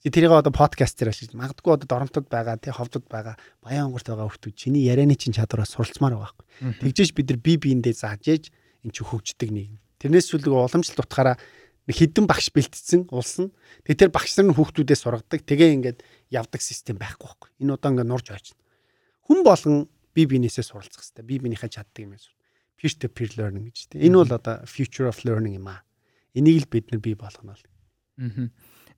[0.01, 4.09] Чи тэрийг одоо подкаст дээр ашиглаж магадгүй одоо доромтод байгаа, тий ховдод байгаа, баян онгорт
[4.09, 6.81] байгаа хүмүүс чиний ярианы чин чадвараас суралцмаар байгаа байхгүй.
[6.81, 8.43] Тэгжээж бид нар бие биендээ зааж ээж
[8.81, 9.79] эн чи хөгждөг нийгэм.
[10.01, 11.37] Тэрнээс сүлэг уламжлалт утгаараа
[11.87, 13.55] хідэн багш бэлтцсэн улс нь
[13.87, 15.99] тэгээ тэр багш нар нь хүүхдүүдээ сургадаг тэгээ ингээд
[16.35, 17.49] явдаг систем байхгүй байхгүй.
[17.63, 18.59] Энэ удаа ингээд нурж очно
[19.27, 21.25] хүн болгон бие биенээсээ суралцах хэрэгтэй.
[21.25, 22.37] Бие биенийхээ чаддаг юм эсвэл
[22.77, 24.01] peer to peer learning гэж тийм.
[24.03, 25.81] Энэ бол одоо future of learning юм аа.
[26.35, 27.63] Энийг л бид нар бий болгоно л.
[28.19, 28.49] Аа.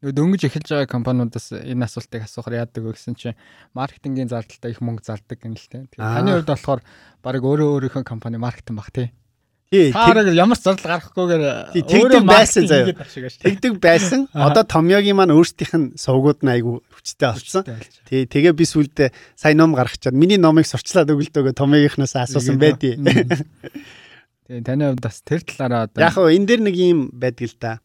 [0.03, 3.39] Нөгөө дөнгөж эхэлж байгаа компаниудаас энэ асуултыг асуухаар яадаг вэ гэсэн чинь
[3.71, 5.87] маркетингийн зардалтай их мөнгө зардаг юм л тийм.
[5.95, 6.81] Таны хувьд болохоор
[7.23, 9.09] баг өөрөө өөрийнхөө компани маркетинг баг тийм.
[9.73, 11.43] Таараг ямар зардал гарахгүйгээр
[11.73, 12.93] тэгдэг байсан заяа.
[12.93, 14.29] Тэгдэг байсан.
[14.31, 17.65] Одоо Томьёогийн маань өөрсдийнх нь сувгууд нь айгу хүчтэй болсон.
[18.05, 23.01] Тий, тэгээ би сүлдээ сая ном гаргачаад миний номыг сурчлаад өгөлдөөгөө Томьёогийнхнаас асуусан байдий.
[24.45, 27.81] Тэгээ таны хувьд бас тэр талаараа одоо Яг энэ дэр нэг юм байдаг л да.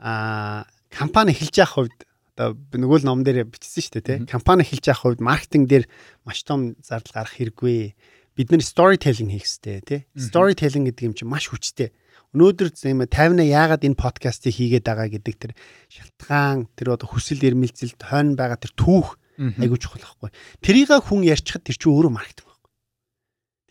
[0.00, 1.98] Аа компани эхэлж явах хувьд
[2.40, 4.18] одоо нөгөө л ном дээр бичсэн шүү дээ тий.
[4.24, 5.84] Компани эхэлж явах хувьд маркетинг дээр
[6.24, 7.92] маш том зардал гарах хэрэггүй.
[8.40, 10.00] Бид нэр storytelling хийх хэрэгтэй тий.
[10.16, 11.92] Storytelling гэдэг юм чинь маш хүчтэй.
[12.32, 15.52] Өнөөдөр зэм 50-аа яагаад энэ подкастыг хийгээд байгаа гэдэг тэр
[15.92, 19.20] шалтгаан, тэр одоо хүсэл эрмэлзэлд хойно байгаа тэр түүх
[19.60, 20.32] айгуу чухал байхгүй.
[20.64, 22.70] Тэрийг хүн ярьчихад тэр чинь өөрөө маркетинг байхгүй.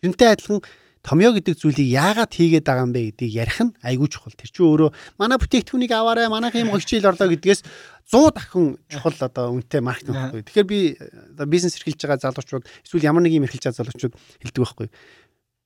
[0.06, 0.60] Тэрнтэй адилхан
[1.00, 4.36] томьёо гэдэг зүйлийг яагаад хийгээд байгаа юм бэ гэдгийг ярих нь айгүй чухал.
[4.36, 7.64] Тэр чинь өөрөө манай бүтээгдэхүүнийг аваарай, манайх юм хичээл орлоо гэдгээс
[8.12, 10.44] 100 дахин чухал одоо үнэтэй маркетинг байхгүй.
[10.44, 14.60] Тэгэхээр би одоо бизнес эрхэлж байгаа залуучууд эсвэл ямар нэг юм эрхэлж байгаа залуучууд хэлдэг
[14.60, 14.88] байхгүй.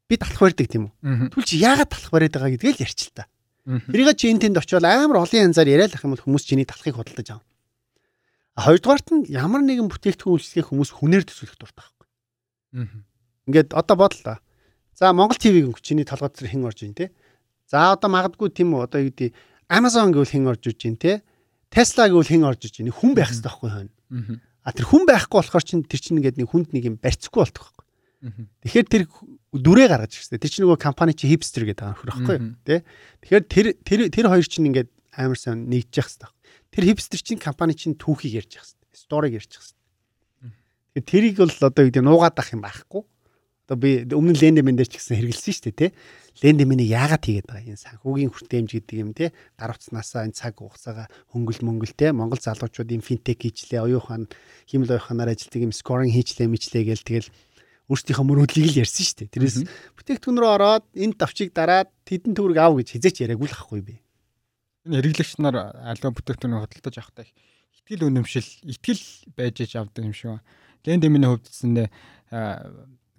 [0.07, 1.35] Би талах барьдаг тийм үү?
[1.35, 3.27] Түл чи яагаад талах бариад байгаа гэдгийг л ярьч л та.
[3.65, 7.01] Тэрийг чи энэ тэнд очиод амар олон янзаар яриад ах юм бол хүмүүс чиний талахыг
[7.01, 7.49] худалдаж авна.
[8.55, 12.07] А хоёрдугаарт нь ямар нэгэн бүтээгдэхүүн үйлчлэгийг хүмүүс хүнээр төсөөлөх дуртай байхгүй.
[13.49, 14.37] Ингээд одоо бодлоо
[14.95, 17.11] За Монгол ТV-г чиний толгойд хэн орж ийн те.
[17.67, 19.35] За одоо магадгүй тийм үү одоо юу гэдэг
[19.69, 21.23] Amazon гэвэл хэн орж иж ийн те.
[21.71, 23.93] Tesla гэвэл хэн орж иж ийн хүн байх хэрэгтэй байхгүй хойно.
[24.63, 27.63] А тэр хүн байхгүй болохоор чинь тэр чинь ингээд нэг хүнд нэг юм барьцгүй болдог
[27.67, 27.85] байхгүй.
[28.65, 29.03] Тэгэхээр тэр
[29.53, 30.39] дүрээ гаргаж ирсэн.
[30.41, 32.81] Тэр чинь нөгөө компани чи хипстер гэдэг байгаа нөхөр байхгүй тий.
[33.21, 36.31] Тэгэхээр тэр тэр тэр хоёр чинь ингээд амар сайн нэгдэж явах хэрэгтэй.
[36.73, 38.97] Тэр хипстер чинь компани чинь түүхийг ярьж явах хэрэгтэй.
[38.97, 39.85] Сториг ярьж явах хэрэгтэй.
[40.97, 43.03] Тэгэхээр тэрийг бол одоо юу гэдэг нуугаад ах юм байхгүй.
[43.65, 45.91] Одоо би өмнө лендемен дээр ч гэсэн хэрэгэлсэн шүү дээ тий.
[46.45, 49.33] Лендеменийг яагаад хийгээд байгаа юм санхүүгийн хүртээмж гэдэг юм тий.
[49.57, 52.13] Гар утаснасаа энэ цаг хугацаага хөнгөл мөнгөл тий.
[52.13, 54.29] Монгол залуучууд юм финтек хийчлээ, оюухан
[54.69, 57.33] химэл оюуханаар ажилтдаг юм скоринг хийчлээ, мэчлээ гээл тэгэл
[57.89, 59.33] өөрсдийнхөө мөрөөдлийг л ярьсан шүү дээ.
[59.33, 59.57] Тэрээс
[59.97, 63.95] бүтээгдэхүүн рүү ороод энэ давчийг дараад тэдэн төгрөг аав гэж хизээч яриаггүй л ахгүй би.
[64.89, 67.29] Энэ хэрэглэгч нар аливаа бүтээгдэхүүнийг хөдөлтөж авахтай
[67.85, 69.05] итгэл үнэмшил, итгэл
[69.37, 70.41] байж аж авдаг юм шүү.
[70.89, 71.89] Лендеминий хувьд гэсэндээ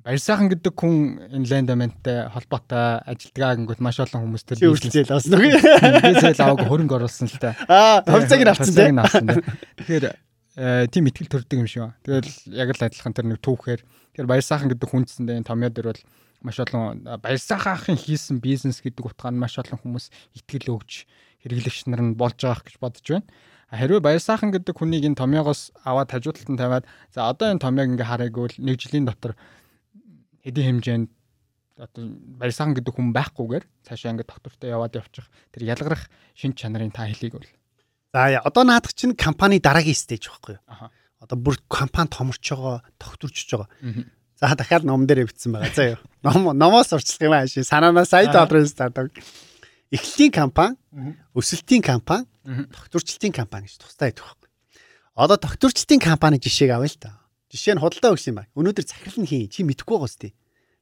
[0.05, 5.33] Баяр сайхан гэдэг хүн энэ лендаменттэй холбоотой ажилдгаа гингүүт маш олон хүмүүс тэр бизнес авсан
[5.33, 5.49] уу?
[5.49, 7.57] Бизнес аваг хөрөнгө оруулсан л та.
[7.65, 9.41] Аа, хувьцааг нь авсан тийм.
[9.81, 10.05] Тэгэхээр
[10.61, 11.89] э, тийм ихтгэл төрдөг юм шиг.
[12.05, 13.81] Тэгэл яг л адилхан тэр нэг түүхээр
[14.13, 16.01] тэр баяр сайхан гэдэг хүнцэндээ энэ томьёо дээр бол
[16.45, 21.09] маш олон баяр сайхан хийсэн бизнес гэдэг утгаар нь маш олон хүмүүс ихтгэл өгч
[21.49, 23.25] хэрэглэгч нар нь болж байгаа гэж бодож байна.
[23.73, 27.97] Хэрвээ баяр сайхан гэдэг хүнийг энэ томьёогоос аваад хажуудалд нь тавиад за одоо энэ томьёог
[27.97, 29.33] ингээ хараагүй бол нэг жилийн дотор
[30.45, 31.09] хэдийн хэмжээнд
[31.75, 32.03] одоо
[32.39, 37.35] барьсан гэдэг хүн байхгүйгээр цаашаа ингээд доктортой яваад явчих тэр ялгарх шин чанарын та хэлийг
[37.35, 37.49] бол.
[38.15, 40.63] За одоо наадах чинь компани дараагийн стейж байхгүй юу?
[41.19, 43.67] Одоо бүр компани томорч байгаа, докторчж байгаа.
[44.39, 45.75] За дахиад ном дээр бичсэн байгаа.
[45.75, 45.99] За юу.
[46.23, 47.59] Ном номоос урчлах юм ааш.
[47.59, 49.11] Санаанаас сая долларын стартап.
[49.91, 50.77] Эхлэлийн компани,
[51.35, 54.49] өсөлтийн компани, докторчлтын компани гэж тустай байдаг байхгүй.
[55.15, 57.24] Одоо докторчлтын компани жишээг авъя л та.
[57.55, 58.51] Жишээ нь худалдаа өгсөн юм байна.
[58.59, 59.47] Өнөөдөр захирал нь хийн.
[59.47, 60.31] Чи мэдгүй байгаа үстэй.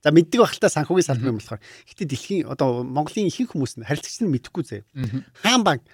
[0.04, 1.62] За мэддэг байхaltaа санхүүгийн салбар юм болохоор.
[1.88, 4.86] Гэтэ дэлхийн одоо Монголын ихэнх хүмүүс нь харилцагч нь мэдхгүй заяа.
[5.40, 5.86] Хаан банк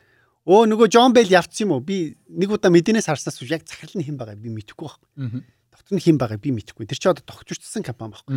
[0.50, 1.86] өө нөгөө Джон Бэл явцсан юм уу?
[1.86, 5.46] Би нэг удаа мэдэнээс харснаас яг захирал нь хэн байгаа би мэдхгүй байхгүй.
[5.70, 6.90] Доктор нь хэн байгаа би мэдхгүй.
[6.90, 8.34] Тэр чинь одоо тогтворчсон компани байхгүй.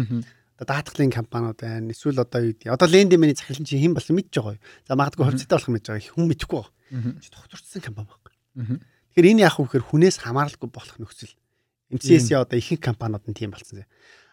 [0.60, 1.88] Одоо даатгалын компаниуд байна.
[1.88, 2.68] Эсвэл одоо юу гэдэг.
[2.68, 4.64] Одоо лендемэний захирал чинь хэн болсон мэдж байгаа юу?
[4.84, 6.12] За магадгүй хувьцаатай болох мэдж байгаа.
[6.12, 7.16] Хүн мэдхгүй байгаа.
[7.16, 8.34] Чи тогтворчсон компани байхгүй.
[9.16, 11.32] Тэгэхээр энэ яг үхээр хүнээс хамааралгүй болох нөхцөл.
[11.92, 13.84] MCS-ийн одоо ихэнх компаниуд нь тийм болсон.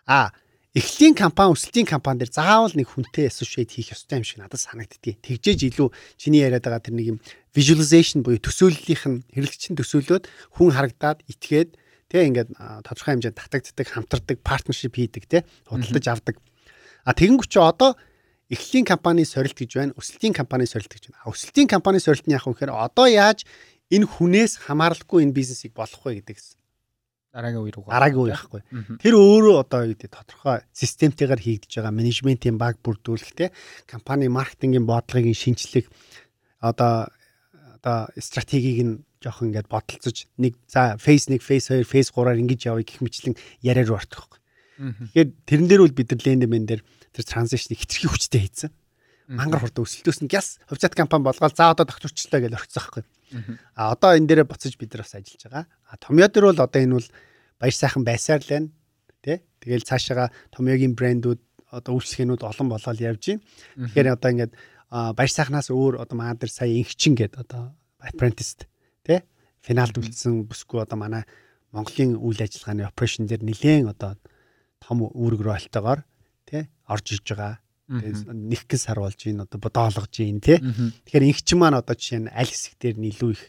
[0.07, 0.31] А
[0.73, 5.18] эхлэлийн компани, өсөлтийн компани дээр заавал нэг хүнтэй associate хийх ёстой юм шиг надад санагддгийг.
[5.19, 7.19] Тэгжээж илүү чиний яриад байгаа тэр нэг юм
[7.57, 11.73] visualization буюу төсөөллийнх нь хэрэглэгчийн төсөөлөөд хүн харагдаад итгээд
[12.10, 12.49] тэг ингээд
[12.86, 16.36] тодорхой хэмжээнд татагддаг, хамтардаг, partnership хийдэг тэг худалдаж авдаг.
[17.06, 17.98] А тэгэнгүүт чи одоо
[18.49, 21.26] эхлэлийн компани сорилт гэж байна, өсөлтийн компани сорилт гэж байна.
[21.30, 23.45] Өсөлтийн компани сорилт нь яг үхээр одоо яаж
[23.90, 26.59] энэ хүнээс хамааралгүй энэ бизнесийг болгох вэ гэдэгс
[27.34, 28.61] дараагийн үе рүү дараагийн үе байхгүй.
[28.97, 33.45] Тэр өөрөө одоо юу гэдэг тодорхой системтэйгээр хийгдэж байгаа менежментийн баг бүрдүүлэх те
[33.85, 35.85] компани маркетингийн бодлогын шинжлэх
[36.57, 37.14] одоо
[37.77, 42.72] одоо стратегийг нь жоох ингээд бодолцож нэг за фейс 1 фейс 2 фейс 3-аар ингэж
[42.72, 44.39] явъя гэх мэтлэн яриаар ортох.
[44.80, 46.81] Тэгэхээр тэрэн дээр бол бид нар лендмен дээр
[47.11, 48.72] тэр транзишнийг хитрхи хүчтэй хийсэн.
[49.30, 53.03] Мангар хурд өсөлтөөс нь гяс хувьцаат компани болгоод за одоо докторчлаа гэж орцсон байхгүй.
[53.76, 55.65] А одоо энэ дээрээ буцаж бид нар бас ажиллаж байгаа.
[55.89, 57.10] А Томьёо дээр бол одоо энэ бол
[57.60, 58.69] баяр сайхан байсаар л байна.
[59.22, 59.43] Тэ?
[59.60, 61.39] Тэгэл цаашаага Томьёогийн брэндүүд
[61.69, 63.43] одоо үйлчлэгээнүүд олон болоод явж байна.
[63.77, 64.53] Тэгэхээр одоо ингээд
[64.89, 68.65] баяр сайхнаас өөр одоо манай дээр сая инхчин гэдэг одоо apprentice
[69.06, 69.23] тэ?
[69.61, 71.23] Финалд үлдсэн бүсгүй одоо манай
[71.69, 74.18] Монголын үйл ажиллагааны operation дээр нэлээд одоо
[74.81, 76.01] том үүрэг ролтойгоор
[76.49, 77.61] тэ орж иж байгаа.
[77.89, 80.61] Нэг гэн сар болж ийн одоо бодоолгож ийн тий.
[81.09, 83.43] Тэгэхээр инхч маань одоо жишээ нь аль хэсэг дээр нь илүү их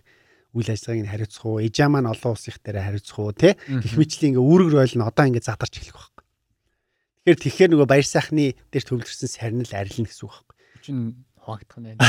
[0.56, 3.52] үйл ажиллагааг нь хариуцах уу, эжаа маань олон улсын их дээр хариуцах уу тий.
[3.68, 6.24] Гэх мэтлийн ингээ үүрэг ройл нь одоо ингээ задарч эхлэх байхгүй.
[7.20, 10.56] Тэгэхээр тэгэхээр нөгөө баяр сайхны дээр төвлөрсөн сарнил арилна гэсэн үг байхгүй.
[10.80, 10.98] Хүчин
[11.36, 12.00] хуваагдах нь.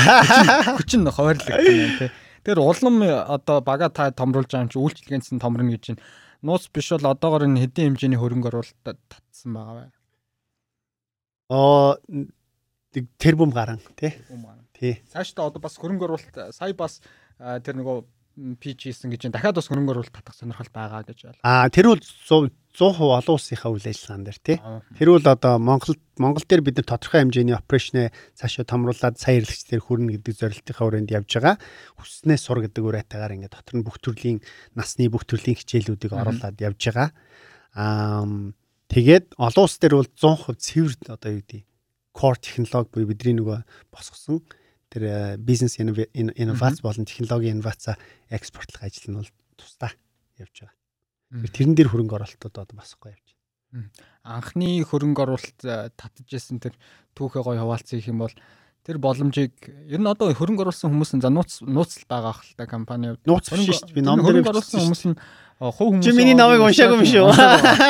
[0.79, 2.09] Хүчин хуваарлагдах нь тий.
[2.41, 6.01] Тэр улам одоо бага та томруулж байгаа юм чи үйлчлэгэнс нь томрно гэж чинь
[6.41, 9.89] нууц биш бол одоогор энэ хэдийн хэмжээний хөрөнгө оруулалт татсан байгаа бай.
[11.51, 11.99] Аа
[13.19, 14.15] тэрбум гарan тий.
[14.71, 15.03] Тий.
[15.11, 17.01] Цаашдаа одоо бас хөрөнгө оруулалт сая бас
[17.39, 17.97] тэр нөгөө
[18.63, 21.39] PG хийсэн гэж дахиад бас хөрөнгө оруулалт татах сонирхол байгаа гэж байна.
[21.43, 24.57] Аа тэр бол 100% олон улсынхаа үйл ажиллагаан дээр тий.
[24.95, 29.83] Тэр бол одоо Монгол Монгол дээр бид нар тодорхой хэмжээний операшнээ цаашаа томруулаад сая хэрэглэгчдэр
[29.83, 31.55] хүрнэ гэдэг зорилтынхаа хүрээнд явж байгаа.
[31.99, 34.39] Хүснээ сур гэдэг үрэйтайгаар ингээд дотор нь бүх төрлийн
[34.79, 37.11] насны бүх төрлийн хичээлүүдийг оруулаад явж байгаа.
[37.75, 38.23] Аа
[38.91, 41.63] тэгээд олон улс дээр бол 100% цэвэр одоо юу гэдэг
[42.11, 44.43] core технологи буюу бидний нөгөө босгосон
[44.91, 47.95] тэр бизнес инновац болон технологийн инновац
[48.27, 49.95] экспортлох ажил нь бол тусдаа
[50.35, 50.75] явж байгаа.
[51.55, 53.27] Тэрэн дээр хөрөнгө оруулалтууд одоо басахгүй явж
[53.71, 53.87] байна.
[54.27, 56.75] Анхны хөрөнгө оруулалт э, татж исэн тэр
[57.15, 58.35] түүхээ гоё хуваалцсан юм бол
[58.83, 59.55] тэр боломжийг
[59.87, 63.23] ер нь одоо хөрөнгө оруулсан хүмүүс нь за нууц нууцл байгаа хэл та компани хувьд.
[63.23, 63.95] Нууц биш шүү дээ.
[63.95, 65.15] Би ном дээр оруулсан хүмүүс нь
[65.69, 67.29] хувь хүмүүс Чи миний намайг уншаагүй юм шүү.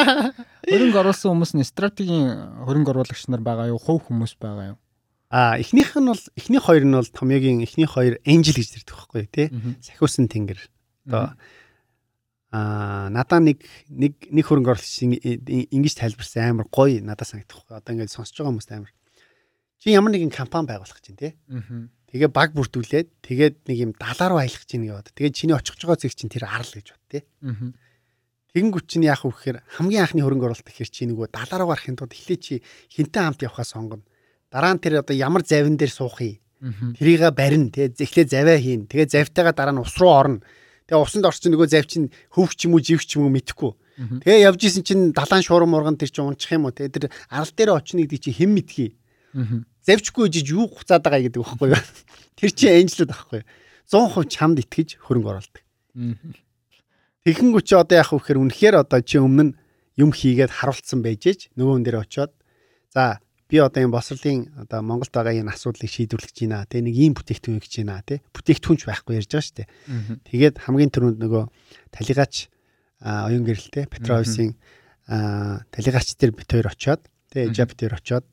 [0.71, 2.27] Хөрөнгө оруулсан хүмүүс нь стратегийн
[2.67, 3.79] хөрөнгө оруулагч нар байгаа юу?
[3.79, 4.77] Хувь хүмүүс байгаа юу?
[5.31, 9.23] А эхнийх нь бол эхний хоёр нь бол Томьёогийн эхний хоёр Angel гэж ирдэг байхгүй
[9.31, 9.47] тий.
[9.79, 10.59] Сахиусан тэнгэр.
[11.07, 11.39] Одоо
[12.51, 15.07] Аа надаа нэг нэг нэг хөрөнгө оруулагч
[15.71, 17.63] ингэж тайлбарсан амар гоё надад санагдах.
[17.71, 18.91] Одоо ингээд сонсож байгаа хүмүүст амар.
[19.79, 21.29] Чи ямар нэгэн компани байгуулах гэж байна те.
[22.11, 25.11] Тэгээ баг бүрдүүлээд тэгээд нэг юм далаа руу аялах чинь яваад.
[25.15, 27.19] Тэгээд чиний очих байгаа зэг чинь тэр арал гэж бод те.
[28.51, 31.95] Тэгэнгүүт чинь яах вэ гэхээр хамгийн анхны хөрөнгө оруулалт гэхэр чи нөгөө далаа руу гарахын
[31.95, 32.53] тулд эхлээ чи
[32.91, 34.03] хинтэн хамт явахаа сонгоно.
[34.51, 36.35] Дараа нь тэр одоо ямар завин дээр суух юм.
[36.99, 37.87] Тэрийг барина те.
[37.87, 38.91] Эхлээ завиа хийн.
[38.91, 40.43] Тэгээд завтайгаа дараа нь ус руу орно
[40.91, 43.71] Тэгээ усанд орчин нөгөө зав чинь хөвч ч юм уу живч ч юм уу мэдхгүй.
[44.27, 47.47] Тэгээ явж исэн чинь далаан шуурм урган тэр чинь унчих юм уу те тэр арал
[47.47, 48.99] дээр очно гэдэг чинь хэн мэдхий.
[49.87, 51.81] Завчгүй жиж юу хуцаад байгаа гэдэг байхгүй юу.
[52.37, 53.41] Тэр чинь энжлүүд байхгүй.
[53.89, 55.63] 100% чамд итгэж хөрөнгө оруулдаг.
[57.25, 59.57] Тэгэхэнгүү чи одоо яах вэ гэхээр үнэхээр одоо чи өмнө
[59.99, 62.31] юм хийгээд харуулсан байж ээж нөгөө хүн дээр очиод
[62.89, 63.19] за
[63.51, 66.65] би одоо энэ босрлын одоо Монголд байгаа энэ асуудлыг шийдвэрлэж байна.
[66.65, 68.23] Тэгээ нэг ийм бүтээгдэхүүн хийж байна те.
[68.31, 69.69] Бүтээгдэхүүнч байхгүй ярьж байгаа шүү дээ.
[70.31, 71.43] Тэгээд хамгийн түрүүнд нөгөө
[71.91, 72.47] талигаач
[73.03, 74.55] оюун гэрэлтэй Петровисын
[75.05, 77.01] талигаач дээр бит хоёр очиод
[77.35, 78.25] тэгээ Жап дээр очиод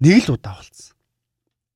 [0.00, 0.94] нэг л удаа болцсон.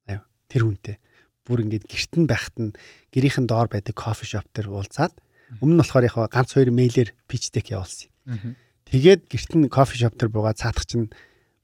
[0.06, 0.96] Аюу тэр хүнтэй.
[1.42, 2.70] Бүр ингээд гэрт нь байхад нь
[3.10, 5.14] гэрийнхэн доор байдаг кофе шоп дээр уулзаад
[5.58, 8.08] өмнө нь болохоор яг ганц хоёр мэйлэр пичтек явуулсан.
[8.86, 11.10] Тэгээд гэрт нь кофе шоп дээр буугаад цаатах чинь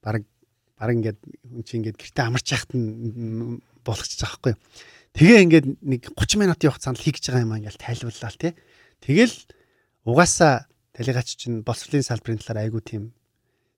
[0.02, 0.26] баг
[0.74, 4.58] баг ингээд хүн чинь ингээд гэртээ амарч яхад нь болгочих жоохгүй.
[5.14, 8.52] Тэгээ ингээд нэг 30 минутын хугацаанд хийгж байгаа юм ингээд тайлбарлаа тий.
[9.02, 9.34] Тэгэл
[10.06, 13.14] угаасаа талигаач чинь боловсролын салбарын талаар айгу тийм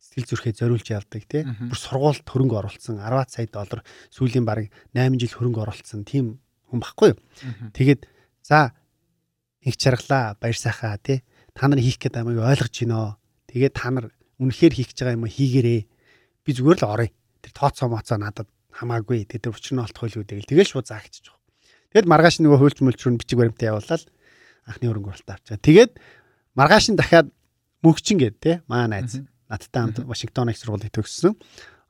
[0.01, 1.45] сэтгэл зүрхээ зориулж явдаг тий.
[1.45, 6.41] Бүр сургуульд хөрөнгө оруулсан 10 сая доллар сүүлийн баг 8 жил хөрөнгө оруулсан тийм
[6.73, 7.19] хүн баггүй юу.
[7.77, 8.09] Тэгээд
[8.43, 8.73] за
[9.61, 11.23] их чаргалаа баяр сайхаа тий.
[11.53, 13.21] Та нар хийх гээд амийг ойлгож гинөө.
[13.53, 14.07] Тэгээд та нар
[14.41, 17.13] үнэхээр хийх гэж байгаа юм хийгээрээ би зүгээр л оръё.
[17.45, 19.29] Тэр тооцоо моцоо надад хамаагүй.
[19.29, 20.49] Тэр өчр нь олдох хөл үдэг.
[20.49, 21.41] Тэгэл шууд заагчих жоох.
[21.93, 24.03] Тэгэд маргааш нөгөө хөөлч мөлч рүү бичиг баримтаа явуулаад
[24.65, 25.59] анхны хөрөнгө оруулалт авчаа.
[25.59, 25.93] Тэгээд
[26.55, 27.29] маргааш нь дахиад
[27.83, 29.21] мөнгчин гээд те маа найз
[29.51, 31.35] надтай хамт Вашингтон их сургуулийг төгссөн.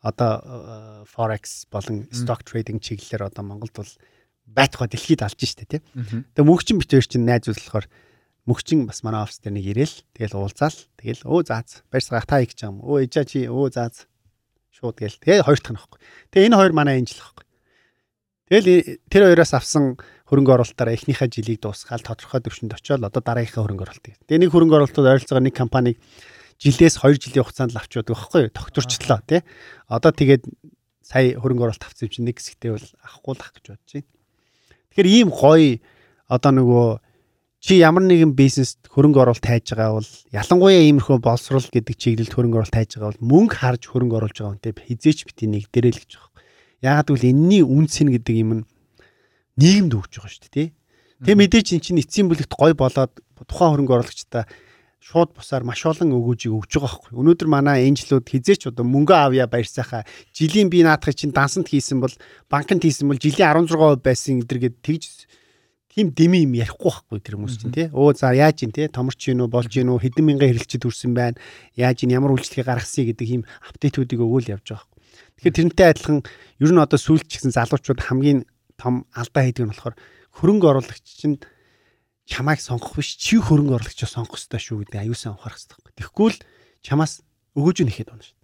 [0.00, 3.92] Одоо forex болон stock trading чиглэлээр одоо Монголд бол
[4.48, 5.80] байтугай дэлхийд алж штэ тий.
[5.84, 7.84] Тэгээ мөнгчин битээр чинь найз болохоор
[8.48, 12.56] мөгчин бас манай офис дээр нэг ирээл тэгэл уулзаал тэгэл өө заац барьсгаах та их
[12.56, 12.80] гэж юм.
[12.80, 14.08] Өө ижаа чи өө заац
[14.72, 15.20] шууд гээл.
[15.20, 15.98] Тэгээ хоёр дахь нь байхгүй.
[16.32, 17.44] Тэгээ энэ хоёр манай энжил байхгүй.
[18.50, 19.84] Тэгэл тэр хоёроос авсан
[20.26, 24.26] хөрөнгө оруулалтаараа эхнийхээ жилийг дуусгаад тодорхой төвшөнд очиод одоо дараагийнхаа хөрөнгө оруулалт.
[24.26, 25.96] Тэгээ нэг хөрөнгө оруулалтууд ойролцоогоор нэг компаниг
[26.60, 29.40] жилээс 2 жилийн хугацаанд авчууд байхгүй тогтворчлоо тий.
[29.88, 30.44] Одоо тэгээд
[31.00, 34.08] сая хөрөнгө оруулалт авсан юм чинь нэг хэсэгтээ бол авахгүй л ах гэж бодож байна.
[34.92, 35.80] Тэгэхээр ийм гоё
[36.28, 36.86] одоо нөгөө
[37.64, 42.56] чи ямар нэгэн бизнест хөрөнгө оруулалт хайж байгаа бол ялангуяа иймэрхүү боловсрол гэдэг чиглэлд хөрөнгө
[42.60, 46.12] оруулалт хайж байгаа бол мөнгө харж хөрөнгө оруулж байгаа хүнтэй хизээч бити нэг дээрэл гэж
[46.16, 46.32] байгаа.
[46.80, 48.62] Яагаад гэвэл энэний үнс нь гэдэг юм нь
[49.60, 50.68] нийгэмд өгч байгаа шүү дээ тий.
[51.20, 53.12] Тэгээ мэдээж эн чинь эцсийн бүлэгт гой болоод
[53.44, 54.48] тухайн хөрөнгө оруулагчдаа
[55.00, 57.16] шууд бусаар маш олон өгөөжийг өгж байгаа байхгүй.
[57.16, 60.04] Өнөөдөр манай энжлүүд хизээч одоо мөнгө авъя баяр сайхаа
[60.36, 62.12] жилийн би наадах чинь дансанд хийсэн бол
[62.52, 65.24] банкнд хийсэн бол жилийн 16% байсан гэдэргээд тэгж
[65.90, 67.88] тийм дэми юм ярихгүй байхгүй тэр хүмүүс чинь тий.
[67.90, 71.16] Өө за яаж ин тий томорч гин үү болж гин үү хэдэн мянган хэрэглэгчид хүрсэн
[71.16, 71.40] байна.
[71.74, 75.00] Яаж ин ямар үйлчлэгийг гаргасыг гэдэг ийм апдейтүүдийг өгөөл явж байгаа байхгүй.
[75.40, 76.18] Тэгэхээр тэрнтэй адилхан
[76.62, 78.46] ер нь одоо сүүлч гэсэн залуучууд хамгийн
[78.78, 79.96] том алдаа хийдэг нь болохоор
[80.38, 81.42] хөрөнгө оруулагч чинь
[82.30, 85.98] чамайг сонгох биш чи хөрөнгө оруулагчаа сонгох хэрэгтэй шүү гэдэг аюулсан ухаарах хэрэгтэй.
[85.98, 86.38] Тэгэхгүй л
[86.86, 87.12] чамаас
[87.58, 88.38] өгөөж нэхэд байна шүү.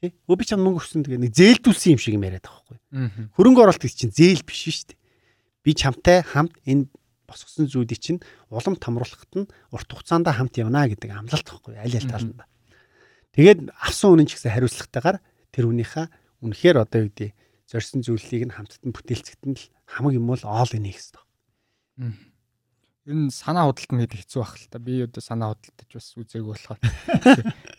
[0.00, 0.16] Тэ?
[0.24, 2.78] Өө би чам мөнгө өгсөн тэгээ нэг зээлдүүлсэн юм шиг юм яриад байгаа байхгүй.
[3.36, 4.98] Хөрөнгө оруулалт гэж чинь зээл биш шүү дээ.
[5.60, 6.88] Би чамтай хамт энэ
[7.28, 12.08] босгосон зүйлийг чинь улам томруулахад нь урт хугацаанд хамт явна гэдэг амлалт байхгүй аль аль
[12.08, 12.48] таланда.
[13.36, 15.20] Тэгээд авсан үнэн ч гэсэн хариуцлагатайгаар
[15.52, 16.06] тэр хүнийхээ
[16.42, 17.30] үнэхээр одоо юу гэдэг
[17.70, 21.22] зорьсон зүйлийг нь хамтд нь бүтээлцэхэд нь л хамаг юм бол оол энийг хэвээр.
[23.08, 24.76] Ер нь санаа нь гэдэг хэцүү байх л та.
[24.76, 26.80] Би одоо санаа худалдаж бас үзээг болохоор.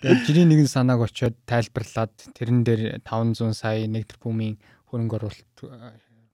[0.01, 4.57] Тэгээд жирийн нэгэн санааг очиод тайлбарлаад тэрэн дээр 500 сая 1 тэрбумын
[4.89, 5.57] хөрөнгө оруулалт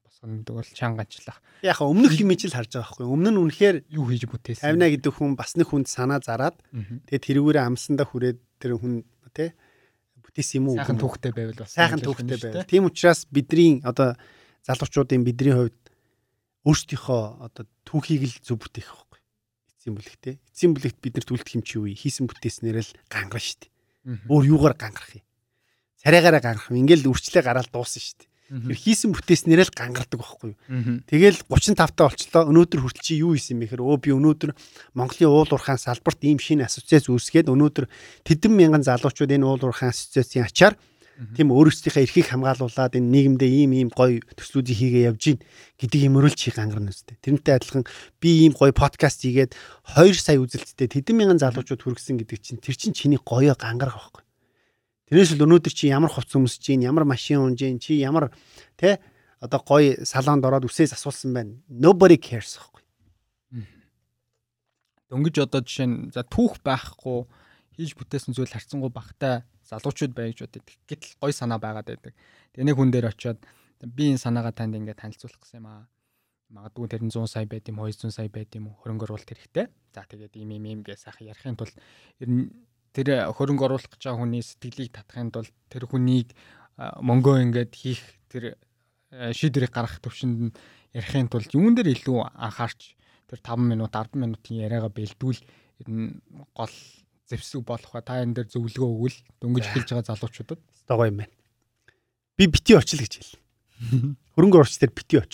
[0.08, 1.44] босгонодог бол чангачлах.
[1.62, 3.06] Яг өмнөх юм ижил харж байгаа байхгүй.
[3.12, 4.72] Өмнө нь үнэхээр юу хийж бүтээсэн.
[4.72, 6.58] Авна гэдэг хүн бас нэг хүнд санаа зараад
[7.12, 9.06] тэгээд тэрүүгээрээ амсандаа хүрээд тэр хүн
[9.36, 9.54] тий
[10.26, 10.78] бүтээсэн юм уу?
[10.80, 11.76] Сайхан түүхтэй байвал бас.
[11.76, 12.66] Сайхан түүхтэй байвал.
[12.66, 14.18] Тийм учраас бидний одоо
[14.66, 15.78] залуучуудын бидний хувьд
[16.68, 19.20] өөрсдийнхөө одоо түүхийг л зөв бүтээх байхгүй.
[19.72, 20.36] Эцсийн бүлэгтэй.
[20.52, 21.88] Эцсийн бүлэгт бид нар түлдэх юм чи юу?
[21.88, 23.72] Хийсэн бүтээснээр л гангар штт.
[24.28, 25.24] Өөр юугаар гангарах юм?
[26.04, 26.84] Царайгаараа гангарах юм.
[26.84, 28.28] Ингээл үрчлээ гараад дуусна штт.
[28.48, 31.04] Тэр хийсэн бүтээснээр л гангардаг байхгүй юу?
[31.04, 32.48] Тэгэл 35 та болчлоо.
[32.48, 34.52] Өнөөдөр хүртэл чи юу хийсэн бэ гэхээр өө би өнөөдөр
[34.96, 37.92] Монголын уул уурхаан салбарт ийм шинэ асоциац үүсгээд өнөөдөр
[38.24, 40.80] тэдэн мянган залуучууд энэ уул уурхаан асоциацийн ачаар
[41.18, 45.40] Тийм өөрсдийнхээ эрхийг хамгаалуулад энэ нийгэмдээ ийм ийм гоё төслүүдийг хийгээ явж гин
[45.82, 47.18] гэдэг юм өрөөлч хий гангарна үстэй.
[47.18, 47.90] Тэрнтэй адилхан
[48.22, 49.58] би ийм гоё подкаст хийгээд
[49.98, 54.24] 2 сая үзэлттэй тэдэн мянган залуучууд хүргэсэн гэдэг чинь тэр чинь чиний гоёо гангарах байхгүй.
[55.10, 58.30] Тэрнээс л өнөөдөр чи ямар хувц өмсөж гин, ямар машин унж гин, чи ямар
[58.78, 59.02] тэ
[59.42, 61.58] одоо гоё салонд ороод үсээс асуулсан байна.
[61.66, 62.86] Nobody cares байхгүй.
[65.10, 67.26] Дөнгөж одоо жишээ нь за түүх байхгүй
[67.74, 70.64] хийж бүтээсэн зүйл харцсангуй багтай залуучууд бай гэж боддог.
[70.88, 72.14] Гэтэл гой санаа байгаад байдаг.
[72.56, 73.40] Тэгээ нэг хүн дээр очиод
[73.84, 75.86] би энэ санаагаа танд ингээд танилцуулах гэсэн юм аа.
[76.48, 79.68] Магадгүй тэр нь 100 сая байд юм 200 сая байд юм хөрөнгө оруулалт хэрэгтэй.
[79.92, 81.76] За тэгээд ийм ийм ийм гэж сайхан ярихын тулд
[82.96, 86.32] тэр хөрөнгө оруулах гэж байгаа хүний сэтгэлийг татахын тулд тэр хүнийг
[86.80, 88.56] мөнгөө ингээд хийх тэр
[89.12, 90.56] шийдвэрийг гаргах төвшөнд
[90.96, 92.96] ярихын тулд юун дээр илүү анхаарч
[93.28, 95.42] тэр 5 минут 10 минутын яриагаа бэлдүүл
[95.84, 96.24] ер нь
[96.56, 96.76] гол
[97.28, 101.36] зэвсэг болох ба та энэ дээр зөвлөгөө өгвөл дөнгөж эхэлж байгаа залуучуудад гоё юм байна.
[102.40, 103.36] Би бити очил гэж хэл.
[104.36, 105.34] Хөрөнгө оруулагч дээр бити оч.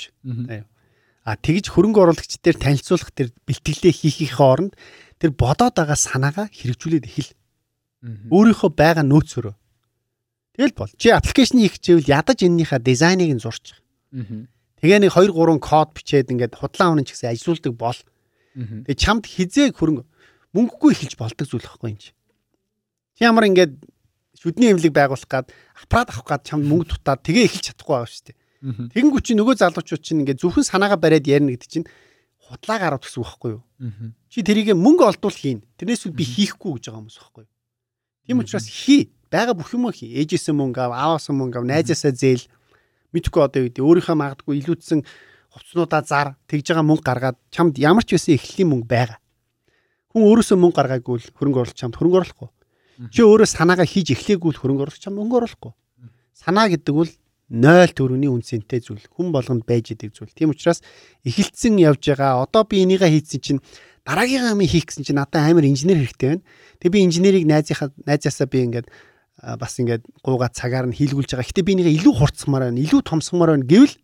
[1.24, 4.74] А тэгж хөрөнгө оруулагч дээр танилцуулах тэр бэлтгэлээ хийхийнхээ оронд
[5.22, 7.32] тэр бодоод байгаа санаагаа хэрэгжүүлээд эхэл.
[8.34, 9.56] Өөрийнхөө байгаа нөөцөөрөө.
[10.60, 10.92] Тэгэл бол.
[11.00, 13.80] Чи аппликейшн хийх гэвэл ядаж эннийхээ дизайныг нь зурчих.
[14.84, 18.00] Тэгээ нэг 2 3 код бичээд ингээд худлаа унах гэсэн ажилуулдаг бол.
[18.54, 20.04] Тэгээ чамд хизээ хөрөнгө
[20.54, 22.14] мөнгөгүй эхэлж болдог зүйл байхгүй юм чи.
[23.18, 23.74] Чи ямар ингээд
[24.38, 28.26] шүдний эмнэлэг байгуулах гад аппарат авах гад чамд мөнгө дутаад тэгээ эхэлж чадахгүй байгаа шүү
[28.30, 28.38] дээ.
[28.94, 31.88] Тэгэнгүү чи нөгөө залуучууд чинь ингээд зөвхөн санаагаа бариад ярина гэдэг чинь
[32.40, 33.64] худлаа гараад гэсэн үг байхгүй юу?
[34.30, 35.64] Чи тэрийг мөнгө олдвол хийн.
[35.76, 37.48] Тэрнээс би хийхгүй гэж байгаа юм юу?
[38.28, 39.12] Тийм учраас хий.
[39.32, 40.16] Бага бүх юм хий.
[40.16, 42.46] Ээжээсээ мөнгө ав, ааваасаа мөнгө ав, найзаасаа зээл.
[43.12, 45.00] Мэдхгүй одоо юу гэдэг өөрийнхөө магадгүй илүүдсэн
[45.52, 49.18] хувцснуудаа зар тэгж байгаа мөнгө гаргаад чамд ямар ч байсан эхлэлийн мөнгө байгаа.
[50.14, 52.50] Хүн өөрөөсөө мөнгө гаргаагүй л хөрөнгө оруулах чамд хөрөнгө оруулахгүй.
[53.10, 55.74] Чи өөрөө санаагаа хийж эхлэегүй л хөрөнгө оруулах чамд мөнгө оруулахгүй.
[56.38, 57.10] Санаа гэдэг бол
[57.50, 59.10] 0 төгрөгийн үнцэнтэй зүйл.
[59.10, 60.30] Хүн болгонд байж идэг зүйл.
[60.38, 60.86] Тийм учраас
[61.26, 62.46] эхэлсэн явж байгаа.
[62.46, 63.62] Одоо би энийгээ хийцэн чинь
[64.06, 66.46] дараагийн амыг хийх гэсэн чинь надад амар инженер хэрэгтэй байна.
[66.78, 68.88] Тэгээ би инженерийг найзынхаа найзаасаа би ингээд
[69.58, 71.50] бас ингээд гуугаа цагаар нь хийлгүүлж байгаа.
[71.50, 73.96] Гэтэ би энийгээ илүү хурцсамаар байна, илүү томсгомоор байна гэвэл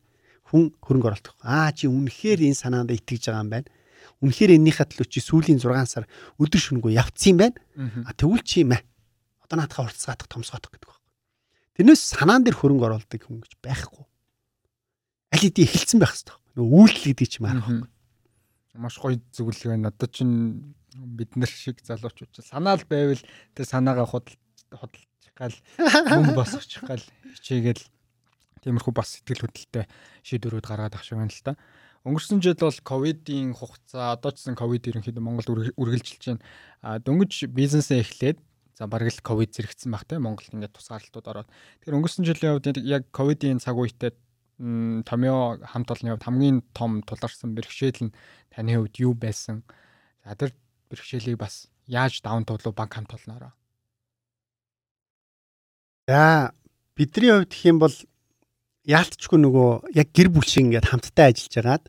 [0.50, 1.38] хүн хөрөнгө оруулах.
[1.46, 3.70] Аа чи үнэхээр энэ санаанд итгэж байгаа юм байна
[4.20, 6.06] Үнэхээр энэнийхээ төлөө чи сүүлийн 6 сар
[6.40, 7.56] өдөр шөнөгүй явцсан байна.
[8.04, 8.84] А тэгвэл чи юм аа.
[9.46, 11.08] Одоо наадахаа хурцгаадах томсгоодох гэдэг байна.
[11.80, 14.04] Тэрнээс санаан дээр хөрөнгө оруулдаг хүн гэж байхгүй.
[15.32, 16.36] Аль хэдийн эхэлсэн байх хэрэгтэй.
[16.60, 17.88] Нөгөө үйлдэл гэдэг чинь маань.
[18.76, 19.88] Маш гоё зөвлөгөө байна.
[19.96, 23.22] Одоо чинь бид нар шиг залуучууд санаал байвал
[23.56, 24.36] тэр санаагаа худал
[24.74, 27.04] худалчих гал мөн босгочих гал
[27.40, 27.84] хичээгээл
[28.64, 29.86] тиймэрхүү бас сэтгэл хөдлөлтэй
[30.26, 31.56] шийдвэрүүд гаргаад ах шиг байна л та.
[32.08, 36.44] Өнгөрсөн жил бол ковидын хугацаа одоо ч гэсэн ковид ерөнхийдөө Монголд үргэлжилж байна.
[36.80, 38.40] А дөнгөж бизнесээ эхлээд
[38.80, 41.50] за бараг л ковид зэрэгцсэн баг те Монголд ингээд тусгаарлалтууд ороод.
[41.84, 44.16] Тэгэхээр өнгөрсөн жилийн хувьд яг ковидын цаг үедээ
[45.04, 48.16] томьёо хамт олонны хувьд хамгийн том тулгарсан бэрхшээл нь
[48.48, 49.68] таны хувьд юу байсан?
[50.24, 50.56] За тэр
[50.88, 53.52] бэрхшээлийг бас яаж даван туулуу банк хамт олноороо.
[56.08, 56.56] За
[56.96, 57.96] бидний хувьд гэх юм бол
[58.90, 61.86] яалтчгүй нөгөө яг гэр бүл шиг ингээд хамтдаа ажиллаж агаад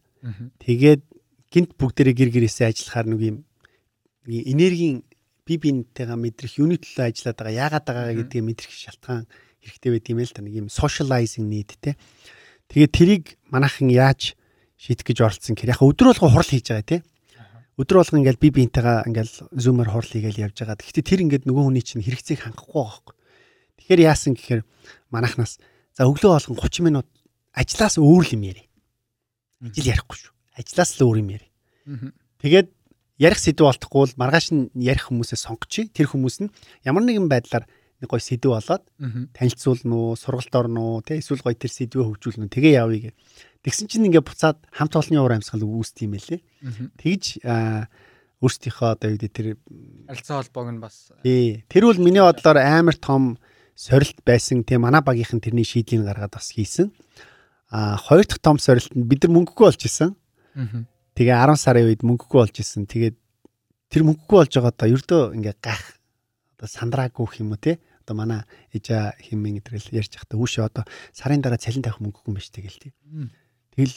[0.60, 1.02] тэгээд
[1.48, 3.36] гинт бүгдээрээ гэр гэрээсээ ажиллахаар нэг юм
[4.28, 5.02] энергийн
[5.48, 9.24] би биентэйгээ мэдрэх юуны төлөө ажиллаад байгаа яагаад байгаа гэдгийг мэдрэх шалтгаан
[9.64, 11.96] хэрэгтэй байд юм л да нэг юм socializing need те.
[12.70, 14.38] Тэгээд тэрийг манайхан яаж
[14.78, 16.98] шийдэх гэж оролцсон гэхээр яг өдөр болго хурал хийж байгаа те.
[17.76, 20.78] Өдөр болго ингээл би биентэйгээ ингээл зумер хурал хийгээл явж байгаа.
[20.78, 23.16] Гэхдээ тэр ингээд нөгөө хүний чинь хэрэгцээг хангахгүй байгаа байхгүй.
[23.80, 24.62] Тэгэхээр яасан гэхээр
[25.10, 25.58] манайхнаас
[25.96, 27.06] за өглөө болгон 30 минут
[27.52, 28.64] ажлаас өөр юм яри.
[29.60, 30.32] Ажил ярихгүй шүү.
[30.60, 31.48] Ажлаас л өөр юм яри.
[32.40, 32.68] Тэгээд
[33.20, 35.92] ярих сэдв болтохгүй бол маргааш нь ярих хүмүүсээ сонгочих.
[35.92, 36.52] Тэр хүмүүс нь
[36.86, 37.68] ямар нэгэн байдлаар
[38.00, 38.84] нэг гой сэдв болоод
[39.36, 42.54] танилцуулна уу, сургалт орно уу, тэ эсвэл гой тэр сэдвээ хөгжүүлнэ үү.
[42.56, 43.16] Тэгээ явъя гэ.
[43.60, 46.40] Тэгсэн чинь ингээ буцаад хамт олонний уур амьсгал үүсдэг юм байлээ.
[46.96, 47.44] Тэгж
[48.40, 49.46] өөрсдийнхөө одоо юу гэдэг тэр
[50.08, 51.60] харилцаа холбоог нь бас тий.
[51.68, 53.36] Тэр бол миний бодлоор амар том
[53.80, 54.60] сорилт байсан.
[54.60, 56.92] Тэ манай багийнхан тэрний шийдлийг гаргаад бас хийсэн.
[57.72, 60.12] А хоёр дахь том сорилт нь бид нар мөнгөгүй болж исэн.
[61.16, 62.84] Тэгээ 10 сарын үед мөнгөгүй болж исэн.
[62.84, 63.16] Тэгээд
[63.88, 65.96] тэр мөнгөгүй болж байгаа одоо ердөө ингээ гах
[66.60, 68.40] одоо сандраагүй юм уу те одоо манай
[68.74, 70.84] ээжа химэн гэдрэл ярьж байхдаа үүшээ одоо
[71.16, 72.92] сарын дараа цалин тавих мөнгөгүй юм биш тэгэл тий.
[73.72, 73.96] Тэгэл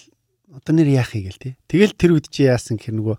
[0.54, 1.54] одоо нэр яах юм гээл тий.
[1.68, 3.18] Тэгэл тэр үед чи яасан гэхэр нөгөө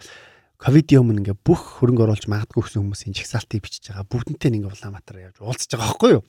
[0.65, 4.09] ковидын өмнө ингээ бүх хөрөнгө оруулж магадгүй гэсэн хүмүүсийн жигсаалтыг бичиж байгаа.
[4.09, 6.23] Бүгднтэй ингээ Улаанбаатар явж уулзж байгаа байхгүй юу?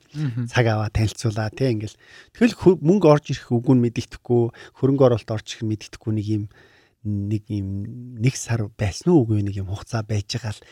[0.52, 1.95] Цаг аваа танилцуулаа тий ингээл.
[2.36, 4.44] Тэгэл мөнгө орж ирэх үгүй мэддэхгүй,
[4.76, 6.44] хөрөнгө оруулалт орж ирэх мэддэхгүй нэг юм
[7.07, 7.68] нэг юм
[8.20, 9.24] нэг сар байсан уу?
[9.24, 10.64] Үгүй нэг юм хугацаа байж байгаа л.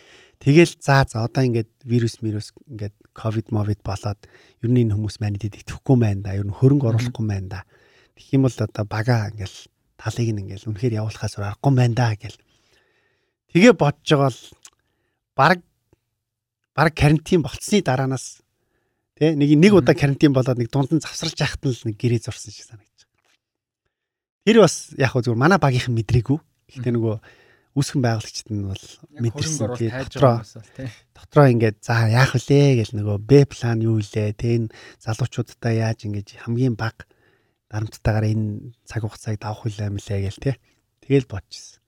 [0.43, 4.19] Тэгэл за за одоо ингээд вирус вирус ингээд ковид мовид болоод
[4.59, 6.35] ер нь энэ хүмүүс манайд идэхгүй байна да.
[6.35, 7.59] Ер нь хөрөнгө оруулахгүй байна да.
[8.19, 12.35] Тэгэх юм бол одоо бага ингээл талыг нь ингээл үнэхээр явуулахаас аргагүй байна да гэл
[13.53, 14.41] тэгээ бодож байгаа л
[15.37, 15.59] баг
[16.73, 18.41] баг карантин болцсны дараанаас
[19.15, 22.25] тэ нэг нэг удаа карантин болоод нэг дунд нь завсарч яхад нь л нэг гэрээ
[22.25, 22.93] зурсан шиг санагд
[24.43, 26.35] Тэр бас яг хөө зүгээр манай багийнхан мэдрээгүй.
[26.35, 27.15] Гэхдээ нөгөө
[27.79, 28.83] үүсгэн байгуулагчид нь бол
[29.23, 30.43] мэдэрсэн тий дотроо
[31.15, 32.83] дотроо ингээд за яах вүлээ?
[32.83, 37.07] гэл нөгөө Б план юу илээ тий энэ залуучуудаа яаж ингэж хамгийн баг
[37.71, 40.55] дарамттайгаар энэ цаг хугацааг давах вүлээ мэлээ гэл тий
[41.07, 41.79] тэгэл бодчихсон.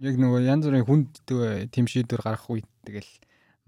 [0.00, 3.10] Яг нөгөө янз бүрийн хүнд тэм шийдвэр гаргах үед тэгэл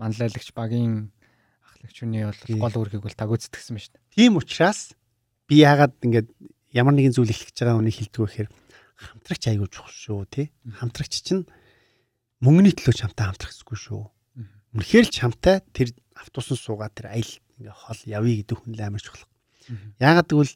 [0.00, 1.12] манлайлагч багийн
[1.60, 4.04] ахлагч хүний бол гол үүргийг бол тагөөцдгсэн ба шүү дээ.
[4.16, 4.96] Тийм учраас
[5.44, 6.32] би яагаад ингээд
[6.72, 8.50] ямар нэгэн зүйл эхлэж байгаа хүнийг хилдэг вэ гэхээр
[8.96, 10.46] хамтрагч айгүй чухал шүү тий.
[10.80, 11.44] Хамтрагч чинь
[12.40, 14.02] мөнгөний төлөө чамтай хамтрах хэрэггүй шүү.
[14.72, 19.02] Үнэхээр л чамтай тэр автобусан суугаад тэр аялал ингээ хол явъя гэдэг хүн л амар
[19.04, 19.28] чухал.
[20.00, 20.54] Яагаад гэвэл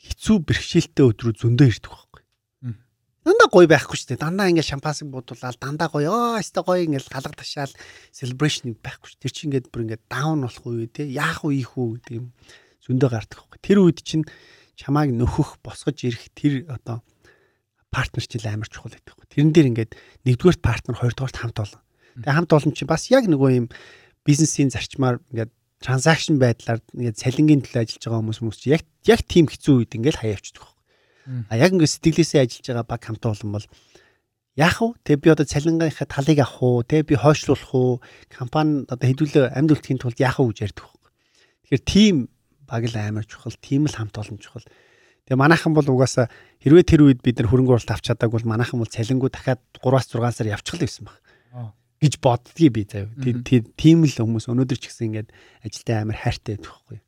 [0.00, 1.94] хэцүү бэрхшээлтэй өдрөө зөндөө ирдэг.
[3.24, 4.20] Дандаа гоё байхгүй шүү дээ.
[4.20, 7.72] Дандаа ингээ шампансыг буудуулаад дандаа гоё оо өстой гоё ингээ галга ташаал
[8.12, 9.20] celebration байхгүй шүү.
[9.24, 11.08] Тэр чинь ингээ бүр ингээ даун болох үе тий.
[11.08, 12.36] Яах вэ ийх үү гэдэг юм
[12.84, 13.60] зөндөө гардаг байхгүй.
[13.64, 14.28] Тэр үед чинь
[14.76, 17.00] чамааг нөхөх, босгож ирэх тэр одоо
[17.88, 19.16] партнерчил амар чухал байдаг.
[19.32, 19.92] Тэрэн дээр ингээд
[20.28, 21.82] нэгдүгээр партнер, хоёрдугаарт хамт олон.
[22.20, 23.66] Тэгээ хамт олон чинь бас яг нөгөө юм
[24.26, 29.20] бизнесийн зарчмаар ингээд транзакшн байдлаар ингээд цалингийн төлөө ажиллаж байгаа хүмүүс хүмүүс чи яг яг
[29.24, 30.73] тийм хэцүү үед ингээд хаяавчдаг.
[31.48, 33.66] А яг ингээд сэтгэлээсээ ажиллаж байгаа баг хамт олон бол
[34.56, 34.88] яах вэ?
[35.02, 36.82] Тэг би одоо цалингийнхаа талыг авах уу?
[36.84, 38.00] Тэг би хойшлуулах уу?
[38.30, 40.86] Компани одоо хэдүүлээ амьд үлдэхийн тулд яах вэ гэж ярьдаг.
[41.66, 42.16] Тэгэхээр тийм
[42.68, 44.64] баг л амар чухал, тийм л хамт олон чухал.
[45.24, 46.28] Тэгээ манайхан бол угаасаа
[46.60, 50.12] хэрвээ тэр үед бид нар хөрөнгө оруулалт авч чадаагүй бол манайхан бол цалингуу дахиад 3-аас
[50.12, 51.16] 6 сар явчихл байсан баг.
[52.04, 53.08] гэж боддгий би заяа.
[53.80, 55.28] Тийм л хүмүүс өнөөдөр ч гэсэн ингээд
[55.64, 56.98] ажилтаа амар хайртай байдаг байхгүй.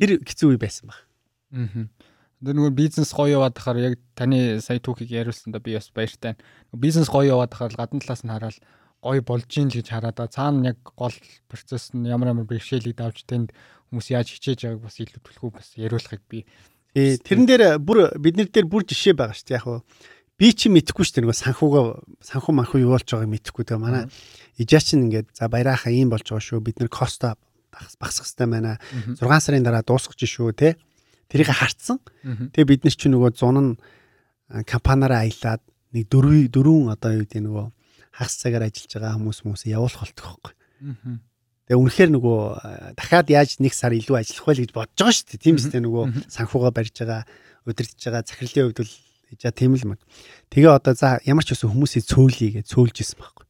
[0.00, 1.00] Тэр хэцүү үе байсан баг.
[1.52, 1.84] Аа.
[2.44, 6.36] Нөгөө бизнес гоё яваад тахаар яг таны сая түүхийг яриулсан да би бас баяртай.
[6.76, 8.58] Бизнес гоё яваад тахаар гадна талаас нь хараад
[9.00, 10.36] гоё болж ийн л гэж хараад байгаа.
[10.36, 11.16] Цаана яг гол
[11.48, 13.56] процесс нь ямар ямар бэрхшээлийг давж тэнд
[13.88, 16.44] хүмүүс яаж хичээж байгааг бас илүү төлхөө бас яриулахыг би
[16.94, 19.82] Ээ тэрэн дээр бүр биднэр дээр бүр жишээ байгаа шүү дээ яг хуу
[20.38, 21.86] би чи мэдэхгүй шүү дээ нөгөө санхугаа
[22.22, 24.06] санху манху юу болж байгааг мэдэхгүй тэгээ манай
[24.58, 26.62] ижаа чинь ингээд за баярааха ийм болж байгаа шүү.
[26.62, 27.34] Бид нар коста
[27.98, 28.78] багсах хэвээр байна.
[29.18, 30.78] 6 сарын дараа дуусгах шүү те
[31.30, 31.98] тэрийг харцсан
[32.54, 33.70] тэгээ бид нар чи нөгөө зун нь
[34.68, 35.62] компаниараа аялаад
[35.94, 37.66] нэг дөрвөн дөрвөн одоо юу гэдэг нөгөө
[38.14, 40.54] хагас цагаар ажиллаж байгаа хүмүүс хүмүүсээ явуулах болтгоо байхгүй.
[41.64, 42.38] Тэгээ үнэхээр нөгөө
[42.94, 45.42] дахиад яаж нэг сар илүү ажиллах вэ гэж бодож байгаа шүү дээ.
[45.42, 47.22] Тийм үстэй нөгөө санхугаа барьж байгаа,
[47.64, 48.92] удирдах байгаа захирлын хувьд бол
[49.32, 50.00] ижа тийм л маг.
[50.52, 53.46] Тэгээ одоо за ямар ч үсэн хүмүүсийг цөөлье гэж цөөлж исэн байхгүй.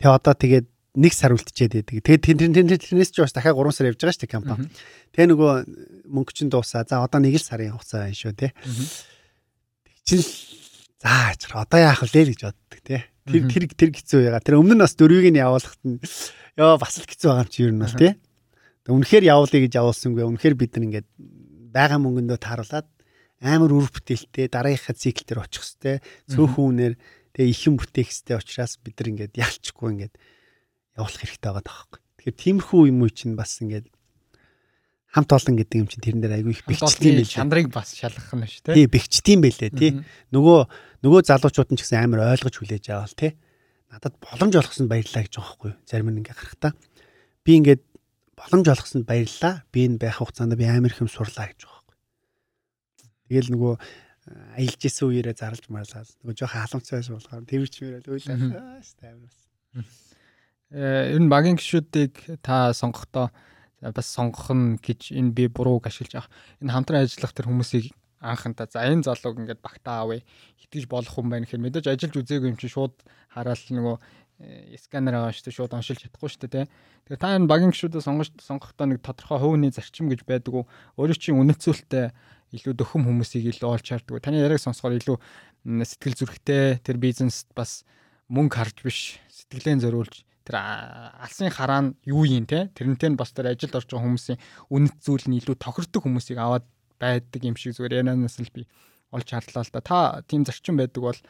[0.00, 0.66] Тэгээ одоо тэгээд
[0.98, 2.02] нэг сар үлдчихэд байдаг.
[2.02, 4.66] Тэгээд тэрнээс ч бас дахиад 3 сар явж байгаа шүү дээ компани.
[5.14, 5.52] Тэгээ нөгөө
[6.10, 6.82] мөнгө чинь дуусаа.
[6.82, 8.50] За одоо нэг л сарын хугацаа байна шүү те.
[9.86, 10.26] Тэг чинь
[10.98, 13.06] за одоо яах вэ гэж боддог те.
[13.30, 14.42] Тэр тэр тэр хэцүү байгаа.
[14.42, 16.02] Тэр өмнө нь бас дөрвийг нь явуулахт нь
[16.58, 18.12] ёо бас л хэцүү байгаа юм чи ер нь бол тий.
[18.88, 20.24] Үнэхээр явуулъя гэж явуулсангүй.
[20.26, 21.08] Үнэхээр бид нар ингээд
[21.70, 22.88] байгаа мөнгөндөө тааруулаад
[23.44, 26.02] амар үр бүтээлтэй дараагийнхаа цикл дээр очих хэвээр
[26.32, 26.94] цөөхөн үнээр
[27.36, 30.14] тэгээ ихэн бүтээх хэвээр учраас бид нар ингээд ялчгүй ингээд
[30.98, 32.00] явуулах хэрэгтэй байгаа даахгүй.
[32.18, 33.86] Тэгэхээр тиймэрхүү юм уу чинь бас ингээд
[35.14, 37.32] хамт олон гэдэг юм чинь тэрэн дээр айгүй их бэхждэг юм байл.
[37.38, 38.74] Чандрыг бас шалгах нь шүү, тий.
[38.76, 39.92] Тий, бэхждэг юм байлээ, тий.
[40.34, 40.58] Нөгөө
[41.06, 43.32] нөгөө залуучууд нь ч гэсэн амар ойлгож хүлээж аваад тий.
[43.88, 45.80] Надад боломж олгосонд баярлалаа гэж байгаа байхгүй юу?
[45.88, 46.72] Зарим нь ингээ гарахтаа
[47.48, 47.82] би ингээд
[48.36, 49.64] боломж олгосонд баярлалаа.
[49.72, 51.96] Би энэ байх хугацаанд би амар их юм сурлаа гэж байгаа байхгүй.
[53.32, 53.74] Тэгэл нөгөө
[54.60, 56.04] аялж исэн үеэрээ зарлж марлаа.
[56.20, 58.36] Нөгөө жоохон халамцтай байсан болохоор тэрч мөрөл үйлээ.
[58.36, 60.07] Амар бас.
[60.70, 63.32] Э ер нь багийн гişүүдийг та сонгохдоо
[63.80, 66.30] бас сонгох нь гэж энэ би бурууг ашиглаж авах.
[66.60, 70.22] Энэ хамтран ажиллах тэр хүмүүсийг анханта за энэ залууг ингээд багтаа авъя
[70.58, 72.94] итгэж болох хүн байна гэхээр мэдээж ажиллаж үзээгүй юм чи шууд
[73.30, 73.96] хараал нөгөө
[74.42, 76.66] э, сканер байгаа шүү дээ шууд оншилж чадахгүй шүү дээ
[77.06, 80.64] тэгээ та энэ багийн гişүүдээ сонгож сонгохдоо нэг тодорхой хувийн зарчим гэж байдаг уу
[80.98, 82.10] өөрийн чинь үнэцүүлэлтэй
[82.58, 84.24] илүү дөхөм хүмүүсийг илүү олж чарддаг.
[84.24, 85.16] Таны яриаг сонсохоор илүү
[85.84, 87.84] сэтгэл зүрэхтэй тэр бизнест бас
[88.32, 90.56] мөнгө харж биш сэтгэлээ зориулж тэр
[91.20, 94.38] алсын хараа нь юу юм те тэрнтэй нь бас тэр ажилд орж байгаа хүмүүсийн
[94.72, 96.64] үнэт зүйл нь илүү тохирдог хүмүүсийг аваад
[96.96, 98.64] байдаг юм шиг зүгээр янаас л би
[99.12, 99.80] олж харлаа л да.
[99.84, 101.20] Та тийм зарчим байдаг бол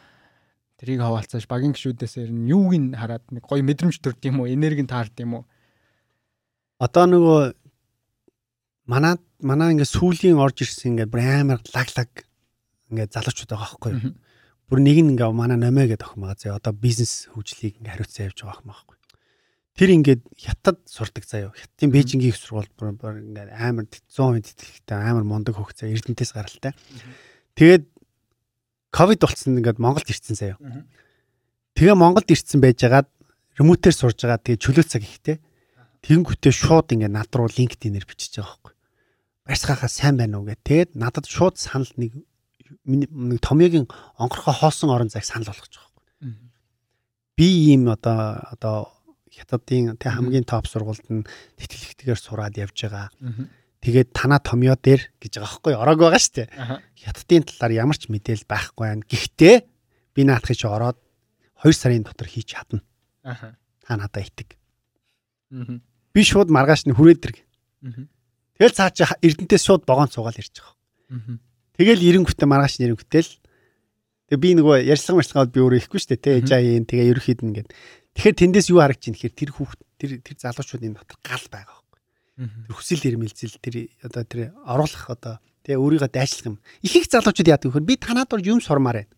[0.78, 4.50] тэрийг хаваалцааш багийн гişүүдээс ер нь юуг нь хараад нэг гоё мэдрэмж төрд юм уу,
[4.50, 5.44] энерги нь таард юм уу?
[6.78, 7.40] Одоо нөгөө
[8.86, 12.10] манай манай ингээ сүүлийн орж ирсэн ингээ бүр амар лаглаг
[12.90, 14.14] ингээ залуучууд байгаа байхгүй юу.
[14.70, 18.26] Бүр нэг нь ингээ манай номё гэдэг охин байгаа зөө одоо бизнес хөгжлийг ингээ хариуцсан
[18.30, 18.97] явж байгаа охин байхгүй.
[19.78, 21.54] Тэр ингээд хятад сурдаг заяа.
[21.54, 26.74] Хятадын Бээжингийн их сургууль бүр ингээ амар 100% тэтгэлэгтэй амар мундаг хөгцөө Эрдэнтээс гаралтай.
[27.54, 27.86] Тэгээд
[28.90, 30.58] ковид болцсон ингээд Монголд ирсэн заяа.
[31.78, 33.06] Тэгээ Монголд ирсэн байжгаад
[33.54, 35.38] ремотээр сурж байгаа тэгээ чөлөө цаг ихтэй.
[36.02, 38.74] Тэнгүүтээ шууд ингээ над руу линкдинээр бичиж байгаа байхгүй
[39.48, 40.60] барьцгаахаа сайн байна уу гэх.
[40.60, 42.12] Тэгээд надад шууд санал нэг
[42.84, 43.88] нэг томьёогийн
[44.20, 46.36] онгорхоо хоосон орон зайг санал болгож байгаа байхгүй.
[47.32, 48.76] Би ийм одоо одоо
[49.38, 51.26] хятадын тэг хамгийн топ сургуульд нь
[51.62, 53.08] тэтгэлэгтэйгээр сураад явж байгаа.
[53.78, 56.48] Тэгээд танаа томьёо дээр гэж байгаа байхгүй ороог байгаа шүү дээ.
[56.98, 59.06] Хятадын талаар ямар ч мэдээл байхгүй байна.
[59.06, 59.56] Гэхдээ
[60.14, 60.98] би наадах чи ороод
[61.62, 62.82] 2 сарын дотор хийж чадна.
[63.22, 64.58] Та надаа итэг.
[66.10, 67.38] Би шууд маргааш нь хүрээд дэрг.
[68.58, 71.38] Тэгэл цаа чи Эрдэнтээс шууд богоон цугаал ирж байгаа.
[71.78, 73.30] Тэгэл эренгүтээ маргааш эренгүтэл
[74.28, 77.68] тэг би нөгөө ярьслага марцгаад би өөрөө ихгүй штэ тэ ээжаа ийн тэгээ ерөөхдөө ингээд
[78.18, 82.02] тэгэхээр тэндээс юу харагч юм гэхээр тэр хүүхд тэр тэр залуучуудын дотор гал байгаа байхгүй.
[82.66, 86.56] Тэр хүсэл эрмэлзэл тэр одоо тэр оруулах одоо тэгээ өөрийгөө дайшлах юм.
[86.82, 89.14] Их их залуучууд яадаг вөхөр би танаад дор юм сурмаар байна.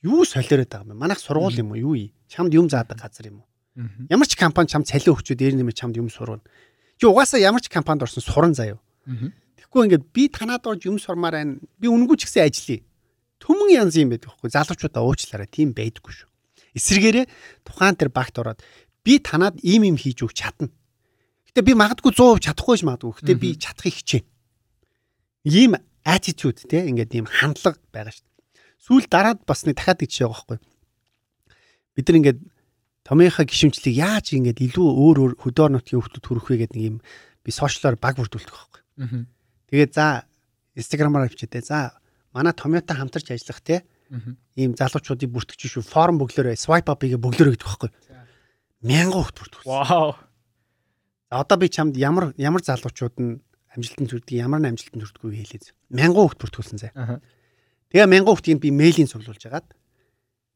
[0.00, 1.00] Юу солиороод байгаа юм бэ?
[1.04, 1.92] Манайх сургууль юм уу?
[1.92, 2.12] Юу юм?
[2.26, 3.48] Чамд юм заадаг газар юм уу?
[4.08, 6.42] Ямар ч компани чамд цалин өгчөөд дээр нэмэ чамд юм сурвана.
[6.96, 8.80] Чи угаасаа ямар ч компанид орсон суран заяа.
[9.60, 11.60] Тэгэхгүй ингээд би танаад орж юм сурмаар байна.
[11.76, 12.80] Би үнэгүй ч гэсэн ажиллая.
[13.40, 14.50] Төмөн янз юм байдаг хгүй.
[14.52, 15.48] Залуучуудаа уучлаарай.
[15.48, 16.31] Тийм байдаггүй шүү.
[16.72, 17.26] Эсвэргээрээ
[17.64, 18.60] тухайн тэр багт ороод
[19.04, 20.72] би танаад ийм юм хийж өгч чадна.
[21.52, 23.12] Гэтэ би магадгүй 100% чадахгүй ч магадгүй.
[23.20, 24.22] Гэтэ би чадахыг хичээ.
[25.44, 25.76] Ийм
[26.06, 28.26] attitude те ингээд ийм хандлага байгаа шүү.
[28.80, 30.58] Сүүл дараад бас нэг дахиад гэж байгаа байхгүй.
[31.92, 32.40] Бид нар ингээд
[33.04, 36.96] томьёохоо гişмжлийг яаж ингэж илүү өөр өөр хөдөө нутгийн хүмүүс төрөх вэ гэдэг нэг юм
[37.42, 38.80] би сошиалоор баг бүрдүүлдэг байхгүй.
[39.70, 40.26] Тэгээд за
[40.78, 41.98] инстаграмаар авчихдээ за
[42.32, 43.82] манай томьёотой хамтарч ажиллах те
[44.56, 47.90] ийм залуучуудыг бүртгэж шүү форм бөглөөрөө swipe up-ыг бөглөөрөө гэдэг байхгүй.
[48.84, 49.64] Мянган хүүхд бүртгэв.
[49.64, 50.14] Вау.
[51.32, 53.40] За одоо би чамд ямар ямар залуучууд нь
[53.72, 55.72] амжилтанд хүрдэг ямар нь амжилтанд хүрдэггүй хэлээд.
[55.88, 56.92] Мянган хүүхд бүртгүүлсэн зэ.
[57.92, 59.72] Тэгээ мянган хүүхдийг би мэйлийн цуглуулж агаад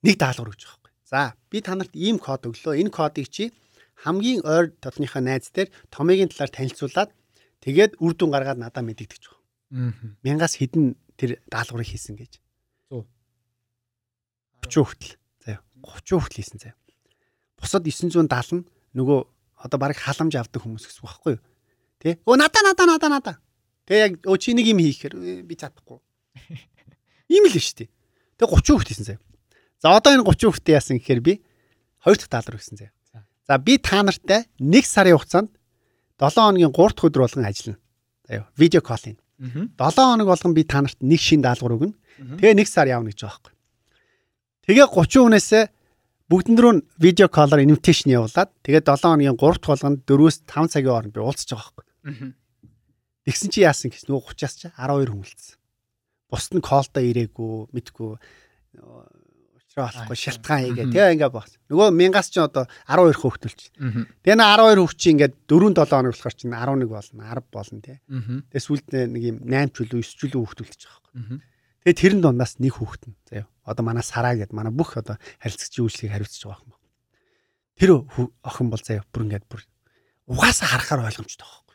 [0.05, 2.83] нэг даалгавар өгч байгаа За би танарт ийм код өглөө.
[2.83, 3.55] Энэ кодыг чи
[4.03, 7.11] хамгийн ойр дотныхаа найз дээр томьёогийн талаар танилцуулаад
[7.62, 9.39] тэгээд үр дүн гаргаад надад мэдэгдэж байгаа.
[9.70, 9.95] Аа.
[10.27, 12.43] Мянгаас хэдэн тэр даалгаврыг хийсэн гэж.
[14.66, 14.76] 100.
[14.76, 15.14] 30 хүртэл.
[15.44, 15.60] Заяа.
[15.82, 16.76] 30 хүртэл хийсэн заяа.
[17.56, 18.64] Бусад 970 нь
[18.97, 19.18] нөгөө
[19.64, 21.43] одоо баг халамж авдаг хүмүүс гэсэн үг байхгүй юу?
[22.02, 22.18] Тэ?
[22.26, 23.36] Өө надаа надаа надаа надаа.
[23.88, 25.14] Тэгээ яг өө чи нэг юм хийхээр
[25.47, 25.98] би чадахгүй.
[27.32, 27.90] Ийм л шүү дээ.
[28.36, 29.22] Тэгээ 30 хүртэл хийсэн заяа.
[29.80, 31.32] За одоо энэ 30 хүүхдээ яасан гэхээр би
[32.05, 32.93] хоёр дахь даалгавар өгсөн заяа.
[33.47, 35.51] За би та нартай 1 сарын хугацаанд
[36.18, 37.80] 7 хоногийн 3 дахь өдөр болгон ажиллана.
[38.28, 38.48] Заяа.
[38.56, 39.20] Видео коллинг.
[39.78, 41.94] 7 хоног болгон би та нарт нэг шин даалгавар өгнө.
[42.40, 43.56] Тэгээ 1 сар явна гэж байгаа байхгүй.
[44.66, 45.64] Тэгээ 30 хүнээсээ
[46.26, 50.90] бүгдэн рүү видео коллоор инвитейшн явуулаад тэгээ 7 хоногийн 3 дахь болгонд 4-өөс 5 цагийн
[50.90, 51.86] хооронд би уулзаж байгаа байхгүй.
[53.30, 55.56] Тэгсэн чи яасан гэж нөгөө 30-аас чи 12 хүн үлдсэн.
[56.26, 58.10] Бусд нь колдоо ирээгүй, мэдгүй
[59.76, 60.86] болохгүй шалтгаан хийгээ.
[60.90, 61.55] Тэгээ ингээ багс.
[61.68, 63.60] Нөгөө мянгаас ч одоо 12 хөөхтөлч.
[64.24, 67.78] Тэгээ нэ 12 хөөх чи ингээд 4 7 хоног болохоор чи 11 болно, 10 болно
[67.84, 67.98] тий.
[68.51, 71.38] Тэгээ сүлд нэг юм 8 ч үлээ 9 ч үлээ хөөхтөлч байгаа байхгүй.
[71.86, 73.14] Тэгээ тэрэн дундаас нэг хөөхтөн.
[73.30, 73.46] Заяа.
[73.62, 76.74] Одоо манай сараа гэд манай бүх одоо харилцагчийн үйлчлэгийг хариуцж байгаа юм.
[77.78, 77.90] Тэр
[78.42, 79.62] охин бол заяа бүр ингээд бүр
[80.26, 81.66] угаасаа харахаар ойлгомжтой байхгүй.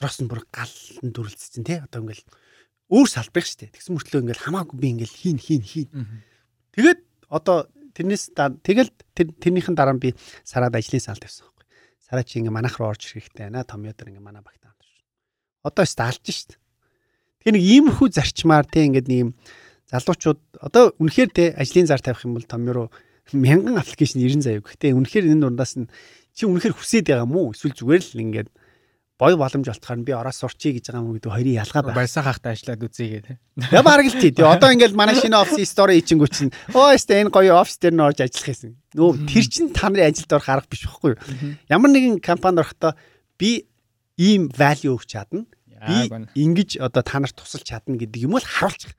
[0.00, 2.24] дотроос нь бүр галан дүрлцсэн тий одоо ингээл
[2.88, 5.88] өөр салбарх штэ тэгсэн мөртлөө ингээл хамаагүй би ингээл хийн хийн хийн
[6.72, 11.66] тэгээд одоо тэрнээс тэгэл тэр тэрнийхэн дараа би сараад ажлын сал тавьсан байхгүй
[12.00, 14.96] сараа чи ингээ манайх руу орж ирэх хэрэгтэй байна том өдөр ингээ манай багтаа хамтарч
[15.68, 16.56] одоо ч алж штэ
[17.40, 19.30] тэгээ нэг иймэрхүү зарчмаар тий ингээд нэг юм
[19.90, 22.88] залуучууд одоо үнэхээр тий ажлын зар тавих юм бол том руу
[23.32, 24.62] мянган аппликейшн 90 заяа.
[24.62, 25.90] Гэхдээ үнэхээр энэ дундаас нь
[26.34, 27.50] чи үнэхээр хүсээд байгаа мó?
[27.50, 28.48] Эсвэл зүгээр л ингээд
[29.20, 31.98] бой боломж олтохоор би ороо сурчий гэж байгаа юм гэдэг хоёрын ялгаа байна.
[32.00, 33.36] Баясаа хахта ажиллаад үзье гэдэг.
[33.68, 34.32] Я бараг л тий.
[34.40, 38.00] Одоо ингээд манай шинэ офис стори ичингүү чинь оо өстө энэ гоё офис дээр нь
[38.00, 38.72] орж ажиллах гэсэн.
[38.96, 41.20] Нөө тэр чин та нарын ажилд орох арга биш байхгүй юу?
[41.68, 42.96] Ямар нэгэн компанид орохдоо
[43.36, 43.68] би
[44.16, 45.44] ийм value өгч чадна.
[45.80, 48.92] Би ингэж одоо та нарт тусалж чадна гэдэг юм бол харуулчих.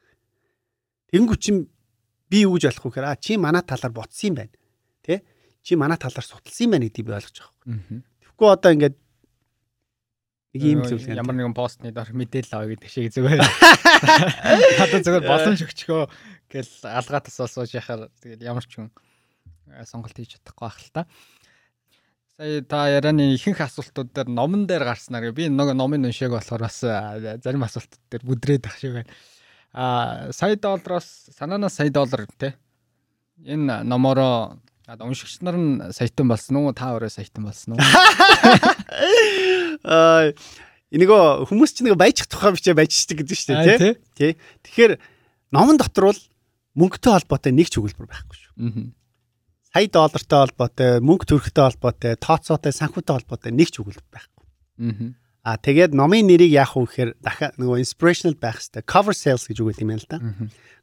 [1.14, 1.70] Тэнгүү чин
[2.32, 4.54] би юу гэж ойлгох вэ гэхээр а чи манай талаар ботсон юм байна.
[5.06, 5.22] Тэ?
[5.62, 8.02] Чи манай талаар суталсан юм байна гэдгийг би ойлгож байгаа юм.
[8.26, 8.96] Тэгэхгүй одоо ингээд
[10.52, 13.40] Нэг ийм зүйл ямар нэгэн постны дор мэдээлэл авъя гэдэг шиг зүгээр.
[14.84, 16.04] Хадаа зүгээр боломж өгчгөө
[16.52, 18.92] гэл алгаатас олсооч яхаар тэгээд ямар ч хүн
[19.72, 21.02] э, сонголт хийж чадахгүй байх л та.
[22.42, 26.82] Сая та ярианы ихэнх асуултууд дээр номон дээр гарснаар би нэг номын уншааг болохоор бас
[26.82, 29.14] зарим асуултууд дээр бүдрээд ах шиг байна.
[29.74, 32.58] А сая доллароос санаанаас сая доллар те.
[33.46, 34.58] Энэ номороо
[34.90, 36.74] уншигч нар нь саятан болсон уу?
[36.74, 37.82] Та өөрөө саятан болсон уу?
[39.86, 40.34] Аа
[40.90, 44.02] энийгөө хүмүүс чинь нэг баяжих тухай бичээ баяжчдаг гэдэг шүү дээ.
[44.18, 44.34] Тий.
[44.66, 44.98] Тэгэхээр
[45.54, 46.22] номон дотор бол
[46.74, 48.54] мөнгөтэй холбоотой нэг ч өгүүлбэр байхгүй шүү.
[48.66, 48.90] Аа.
[49.72, 54.44] Сая доллартай холбоотой, мөнгө төрхтэй холбоотой, тооцоотой, санхүүтэй холбоотой нэг ч өгүүлбэр байхгүй.
[54.84, 55.16] Аа.
[55.42, 58.84] А тэгээд номын нэрийг яах вэ гэхээр дахиад нөгөө inspirational байх хэрэгтэй.
[58.86, 60.20] Cover sales гэж үг юм байна л да.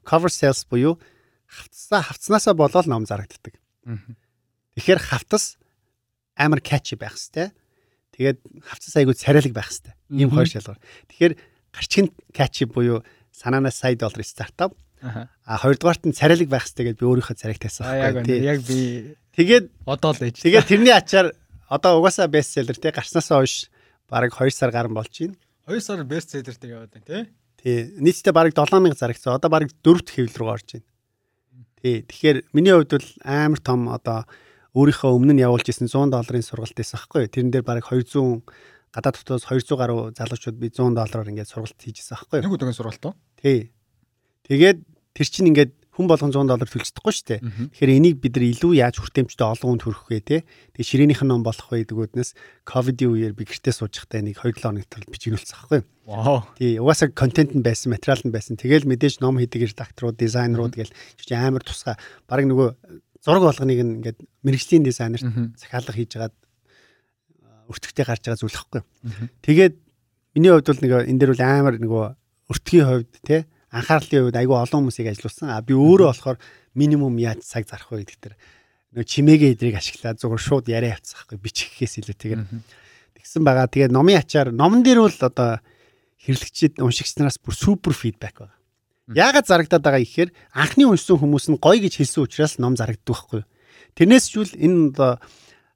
[0.03, 0.99] Cover sales буюу
[1.47, 3.55] хавцсаа хавцнаасаа болоод ном зарагддаг.
[4.75, 5.61] Тэгэхээр хавтас
[6.35, 7.55] амар catchy байх хэрэгтэй.
[8.19, 9.95] Тэгээд хавцас айгуу царайлаг байх хэвээр.
[10.11, 10.83] Ийм хоёр шалгуур.
[11.07, 11.35] Тэгэхээр
[11.71, 14.75] гарчгийн catchy буюу санаанаас сая доллар стартап.
[15.03, 18.39] А хоёрдугаарт нь царайлаг байх хэвээр би өөрийнхөө царайг тавьсан байхгүй.
[18.43, 20.43] Яг би тэгээд одоо л ээж.
[20.43, 21.33] Тэгээд тэрний ачаар
[21.69, 23.71] одоо угаасаа бестселлер тий гарснаасаа хойш
[24.11, 25.37] бараг 2 сар гарan болж байна.
[25.69, 27.23] 2 сар бестселлертэй яваад байна тий.
[27.63, 27.79] Тий.
[28.01, 29.37] Нийтдээ бараг 7000 зарагцсан.
[29.37, 30.89] Одоо бараг 4 дахь хэвлэл рүү орж байна.
[31.83, 32.03] Тий.
[32.03, 34.27] Тэгэхээр миний хувьд бол амар том одоо
[34.75, 37.29] өөрийнхөө өмнө нь явуулж исэн 100 долларын сургалт байсан байхгүй.
[37.29, 38.43] Тэрэн дээр бараг 200
[38.95, 42.39] гадаад дотоос 200 гаруй залуучууд би 100 доллараар ингээд сургалт хийжсэн байхгүй.
[42.43, 43.15] Нэг өдрийн сургалт уу?
[43.37, 43.73] Тий.
[44.49, 44.79] Тэгээд
[45.15, 47.41] тэр чинь ингээд хүн болгон 100 доллар төлж чадахгүй шүү дээ.
[47.75, 50.39] Тэгэхээр энийг бид нар илүү яаж хүртээмжтэй олон хүнд хүргэх вэ те?
[50.79, 52.31] Тэгээ ширээнийх нь ном болох вэ гэдэг үднээс
[52.63, 55.83] ковидын үеэр би гэртээ сууж байхдаа нэг 2 7 хоног тал бичигнүүлсэн байхгүй.
[56.55, 58.55] Тий, угаасаа контент нь байсан, материал нь байсан.
[58.55, 61.99] Тэгэл мэдээж ном хийдэг редакторууд, дизайнерууд гэл чи амар тусгай.
[62.31, 62.69] Бараг нөгөө
[63.19, 65.27] зураг болгоныг ингээд мэрэгжлийн дизайнерт
[65.59, 66.35] захиалга хийж хагаад
[67.75, 68.83] өртөгтэй гарч байгаа зүйл хэвгүй.
[69.43, 69.75] Тэгээд
[70.39, 72.05] миний хувьд бол нэг энэ дээр бол амар нөгөө
[72.55, 75.53] өртгийн хувьд те анхаарлын хувьд айгүй олон хүмүүсийг ажилуулсан.
[75.53, 76.39] А би өөрөө болохоор
[76.75, 78.35] минимум яаж цаг зарах вэ гэдэг тэр
[78.97, 82.43] нөгөө чимээгээ эдрийг ашиглаад зүгээр шууд яриа явцсан байхгүй бичихээс илүү тэгээд
[83.21, 83.69] тэгсэн байгаа.
[83.69, 85.61] Тэгээд номын ачаар номон дээр бол одоо
[86.25, 88.57] хэрэглэгчид уншигч нараас бүр супер фидбек байгаа.
[89.13, 93.43] Яагаад зарагдаад байгаа ихээр анхны уншсан хүмүүс нь гоё гэж хэлсэн учраас ном зарагддаг байхгүй.
[93.97, 95.21] Тэрнээс чүл энэ одоо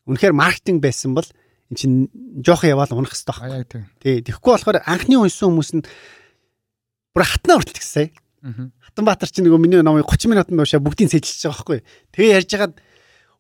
[0.09, 1.97] үнэхээр маркетинг байсан бол эн чинь
[2.45, 3.83] жоохон яваал унах хэрэгтэй байхгүй.
[4.05, 4.21] Тий.
[4.21, 5.85] Тэгэхгүй болохоор анхны уншсан хүмүүс нь
[7.13, 8.11] бүр хатнаа хүртэл гисэ.
[8.43, 11.81] Хатанбаатар чинь нөгөө миний номыг 30 минутанд уушаа бүгдийг цэжилж байгаа байхгүй.
[12.11, 12.75] Тэгээ ярьж хагаад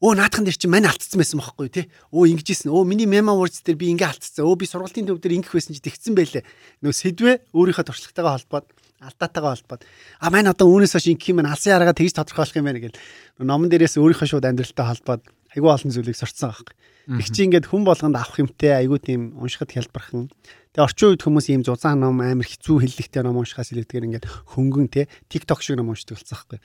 [0.02, 1.86] өө наадхан дээр чинь мань алдсан байсан байхгүй тий.
[2.14, 2.70] Өө ингэжсэн.
[2.70, 4.46] Өө миний memo words дээр би ингээ алдсан.
[4.46, 6.46] Өө би сургалтын төв дээр ингэх байсан чи тэгсэн байлээ.
[6.82, 8.66] Нөгөө сэдвээ өөрийнхөө туршлагатайгаа холбоод
[9.02, 9.82] алдаатайгаа холбоод
[10.22, 12.98] а маань одоо үүнээс хойш ингэх юм алсын аргаа тэгж тодорхойлох юм байна гэл
[13.42, 15.22] номон дээрээс өөрийнхөө шууд амьдралтай холбоод
[15.54, 16.74] айгүй олон зүйлийг сурцсан байхгүй.
[17.18, 20.30] Тэг чи ингээд хүн болгонд авах юмтай айгүй тийм уншихад хялбархан
[20.72, 24.24] Тэгээ орчин үед хүмүүс ийм зузаан ном амар хэцүү хэллэгтэй ном уншихаас илүүтэйгээр ингээд
[24.56, 26.58] хөнгөн те TikTok шиг ном уншдаг болсон байхгүй.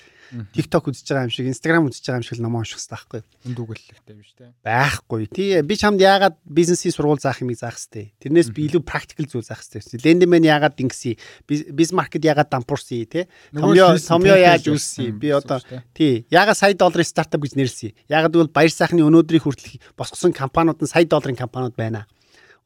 [0.56, 3.22] TikTok үзэж байгаа юм шиг Instagram үзэж байгаа юм шиг ном унших хэрэгтэй байхгүй.
[3.52, 4.56] Үндүгэлтэй биш те.
[4.64, 5.28] Байхгүй.
[5.28, 8.16] Тий би чамд яагаад бизнесийн сургууль заах юмыг заах хэрэгтэй.
[8.24, 10.00] Тэрнээс би илүү практикл зүйл заах хэрэгтэй.
[10.00, 11.20] Лендмен яагаад ингэсий?
[11.44, 13.28] Биз маркет яагаад дампуурсий те?
[13.52, 15.12] Томьёо томьёо яаж үүссий?
[15.12, 15.60] Би одоо
[15.92, 17.92] тий яагаад сая долларын стартап гэж нэрлэсий?
[18.08, 22.08] Яагаад гэвэл баяр сайхны өнөөдрийг хүртэл босгосон компаниуд нь сая долларын компаниуд байна.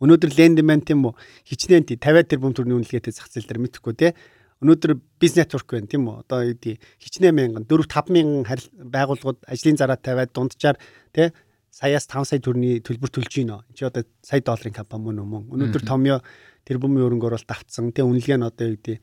[0.01, 1.15] Өнөөдөр лендмент юм уу?
[1.45, 4.17] Хичнээн 50 тэрбум төгрөгийн үнэлгээтэй зах зээл дээр мэдхгүй те.
[4.61, 6.25] Өнөөдөр бизнес нетворк байна тийм үү?
[6.25, 8.45] Одоо юу хичнээн мянган 4 5 мянган
[8.81, 10.81] байгууллагууд ажлын зараа тавиад дунджаар
[11.13, 11.33] те
[11.69, 13.61] саяас 5 сая төгрөгийн төлбөр төлж гинөө.
[13.77, 15.41] Чи одоо сая долларын компани мөн үү?
[15.55, 16.19] Өнөөдөр томьёо
[16.65, 17.89] тэрбумын өрөнгө оруулалт автсан.
[17.95, 18.97] Тэ үнэлгээ нь одоо юу гэдэг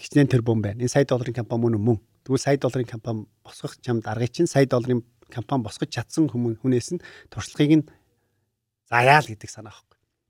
[0.00, 0.82] хичнээн тэрбум байна.
[0.84, 1.98] Энэ сая долларын компани мөн үү?
[2.28, 7.02] Тэгвэл сая долларын компани босгох чамд аргыг чинь сая долларын компани босгож чадсан хүмүүнээс нь
[7.32, 7.84] туршлагыг нь
[8.90, 9.87] заяа л гэдэг санаа.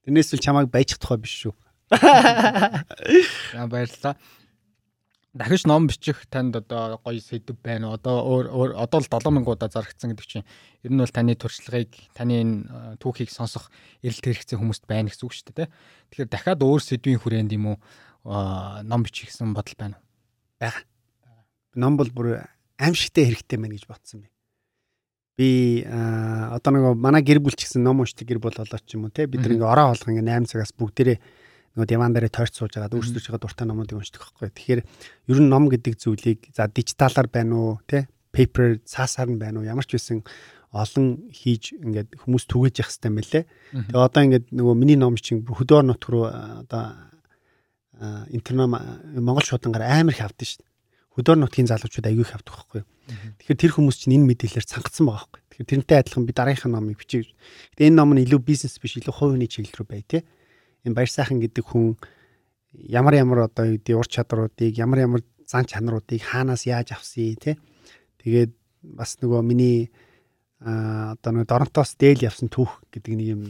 [0.08, 1.52] Тэрнээс л чамайг баяжих тухай биш шүү.
[1.92, 4.16] За баярлалаа.
[5.36, 7.92] Дахиж ном бичих танд одоо гоё сэдв байна.
[7.92, 10.48] Одоо өөр одоо л 7000 удаа зарагдсан гэдэг чинь
[10.80, 13.68] ер нь бол таны туршлагыг, таны энэ түүхийг сонсох
[14.00, 15.68] эрэлт хэрэгцээ хүмүүст байна гэсэн үг шүү дээ.
[16.08, 17.76] Тэгэхээр дахиад өөр сэдвийн хүрээнд юм уу
[18.88, 20.04] ном бичих гэсэн бодол байна уу?
[20.56, 20.88] Бага.
[21.76, 22.48] Ном бол бүр
[22.80, 24.32] аимшигтэй хэрэгтэй байна гэж бодсон би.
[25.38, 29.06] Би одоо нэг манай гэр бүл ч гэсэн ном уншдаг гэр бүл болоо ч юм
[29.06, 31.18] уу те бид нэг ороо болгоо ингээ 8 цагаас бүгдээрээ
[31.78, 34.50] нөгөө диван дээр тойрч сууж байгаа өөрсдөө чигээ дуртай номуудыг уншдаг байхгүй.
[34.50, 34.80] Тэгэхээр
[35.30, 39.68] ер нь ном гэдэг зүйлийг за дижиталаар байна уу те paper цаасаар нь байна уу
[39.70, 40.26] ямар ч байсан
[40.74, 43.44] олон хийж ингээд хүмүүс түгэж явах хэрэгтэй мэлээ.
[43.94, 46.98] Тэгээ одоо ингээд нөгөө миний ном чинь хөдөө нутг руу одоо
[48.34, 48.68] интернет
[49.14, 50.67] Монгол шуудангаар амар их авдсан шүү дээ.
[51.18, 52.82] Хөдөө нутгийн залуучууд аягүй их авдаг байхгүй.
[53.42, 55.42] Тэгэхээр тэр хүмүүс чинь энэ мэдээлэлээр цангацсан байгаа байхгүй.
[55.50, 57.34] Тэгэхээр тэрнтэй адилхан би дараагийнхаа номыг бичиж.
[57.74, 60.22] Тэгээ энэ ном нь илүү бизнес биш илүү хувийн чиглэл рүү бай тээ
[60.86, 61.98] энэ баяр сайхан гэдэг хүн
[62.72, 67.56] ямар ямар одоо юу гэдэг ур чадруудыг ямар ямар зан чанаруудыг хаанаас яаж авсан тий
[68.22, 69.90] тэгээд бас нөгөө миний
[70.58, 73.40] а одоо нэг доронтоос дээл явсан түүх гэдэг нэг юм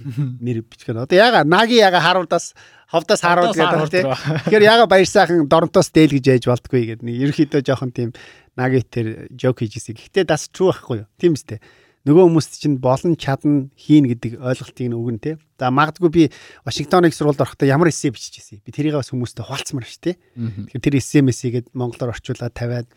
[0.44, 2.52] нэр бичгээд одоо яга наги яга харуулдаас
[2.92, 7.16] ховдоос харуул гэдэг тий Тэгэхээр яга баяр сайхан доронтоос дээл гэж яаж болдгоо гэдэг нэг
[7.32, 8.12] ерөөхдөө жоохон тийм
[8.60, 9.96] наги тэр жок хийжсэн.
[9.96, 11.08] Гэхдээ das true байхгүй юу?
[11.16, 11.64] Тийм үстэй
[12.08, 15.36] нөгөө хүмүүст чинь болон чадна хийн гэдэг ойлголтыг өгнө те.
[15.60, 16.22] За магадгүй би
[16.64, 18.62] Вашингтоныг сурвалд орохдоо ямар эссе биччихсэн.
[18.64, 20.16] Би тэрийг бас хүмүүстэй хуваалцмаар ш те.
[20.36, 22.88] Тэгэхээр тэр эссе мессигээд монголоор орчуулаад тавиад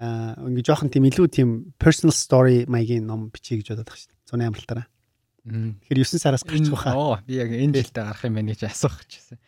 [0.00, 4.08] ингээ жоохон тийм илүү тийм personal story маягийн ном бичиж гэж бодоод байгаа ш.
[4.24, 4.88] Зуны амралтаараа.
[5.44, 6.94] Тэгэхээр 9 сараас гарч байгаа.
[6.96, 9.38] Оо би яг энэ дэйлтэй гарах юм байна гэж асуух гэжсэн.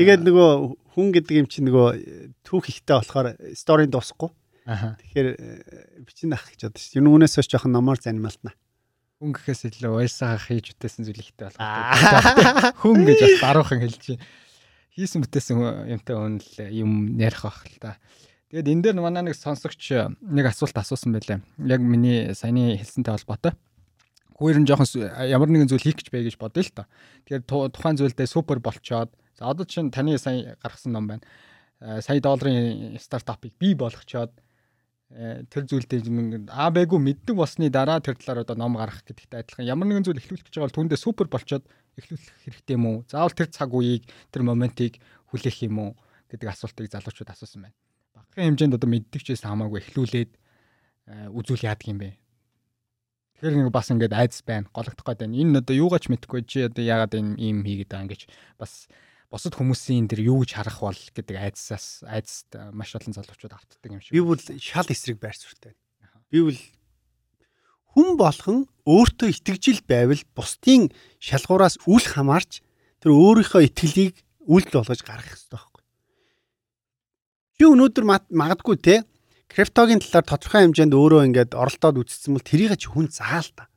[0.00, 0.50] Тэгээд нөгөө
[0.96, 1.88] хүн гэдэг юм чинь нөгөө
[2.46, 4.30] түүх ихтэй болохоор story дуусахгүй
[4.70, 7.02] Тэгэхээр э, бичин ах гэж бодож шүү.
[7.02, 8.54] Юунээс хойш жоохон номоор занималтна.
[9.18, 11.58] Хүн гэхээс илүү уйлсаага хийж үтээсэн зүйл ихтэй болох.
[12.78, 14.22] Хүн гэж бас даруухан хэлж чинь.
[14.94, 15.58] Хийсэн бүтээсэн
[15.90, 17.98] юмтай үнэл юм ярих байх л та.
[18.50, 21.40] Тэгээд энэ дээр манай нэг сонсогч нэг асуулт асуусан байлаа.
[21.58, 23.54] Яг миний саяны хэлсэнтэй холбоотой.
[24.34, 26.90] Гүүрэн жоохон ямар нэгэн зүйл хийх гэж бай гэж бодъё л та.
[27.30, 31.22] Тэгэхээр тухайн зүйлдээ супер болчоод за одоо чинь таны сая гаргасан ном байна.
[31.78, 34.32] Э, сая долларын стартапыг бий болгочоод
[35.10, 39.66] Э, тэр зүйлдээ аа байгу мэддэг болсны дараа тэр талаар одоо ном гаргах гэдэгтэй адилхан
[39.66, 41.66] ямар нэгэн зүйл эхлүүлэх гэж байгаа бол түүндээ супер болчоод
[41.98, 43.02] эхлүүлэх хэрэгтэй юм уу?
[43.10, 45.02] Заавал тэр цаг үеийг тэр моментийг
[45.34, 45.90] хүлээх юм уу
[46.30, 47.74] гэдэг асуултыг залуучууд асуусан байна.
[48.30, 52.14] Багахан хэмжээнд одоо мэддэг ч гэсэн хамаагүй эхлүүлээд э, үзүүл яадаг юм бэ?
[53.42, 55.34] Тэгэхээр нэг бас ингээд айдас байна, гологдох гээд байна.
[55.34, 58.22] Энэ одоо юугаач мэдэхгүй чи одоо яагаад энэ ийм хийгээд байгаа ингэж
[58.54, 58.86] бас
[59.34, 63.98] бусад хүмүүсийн тэр юу гэж харах бол гэдэг айдсаас айдст маш олон залуучууд автдаг юм
[63.98, 64.14] шиг.
[64.14, 65.74] Би бол шал эсрэг байр суурьтай.
[66.30, 66.60] Би бол
[67.96, 72.62] хүн болгон өөртөө итгэжил байвал бусдын шалгуураас үл хамаарч
[73.02, 74.14] тэр өөрийнхөө итгэлийг
[74.46, 75.69] үйлдэл болгож гаргах хэрэгтэй
[77.60, 78.94] Чи өнөөдөр магадгүй те
[79.52, 83.68] криптогийн талаар тодорхой хэмжээнд өөрөө ингээд оролдоод үзсэн бол тэрийг чи хүн заал та.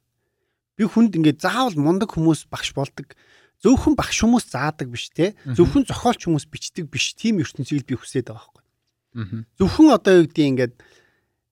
[0.80, 3.12] Би хүнд ингээд заавал мундаг хүмүүс багш болдог
[3.60, 8.32] зөвхөн багш хүмүүс заадаг биш те зөвхөн зохиолч хүмүүс бичдэг биш тийм ертөнцийг би хүсээд
[8.32, 9.44] байгаа байхгүй.
[9.60, 10.74] Зөвхөн одоо юу гэдгийг ингээд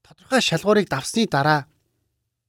[0.07, 1.67] тодорхой шалгуурыг давсны дараа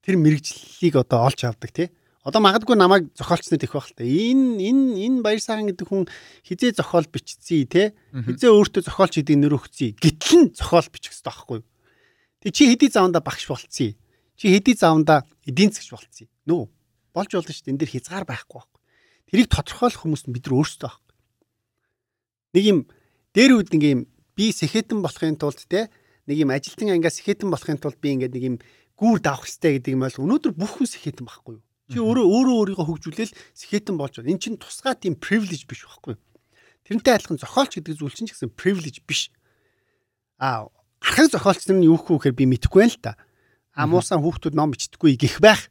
[0.07, 1.91] тэр мэрэгжлийг одоо олж авдаг те.
[2.23, 4.07] Одоо магадгүй намайг зохиолчнод их байх л та.
[4.07, 6.07] Энэ энэ энэ баяр сайхан гэдэг хүн
[6.47, 7.83] хизээ зохиол биччихье те.
[8.15, 9.99] Хизээ өөртөө зохиолч гэдэг нэр өгцгий.
[9.99, 11.67] Гэтэл нь зохиол бичих хэрэгтэй байхгүй юу?
[12.47, 13.99] Тэг чи хэдий заванда багш болцсон.
[14.39, 16.31] Чи хэдий заванда эдийн засгч болцсон.
[16.47, 16.71] Нөө
[17.11, 17.73] болж болно шүү дээ.
[17.75, 18.71] Энд дэр хязгаар байхгүй байх.
[19.27, 21.15] Тэрийг тодорхойлох хүмүүс нь бид нар өөрсдөө байхгүй.
[22.55, 22.79] Нэг юм
[23.35, 24.01] дээр үед нэг юм
[24.39, 25.91] би сэхэтэн болохын тулд те
[26.31, 28.57] нэг юм ажилтан ангиас сэхэтэн болохын тулд би ингээд нэг юм
[28.95, 31.65] гүүр давах хэрэгтэй гэдэг юм бол өнөөдөр бүх хүн сэхэтэн байхгүй юу?
[31.93, 34.33] Чи өөрөө өөрөө өөрийгөө хөгжүүлээл сэхэтэн болж байна.
[34.33, 36.23] Эн чинь тусгай тийм privilege биш байхгүй юу?
[36.89, 39.29] Тэрнтэй адилхан зохиолч гэдэг зүйл чинь ч гэсэн privilege биш.
[40.41, 40.73] Аа
[41.05, 43.13] архаг зохиолч нар нь юу гэхээр би мэдэхгүй байна л та.
[43.77, 45.69] А муусан хүүхдүүд ном бичдэггүй гих байх.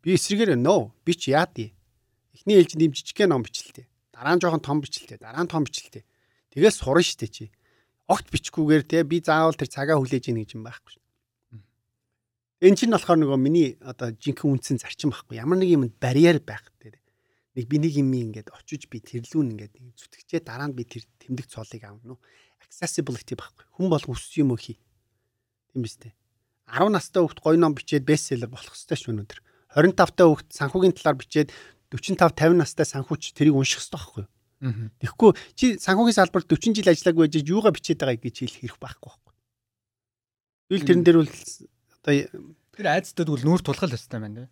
[0.00, 1.76] Би эсрэгээр нөө би ч яа дий.
[2.32, 3.86] Эхний ээлжинд ийм жижигхэн ном бичлээ.
[4.14, 5.20] Дараа нь жоохон том бичлээ.
[5.20, 6.04] Дараа нь том бичлээ.
[6.52, 7.44] Тэгэл сурна штэ чи.
[8.08, 10.96] Огт бичгүүгээр те би заавал тэр цагаа хүлээж ийн гэж юм байхгүй.
[12.56, 15.36] Эн чинь болохоор нөгөө миний одоо жинхэнэ үндсэн зарчим байхгүй.
[15.36, 16.96] Ямар нэг юм барьер байх те.
[17.52, 21.52] Нэг би нэг юм ингээд очиж би тэрлүүн ингээд зүтгэжээ дараа нь би тэр тэмдэг
[21.52, 22.20] цолыг аавна уу.
[22.64, 23.64] Accessibility байхгүй.
[23.76, 24.80] Хүн бол өссөн юм уу хий.
[25.72, 26.16] Тийм биз дээ.
[26.72, 29.40] 10 настай хүүхд гоё ном бичээд бестселлер болох ёстой шүү өнөөдөр.
[29.76, 31.52] 25 та хүүхд санхүүгийн талаар бичээд
[31.92, 34.32] 45 50 настай санхүүч тэрийг унших хэрэгтэй байхгүй юу?
[35.04, 39.08] Тэгэхгүй чи санхүүгийн салбарт 40 жил ажиллаагүй байж юугаа бичээд байгааг гэж хэлэх хэрэг байхгүй
[39.12, 39.32] байхгүй.
[40.66, 41.34] Тэгвэл тэрэн дээр бол
[42.06, 42.30] одоо
[42.70, 44.46] тэр айцтай тэгвэл нүүр тулхал өстэй байна.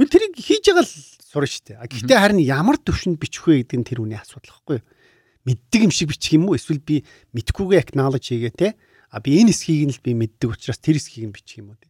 [0.00, 2.08] Үн тэрийг хийж байгаа л сурна шүү дээ.
[2.08, 4.86] Гэхдээ харин ямар төвшөнд бичих вэ гэдэг нь тэр үний асуудал байхгүй юу?
[5.44, 6.56] Мэддэг юм шиг бичих юм уу?
[6.56, 7.04] Эсвэл би
[7.36, 8.68] мэдхгүйгээ acknowledge хийгээ те.
[9.12, 11.80] А би энэ эсхийг нь л би мэддэг учраас тэр эсхийг нь бичих юм уу?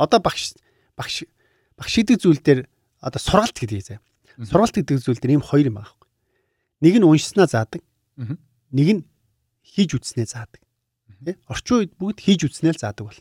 [0.00, 0.56] Одоо багш
[0.96, 1.28] багш
[1.76, 2.64] багш гэдэг зүйл дээр
[3.04, 4.02] одоо сургалт гэдэг заяа.
[4.40, 6.08] Сургалт гэдэг зүйл дээр ийм хоёр юм байхгүй.
[6.80, 7.82] Нэг нь уншснаа заадаг.
[8.72, 9.02] Нэг нь
[9.60, 10.62] хийж үтснээ заадаг.
[11.26, 11.36] Тэ?
[11.50, 13.20] Орчин үед бүгд хийж үтснээ л заадаг бол.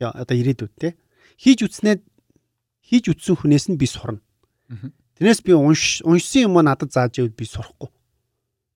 [0.00, 0.96] Одоо ирээдүйд те.
[1.40, 2.00] Хийж үтснээ
[2.86, 4.20] хийж үтсэн хүнээс нь би сурна.
[5.16, 7.88] Тэрнээс би унш уншсан юм надад зааж ивэл би сурахгүй.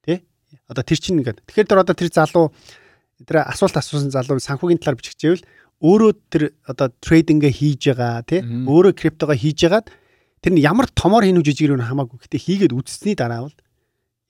[0.06, 0.24] Тэ?
[0.66, 1.44] Одоо тэр чинь ингээд.
[1.44, 2.51] Тэгэхээр тэр одоо тэр залуу
[3.28, 5.44] тэр асуулт асуусан залуу санхүүгийн талаар биччихвэл
[5.80, 9.92] өөрөө тэр одоо трейдингээ хийж байгаа тий өөрөө криптогоо хийж байгаад
[10.40, 13.56] тэр нь ямар томор хийнү жижигэр нь хамаагүй гэхдээ хийгээд үтсний дараа бол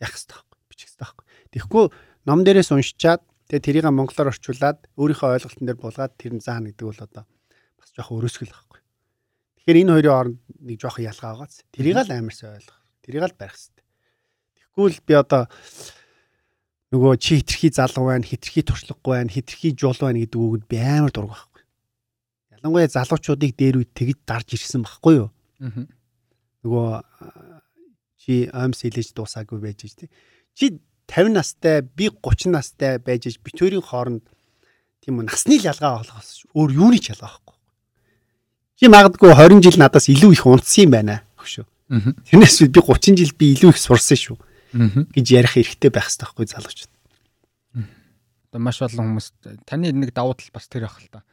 [0.02, 1.24] яах хэрэгтэй байхгүй бичих хэрэгтэй байхгүй.
[1.54, 1.84] Тэгэхгүй
[2.26, 6.86] ном дээрээс уншичаад тэгээ тэрийг монголоор орчуулад өөрийнхөө ойлголтын дээр буулгаад тэр нь заана гэдэг
[6.86, 7.24] бол одоо
[7.74, 8.80] бас жоохон өрөөсгөл байхгүй.
[9.58, 11.54] Тэгэхээр энэ хоёрын хооронд нэг жоохон ялгаа байгааз.
[11.74, 12.78] Тэрийг л амарсан ойлгох.
[13.02, 13.84] Тэрийг л барих хэрэгтэй.
[14.54, 15.42] Тэгэхгүй л би одоо
[16.94, 21.10] нөгөө чи хитрхи залуу байна, хитрхи туршлагагүй байна, хитрхи жул байна гэдэг үгэд би амар
[21.10, 21.62] дург байхгүй.
[22.54, 25.28] Ялангуяа залуучуудыг дээр үе тэгж дарж ирсэн байхгүй юу?
[25.58, 25.90] Аа
[26.64, 26.88] нөгөө
[28.20, 30.10] чи омс хэлэж дуусаагүй байж тий.
[30.52, 30.76] Чи
[31.10, 34.22] 50 настай би 30 настай байж ш битүүрийн хооронд
[35.02, 37.56] тийм үү насны л ялгаа болохоос өөр юуны ч ялгаа байхгүй.
[38.78, 41.66] Чи магадгүй 20 жил надаас илүү их унтсан юм байна хөшөө.
[42.30, 44.38] Тэрнээс би 30 жил би илүү их сурсан шүү.
[44.70, 46.92] гэж ярих хэрэгтэй байх хэрэгтэй байхгүй залуучууд.
[48.50, 49.26] Одоо маш олон хүмүүс
[49.66, 51.26] таны нэг давуу тал бас тэр байх л та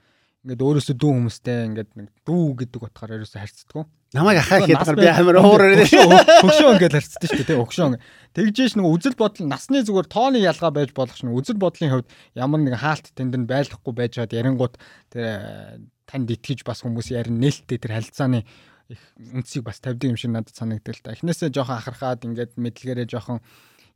[0.48, 3.84] ингээд өөрөөсөө дүү хүмүүстэй ингээд нэг дүү гэдэг утгаар ерөөсөө харьцдаг.
[4.16, 8.00] Намайг ахаа гэдэг би амар уураар хөшөө ингээд харьцдаг шүү дээ өкшөө.
[8.32, 12.08] Тэгжээш нэг үзэл бодол насны зүгээр тооны ялгаа байж болох шнэ үзэл бодлын хувьд
[12.40, 14.80] ямар нэг хаалт тэнд нь байлгахгүй байж хаад ярингууд
[15.12, 18.48] тэр танд итгэж бас хүмүүс ярин нээлттэй тэр харилцааны
[18.88, 21.12] их үнцийг бас тавьдаг юм шиг надад санагдал та.
[21.12, 23.44] Эхнээсээ жоохон ахархаад ингээд мэдлэгээрээ жоохон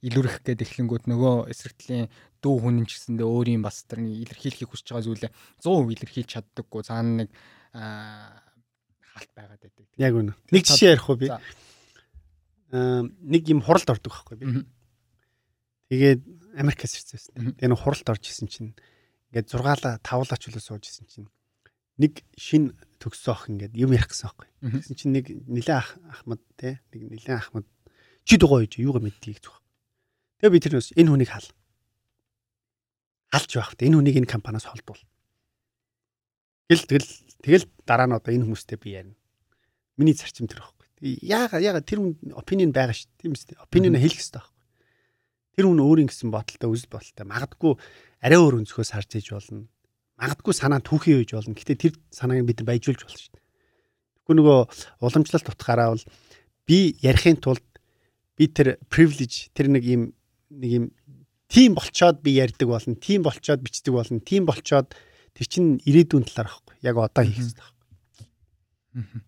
[0.02, 2.11] илүүрэх гээд эхлэнгүүт нөгөө эсрэгтлийн
[2.41, 5.31] дүү хүн ч гэсэндээ өөрийн бас тэр илэрхийлэхийг хүсэж байгаа зүйлээ
[5.61, 7.30] 100% илэрхийлж чаддаггүй цаана нэг
[7.72, 9.85] хаалт байгаад байдаг.
[10.01, 10.34] Яг үнэ.
[10.51, 11.30] Нэг жишээ ярих уу би.
[11.30, 14.45] Аа нэг юм хуралд ордог байхгүй би.
[15.91, 16.22] Тэгээд
[16.57, 17.55] Америкаас ирсэн.
[17.59, 18.73] Тэгээд нэг хуралд орж исэн чинь
[19.31, 21.30] ингээд 6 тавлаач үлээ сууж исэн чинь
[22.01, 24.49] нэг шин төгссөн ах ингээд юм ярих гэсэн байхгүй.
[24.81, 27.68] Тэгсэн чинь нэг нилээ ах ахмад те нэг нилээ ахмад
[28.23, 29.59] чи дугуй юу юугаа мэддгийг зүг.
[30.41, 31.47] Тэгээ би тэрнээс энэ хүнийг хал.
[33.31, 33.71] Халж байх.
[33.79, 34.99] Энэ хүнийг энэ компаниас холдуул.
[36.67, 37.09] Гэл тэгэл
[37.39, 39.15] тэгэл дараа нь одоо энэ хүмүүстэй би ярина.
[39.95, 41.19] Миний зарчим тэр байхгүй.
[41.23, 43.11] Яага яага тэр хүн opinion байгаа шүү.
[43.23, 43.55] Тийм үстэй.
[43.63, 44.59] Opinion хэлэх хэрэгтэй байхгүй.
[45.55, 47.73] Тэр хүн өөрийн гэсэн бодолтой үзэл бодолтой магадгүй
[48.19, 49.67] арай өөр өнцгөөс харж иж болно.
[50.19, 51.55] Магадгүй санаа түүхий байж болно.
[51.55, 53.35] Гэтэ тэр санааг бид баяжуулж болно шүү.
[53.35, 54.59] Тэгэхгүй нөгөө
[55.01, 56.03] уламжлалт утгаараа бол
[56.67, 57.65] би ярихын тулд
[58.37, 60.03] би тэр privilege тэр нэг юм
[60.51, 60.85] нэг юм
[61.52, 64.95] тим болчоод би ярьдаг болно, тим болчоод бичдэг болно, тим болчоод
[65.36, 66.76] тэр чин ирээдүйн талаар ахгүй.
[66.80, 69.22] Яг одоо хийх хэрэгтэй байхгүй.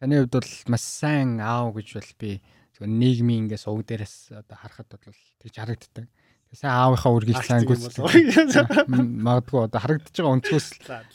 [0.00, 2.30] Таны хувьд бол маш сайн аав гэж бол би
[2.78, 6.06] зөвхөн нийгмийн ингээ сувг дээрээс одоо харахад бол тэгж харагддаг.
[6.54, 8.90] Сайн аавынхаа үргэлж сайн гүйцэтгэх.
[8.90, 10.68] Магадгүй одоо харагдаж байгаа өнцгөөс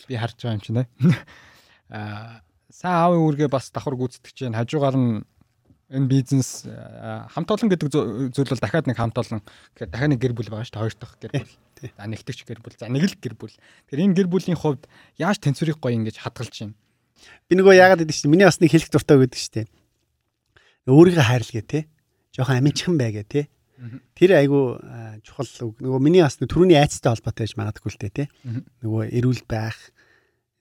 [0.07, 0.83] би харж байгаа юм чинь.
[1.95, 5.23] Аа сайн аавын үргээ бас давхар гүйцэтгэж чинь хажуугаар нь
[5.89, 7.89] энэ бизнес хамт олон гэдэг
[8.33, 9.41] зүйл бол дахиад нэг хамт олон
[9.77, 11.53] гэхээр дахиад нэг гэр бүл байгаа шүү дээ хоёр дахь гэр бүл.
[11.93, 12.79] За нэгтгэж гэр бүл.
[12.81, 13.53] За нэг л гэр бүл.
[13.53, 14.89] Тэгэхээр энэ гэр бүлийн хувьд
[15.21, 16.77] яаж тэнцвэрийг гоё ингэж хадгалж байна.
[17.45, 19.67] Би нөгөө яагаад гэдэг чинь миний бас нэг хэлэх дуртай байдаг шүү дээ.
[20.89, 21.79] Өөрийгөө хайрлагээ те.
[22.33, 23.41] Жохон аминчхан байгээ те.
[24.17, 24.81] Тэр айгу
[25.21, 28.25] чухал нөгөө миний бас түрүүний айцтай холбоотой гэж магадгүй л те.
[28.81, 29.77] Нөгөө эрүүл байх,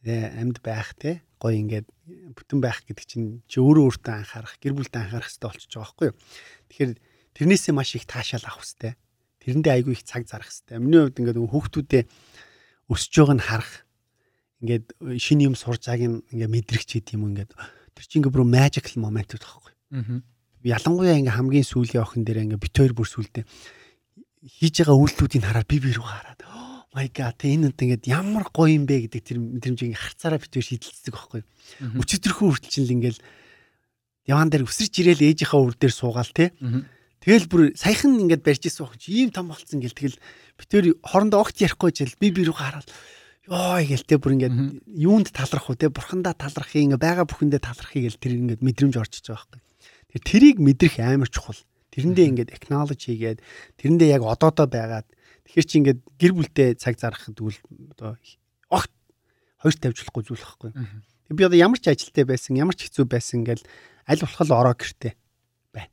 [0.04, 1.86] амьд байх те гоё ингээд
[2.32, 6.08] бүтэн байх гэдэг чинь чи өөрөө өөртөө анхаарах, гэр бүлдээ анхаарах хэрэгтэй болчихж байгаа байхгүй
[6.08, 6.16] юу.
[6.72, 6.92] Тэгэхээр
[7.36, 8.92] тэрнээсээ маш их таашаал авах хэрэгтэй.
[9.44, 10.80] Тэрэндээ айгүй их цаг зарах хэрэгтэй.
[10.80, 12.02] Миний хувьд ингээд хүүхдүүдээ
[12.88, 13.72] өсөж байгааг нь харах.
[14.64, 14.86] Ингээд
[15.20, 18.48] шинэ юм сурж байгааг нь ингээд мэдрэх ч гэдэм юм ингээд тэр чинь ингээд бүр
[18.48, 20.24] magical moment байхгүй юу.
[20.64, 23.44] Ялангуяа ингээд хамгийн сүүлийн охин дээр ингээд бит хоёр бүр сүулдэ
[24.44, 26.40] хийж байгаа үйлдэлүүдийг хараад би би рүү хараад
[26.94, 30.62] my god тэ энэ үнт ингээд ямар гоё юм бэ гэдэг тэр мэдрэмжийг харцаараа битвэр
[30.62, 31.42] шийдэлцдэг байхгүй.
[31.98, 33.18] Өчигдөрхөө хүртэл чинь л ингээд
[34.30, 36.54] яван дээр өсөрч ирээл ээжийнхаа үр дээр суугаал тэ.
[37.18, 40.22] Тэгэл бүр саяхан ингээд барьж исэн баг чи ийм том болцсон гэл тэгэл
[40.54, 42.88] битвэр хорондоо огт ярихгүй жил би би рүү хараад
[43.50, 44.56] ёо гэл тэ бүр ингээд
[44.94, 49.24] юунд талрах уу тэ бурхандаа талрахыг ингээд байгаа бүхэндээ талрахыг гэл тэр ингээд мэдрэмж орчиж
[49.28, 49.60] байгаа байхгүй.
[50.14, 51.58] Тэр тэрийг мэдрэх амар чухал.
[51.96, 53.38] Тэрэндээ ингээд acknowledge хийгээд
[53.80, 55.08] тэрэндээ яг одоодоо байгаад
[55.44, 57.60] Тэгэхээр чи ингээд гэр бүлтэй цаг зарах тэгвэл
[57.92, 58.16] одоо
[58.72, 58.92] огт
[59.60, 60.70] хоёр тавьж болохгүй зүйл байхгүй.
[61.32, 63.64] Би одоо ямар ч ажилтай байсан, ямар ч хэцүү байсан ингээл
[64.08, 65.12] аль болох ороо гэртээ
[65.72, 65.92] байна.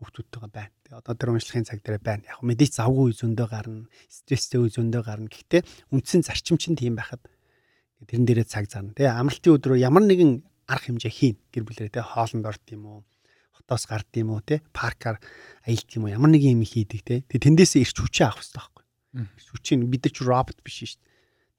[0.00, 0.72] Хүүхдүүдтэйгээ байна.
[0.90, 2.24] Одоо тэр уншлахын цаг дээр байна.
[2.28, 5.32] Яг мэдээч завгүй зөндөө гарна, стресстэй зөндөө гарна.
[5.32, 7.24] Гэхдээ үндсэн зарчим чинь тийм байхад
[8.04, 8.96] тэрэн дээрээ цаг зарна.
[8.96, 13.00] Тэгээ амралтын өдрөө ямар нэгэн арга хэмжээ хийн гэр бүлэрээ те хоолнд орд юм уу?
[13.70, 14.58] Хотоос гард юм уу те?
[14.74, 15.22] Паркаар
[15.62, 16.10] аялд юм уу?
[16.10, 17.22] Ямар нэгэн юм хийдэг те.
[17.30, 18.84] Тэгээ тэндээсээ ирч хүчээ авах хэрэгтэй байхгүй.
[19.38, 21.08] Ирч хүчийг бид нар ч робот биш шүү дээ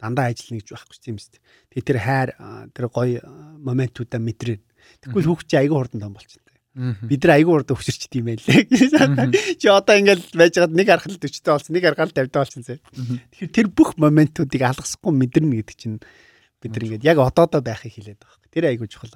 [0.01, 1.43] дандаа ажиллана гэж байхгүй юм шүү дээ.
[1.71, 2.29] Тэгээ тэр хайр
[2.73, 3.21] тэр гоё
[3.61, 4.61] моментуудаа мэдрэн.
[5.05, 6.51] Тэгвэл хүүхд чи айгүй хурдан том болчихно.
[6.71, 8.63] Бид нар айгүй урд өвчөрчд юм байлээ.
[9.59, 12.79] Чи одоо ингээл байж байгаад нэг аргал 40-тэй болсон, нэг аргал 50-тэй болсон зэ.
[13.35, 15.99] Тэгэхээр тэр бүх моментуудыг алгасахгүй мэдэрнэ гэдэг чинь
[16.63, 18.47] бид нар ингээд яг одоодоо байхыг хэлээд байгаа.
[18.55, 19.11] Тэр айгүй чухал.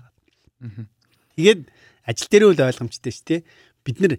[1.40, 1.64] Тэгээд
[2.06, 3.40] ажил дээр үл ойлгомжтой ш тий.
[3.84, 4.18] Бид нар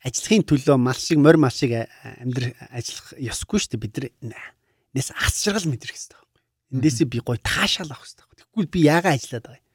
[0.00, 3.84] ажлахын төлөө мал шиг морь мал шиг амьдр ажиллах ёсгүй шүү дээ.
[3.84, 3.94] Бид
[4.24, 4.54] нар
[4.94, 6.42] нэс ас жаргал мэдрэх хэрэгтэй байхгүй.
[6.72, 8.46] Эндээсээ би гой таашаал авах хэрэгтэй.
[8.56, 9.66] Тэгвэл би яагаад ажиллаад байгаа юм?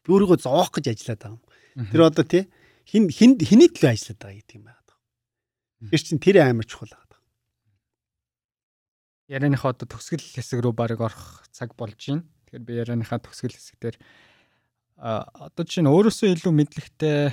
[0.00, 2.50] Би өөрийгөө зоох гэж ажиллаад байгаа юм Тэр одоо тий
[2.84, 4.78] хин хин хэний төлөө ажиллаад байгаа гэдэг юм байна.
[5.90, 7.20] Тэр чин тэр амар чухал байгаа.
[9.30, 12.26] Ярианыхаа одоо төгсгөл хэсэг рүү баг орох цаг болж байна.
[12.50, 14.02] Тэгэхээр би ярианыхаа төгсгөл хэсгээр а
[15.00, 17.32] одоо чинь өөрөөсөө илүү мэдлэгтэй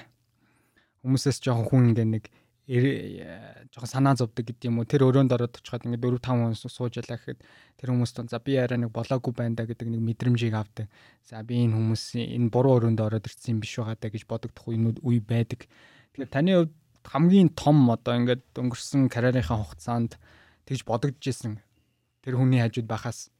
[1.03, 2.25] хүмүүсээс жоохон хүн ингээ нэг
[2.67, 6.99] жоохон санаа зовдөг гэдэг юм уу тэр өрөөнд ороод очиход ингээд 4 5 хүн сууж
[6.99, 7.39] ялаа гэхэд
[7.79, 10.91] тэр хүмүүст за би арай нэг болоогүй байна да гэдэг нэг мэдрэмжийг авдаг.
[11.23, 14.67] За би энэ хүмүүсийн энэ буруу өрөөнд ороод ирсэн юм биш байгаа даа гэж бодогдох
[14.67, 15.63] үе байдаг.
[16.11, 16.75] Тэгэхээр таны хувьд
[17.07, 20.19] хамгийн том одоо ингээд өнгөрсөн карьерийнхаа хугацаанд
[20.67, 21.63] тэгж бодогдож исэн
[22.19, 23.31] тэр хүний хажууд байхаас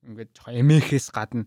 [0.00, 1.44] ингээд жоохон эмээхээс гадна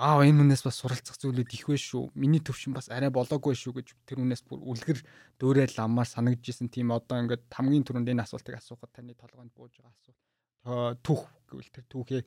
[0.00, 2.16] аа энэ хүнээс бас суралцах зүйлүүд их вэ шүү.
[2.16, 4.98] Миний төвшин бас арай болоогүй шүү гэж тэр хүнээс бүр үлгэр
[5.36, 9.92] дөөрэл аммаар санагдажсэн тийм одоо ингээд хамгийн түрүүнд энэ асуултыг асуухад таны толгойд бууж байгаа
[9.92, 11.04] асуулт.
[11.04, 11.22] Түүх
[11.52, 12.22] гэвэл тэр түүхээ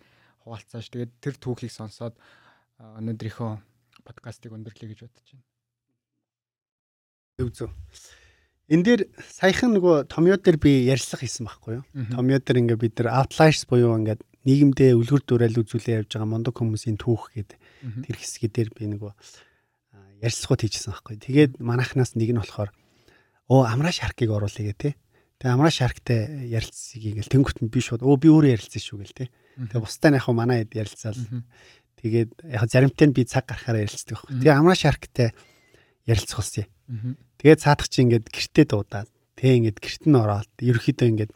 [0.45, 2.13] хуваалцааш тэгээд тэр түүхийг сонсоод
[2.77, 3.51] өнөөдрийнхөө
[4.05, 5.45] подкастыг өндөрлөе гэж бодож байна.
[7.41, 7.69] Зөв зөв.
[8.69, 11.85] Энд дээр саяхан нөгөө томьёо дээр би ярьслах хийсэн байхгүй юу?
[12.13, 16.55] Томьёо дээр ингээд бид нар outliers буюу ингээд нийгэмдээ үлгэр дуурайл үзүүлээ явж байгаа мундаг
[16.55, 19.11] хүмүүсийн түүх гэдэг тэр хэсгээ дээр би нөгөө
[20.23, 21.15] ярилцлагууд хийжсэн байхгүй.
[21.19, 22.71] Тэгээд манайхнаас нэг нь болохоор
[23.51, 24.89] оо амраа шаркыг оруулъя гэ тэ.
[25.43, 29.17] Тэгээ амраа шарктай ярилцсыг ингээл тэнгуут нь би шууд өө би өөрөө ярилцсан шүү гэл
[29.27, 29.31] тэ.
[29.67, 31.19] Тэгээ бусдаа яг манай хэд ярилцаал.
[31.99, 34.39] Тэгээд яг заримтай нь би цаг гарахаараа ярилцдаг байхгүй.
[34.39, 35.29] Тэгээ амраа шарктай
[36.07, 36.65] ярилцах болсон.
[37.43, 41.31] Тэгээд цаадах чи ингээд гэртээ дуудаад тэг ингээд гэрт нь ороод ерөөхдөө ингээд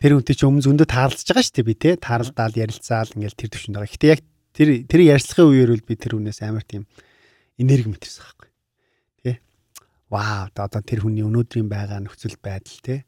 [0.00, 3.50] тэр үнтэй ч өмнө зөндөө таарлаж байгаа шүү дээ би тий таарлдаал ярилцаал ингээл тэр
[3.52, 3.92] төвшөнд байгаа.
[3.92, 4.20] Гэтэ яг
[4.56, 6.86] тэр тэр ярилцлагын үеэр бол би тэр хүнээс амар тийм
[7.58, 8.50] энерги мэтэрсэн байхгүй.
[9.24, 9.36] Тий.
[10.10, 13.04] Вау одоо тэр хүний өнөөдрийн байгаа нөхцөл байдал тий.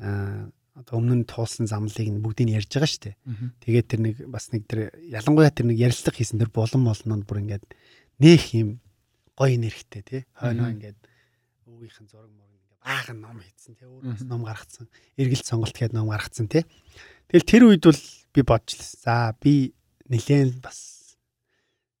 [0.00, 3.16] Аа одоо өмнө нь туулсан замлыг бүгдийг нь ярьж байгаа шүү дээ.
[3.60, 7.44] Тэгээд тэр нэг бас нэг тэр ялангуяа тэр нэг ярилцлага хийсэн тэр булан молнод бүр
[7.44, 7.64] ингээд
[8.24, 8.80] нөх юм
[9.36, 10.22] гоё энергитэй тий.
[10.32, 10.96] Хойноо ингээд
[11.68, 12.32] өвгийнхэн зураг
[12.84, 16.66] баахан ном хийсэн тий өөрөө ном гаргацсан эргэлт сонголт гэдэг ном гаргацсан тий
[17.30, 18.02] тэгэл тэр үед бол
[18.34, 19.74] би бодчихлаа за би
[20.12, 21.16] нилээн бас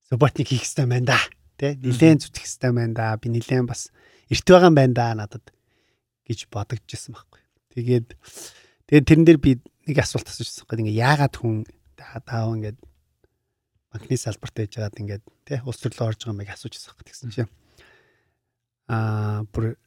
[0.06, 1.20] субботник хийх хэрэгтэй байна да
[1.62, 3.16] тий нилээн зүтгэх хэрэгтэй байна да.
[3.22, 3.94] Би нилээн бас
[4.26, 5.44] эрт байгаа юм байна да надад
[6.26, 7.42] гэж бодогдчихсан байхгүй.
[7.78, 8.08] Тэгээд
[8.90, 9.52] тэгээд тэрэн дээр би
[9.86, 11.62] нэг асуулт асуучихсан гэдэг ингээ яагаад хүн
[11.94, 12.78] даав ингээд
[13.94, 17.52] банкны салбарт байж байгаад ингээд тий улс төрлөө орж байгаа юм асуучихсан гэсэн чинь.
[18.90, 19.78] Аа бүр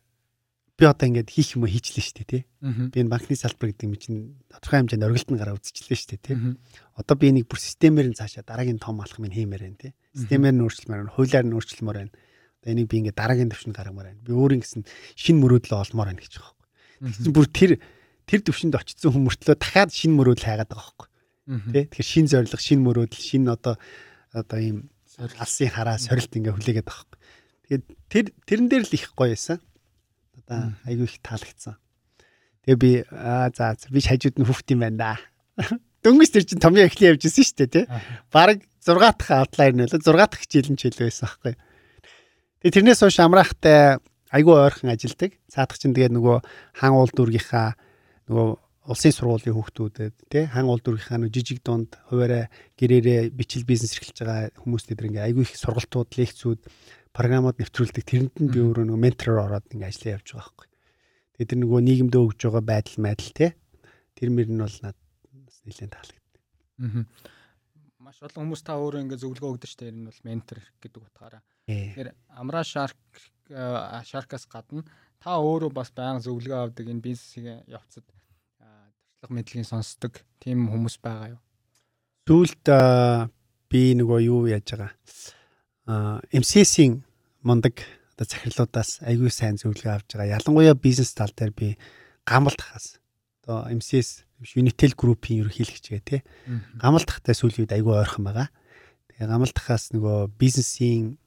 [0.76, 2.44] би одоо ингээд хийх юм уу хийчлээ шүү дээ тий.
[2.92, 4.20] Би энэ банкны салбар гэдэг юм чинь
[4.52, 6.36] тодорхой хэмжээнд оргилтон гараа үзчихлээ шүү дээ тий.
[7.00, 9.94] Одоо би энийг бүр системээр нь цаашаа дараагийн том алхам нь хиймээр байна тий.
[10.12, 12.14] Системээр нь өөрчлөлмөр байна, хуулиар нь өөрчлөлмөр байна.
[12.60, 14.20] Одоо энийг би ингээд дараагийн төвшөнд гаргамаар байна.
[14.20, 14.84] Би өөрийн гэсэн
[15.16, 16.68] шинэ мөрөөдлөө олмоор байна гэж байгаа байхгүй.
[17.16, 17.72] Тэгэхээр бүр тэр
[18.28, 21.08] тэр төвшөнд очсон хүмүүртлөө дахиад шинэ мөрөөдөл хайгаад байгаа байхгүй.
[21.72, 21.84] Тий.
[21.88, 23.76] Тэгэхээр шинэ зорилго, шинэ мөрөөдөл, шинэ одоо
[24.36, 24.78] одоо ийм
[25.40, 27.20] алсын хараа сорилт ингээ хүлээгээд байгаа байхгүй.
[27.70, 29.62] Тэгээд тэр тэрэн дээр л их гоё байсан
[30.46, 31.76] одоо айгүй их таалагдсан.
[32.66, 35.14] Тэгээ би аа за би хажууд нь хүүхд юм байна да.
[36.06, 37.86] Дөнгөж тэр чин томьёо эхлэн явж ирсэн шүү дээ тий.
[38.30, 41.54] Бараг 6 дахь аутлаар нь лөө 6 дахь жилэн ч хэл байсан байхгүй.
[42.62, 43.98] Тэгээ тэрнээс хойш амраахтай
[44.30, 45.34] айгүй ойрхон ажилдаг.
[45.50, 46.38] Цаадах чин тэгээ нөгөө
[46.78, 47.74] хаан уул дүүргийнхаа
[48.30, 48.48] нөгөө
[48.86, 54.22] улсын сургуулийн хүүхдүүдэд тий хаан уул дүүргийнхаа нөгөө жижиг дунд хуваараа гэрээрээ бичил бизнес эрхэлж
[54.22, 56.60] байгаа хүмүүстээ тэр ингээ айгүй их сургалтууд лекцүүд
[57.16, 60.68] програмууд нэвтрүүлдэг тэрэнд нь би өөрөө нөгөө ментороор ороод ингээ ажиллаа явж байгаа байхгүй.
[61.36, 63.48] Тэгээд тэр нөгөө нийгэмдээ өгж байгаа байдал майдал те
[64.20, 65.00] тэр мөр нь бол надад
[65.48, 66.44] бас нэлээд таалагддаг.
[66.84, 67.04] Аа.
[68.04, 69.92] Маш олон хүмүүс та өөрөө ингээ зөвлөгөө өгдөг шүү дээ.
[69.96, 71.42] Энэ бол ментор гэдэг утгаараа.
[71.66, 73.00] Тэгэхээр Амра Shark
[73.48, 74.84] Shark-аас гадна
[75.24, 78.06] та өөрөө бас байнга зөвлөгөө авдаг энэ бизнесийн явцад
[79.26, 81.42] туршлага мэдлэгийг сонсдог тийм хүмүүс байгаа юу?
[82.30, 82.66] Сүүлд
[83.70, 84.92] би нөгөө юу яаж байгаа
[85.86, 87.04] MCS-ийн
[87.46, 87.86] мундаг
[88.16, 90.40] одоо захирлуудаас аягүй сайн зөвлөгөө авч байгаа.
[90.40, 91.78] Ялангуяа бизнес тал дээр би
[92.26, 92.98] гамбалт хаас
[93.44, 94.26] одоо MCS
[94.58, 96.22] Unitel Group-ийн ерөнхийлөгч гээ тий.
[96.82, 98.50] Гамбалт хахтай сүүлийн үед аягүй ойрхон байгаа.
[99.14, 101.20] Тэгээ гамбалт хаас нөгөө бизнесийн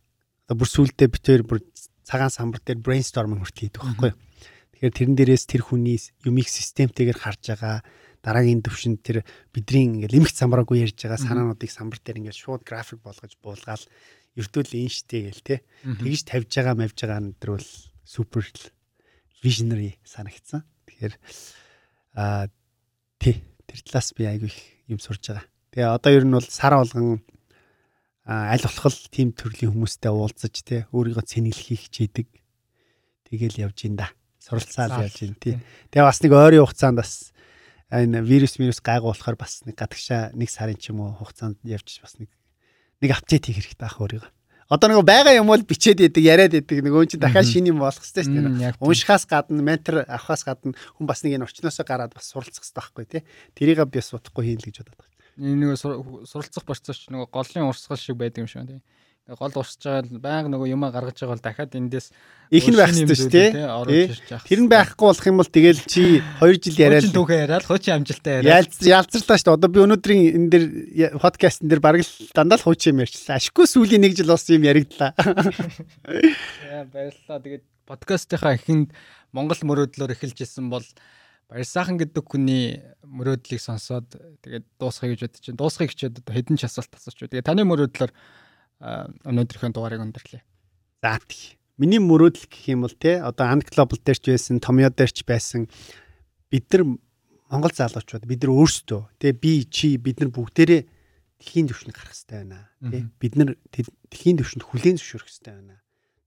[0.48, 1.62] одоо бүр сүүлдээ битээр бүр
[2.02, 4.18] цагаан самбар дээр brainstorming хүртэл хийдэг байхгүй юу.
[4.74, 7.84] Тэгэхээр тэрэн дээрээс тэр хүний юмыг системтэйгээр харж байгаа
[8.24, 9.22] дараагийн төвшөнд тэр
[9.52, 13.84] бидний ингээл эмх самбараагүй ярьж байгаа санаануудыг самбар дээр ингээл шууд график болгож буулгаал
[14.38, 17.68] ертөөл инштэй гээл те тэгж тавьж байгаа мавж байгаа энэ бол
[18.06, 18.46] супер
[19.42, 20.64] visionary санагдсан.
[20.86, 21.14] Тэгэхээр
[22.14, 22.48] аа
[23.18, 24.58] тий тэр талаас би айгүй их
[24.88, 25.46] юм сурж байгаа.
[25.74, 27.22] Тэгээ одоо ер нь бол сар болгон
[28.26, 32.28] аль болох тийм төрлийн хүмүүстэй уулзаж те өөрийгөө цэнэглэхийг хичээдэг.
[33.30, 34.10] Тэгэл явж ин да.
[34.40, 35.60] Суралцаал явж ин тий.
[35.92, 37.32] Тэгээ бас нэг ойрын хугацаанд бас
[37.92, 42.00] энэ вирус вирус гайгүй болохоор бас нэг гадагшаа нэг сарын ч юм уу хугацаанд явж
[42.04, 42.28] бас нэг
[43.02, 44.32] нэг апдейт хийх хэрэгтэй ах өөрийгөө.
[44.68, 46.84] Одоо нэг байгаа юм бол бичээд идэг, яриад идэг.
[46.84, 48.76] Нөгөө чинь дахиад шинэ юм болох хэрэгтэй шүү дээ.
[48.84, 53.04] Уншихаас гадна, ментор авахаас гадна хүн бас нэг энэ орчноосоо гараад бас суралцах хэрэгтэй байхгүй
[53.08, 53.22] тий.
[53.56, 55.16] Тэрийг би бас утахгүй хийн л гэж бодоод байна.
[55.40, 58.84] Нэг суралцах процесс нөгөө голын урсгал шиг байдаг юм шиг тий
[59.36, 62.06] гол урсж байгаа байнга нөгөө юмаа гаргаж байгаа бол дахиад эндээс
[62.48, 63.52] их нь байх хэрэгтэй шүү дээ.
[64.48, 67.94] Тэр нь байхгүй болох юм бол тэгэл чи 2 жил яриад хуучин түүхээ яриад хуучин
[68.00, 69.56] амжилтаа яриад ялцарлаа шүү дээ.
[69.60, 70.64] Одоо би өнөөдрийн энэ дэр
[71.20, 73.36] подкастн дэр бараг л дандаа л хуучин юм ярьчлаа.
[73.36, 75.12] Ашгүй сүүлийн нэг жил бас юм яригдлаа.
[76.96, 77.44] Баярлалаа.
[77.44, 78.96] Тэгээд подкастынхаа ихэнд
[79.36, 80.84] Монгол мөрөөдлөөр эхэлж исэн бол
[81.48, 84.12] Баярсаахан гэдэг хүний мөрөөдлийг сонсоод
[84.44, 87.24] тэгээд дуусгая гэж бодож чинь дуусгая гэчихэд хэдэн ч асуулт асууч.
[87.24, 88.12] Тэгээд таны мөрөөдлөөр
[88.80, 90.42] өнөөдрийнхөө дугаарыг өндөрлөе.
[91.02, 91.58] За тий.
[91.78, 95.22] Миний мөрөөдөл гэх юм бол те одоо Анд Global дээр ч байсан, Томьёо дээр ч
[95.22, 95.70] байсан
[96.50, 96.98] бид нар
[97.48, 100.82] Монгол залуучууд бид нар өөрсдөө те би чи бид нар бүгдээрээ
[101.38, 102.66] дэлхийн түвшинд гарах хэрэгтэй байна.
[102.82, 105.78] Тэ бид нар дэлхийн түвшинд хүлээн зөвшөөрөх хэрэгтэй байна.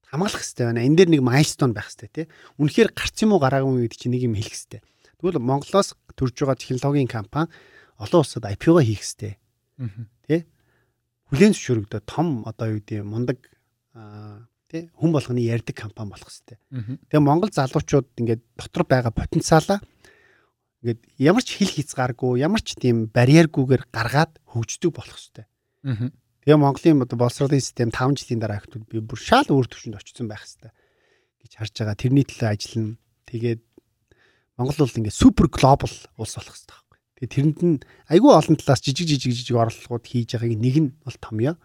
[0.07, 0.87] Хамгаалах хэрэгтэй байна.
[0.87, 2.23] Энэ дээр нэг майлстон байх хэрэгтэй те.
[2.55, 4.81] Үнэхээр гарц юм уу гараагүй гэдэг чинь нэг юм хэлэх хэрэгтэй.
[5.19, 7.51] Тэгвэл Монголоос төрж байгаа технологийн компани
[7.99, 9.35] олон улсад IPO-го хийх хэрэгтэй.
[10.25, 10.47] Тэ
[11.31, 13.39] хүлээн зөвшөөрөгдөө том одоо юу гэдэг мундаг
[14.67, 16.59] тий хүн болгоны ярддаг компани болох хэвээр.
[17.07, 19.79] Тэгээ Монгол залуучууд ингээд дотор байгаа потенциалаа
[20.83, 25.47] ингээд ямар ч хил хязгааргүй ямар ч тийм барьергүйгээр гаргаад хөгждөг болох хэвээр.
[26.43, 30.27] Тэгээ Монголын одоо боловсролын систем 5 жилийн дараа ихэд би бүр шал өөр төвшөнд очсон
[30.27, 30.75] байх хэвээр
[31.47, 31.95] гэж харж байгаа.
[31.95, 32.99] Тэрний төлөө ажиллана.
[33.29, 33.61] Тэгээд
[34.59, 36.80] Монгол бол ингээд супер глобал улс болох хэвээр
[37.21, 37.77] Тэгээ тэрэнд нь
[38.09, 41.55] айгүй олон талаас жижиг жижиг жижиг орлогууд хийж байгааг нэг нь бол томьёо.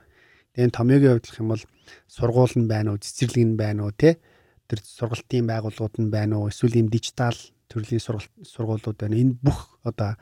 [0.52, 1.64] Тэгээ томьёогийн хувьд юм бол
[2.12, 4.20] сургууль нь байна уу, цэцэрлэг нь байна уу, тэ
[4.68, 7.32] тэр сургалтын байгууллагууд нь байна уу, эсвэл ийм дижитал
[7.72, 9.16] төрлийн сургуулиуд байна.
[9.16, 10.20] Энэ бүх одоо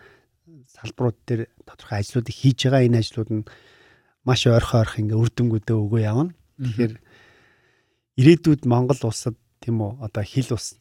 [0.70, 3.42] салбарууд дээр тодорхой ажлуудыг хийж байгаа энэ ажлууд нь
[4.22, 6.30] маш ойрхон ойрхон ингээ үр дүнгуудээ өгөө явна.
[6.62, 6.94] Тэгэхээр
[8.22, 10.78] ирээдүйд Монгол улсад тийм үү одоо хил ус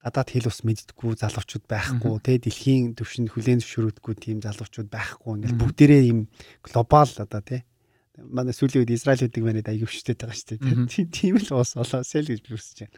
[0.00, 5.60] гадаад хэл ус мэддэггүй залуучууд байхгүй те дэлхийн төвшөнд хүлээн зөвшөөрөгдгүй тийм залуучууд байхгүй ингээл
[5.60, 6.20] бүгдээрээ ийм
[6.64, 7.68] глобал одоо те
[8.16, 12.20] манай сүүлийн үед Израиль гэдэг манайд аягүй хүчтэй байгаа шүү дээ тийм л ус олоосэй
[12.24, 12.96] л гэж би хүсэж байна.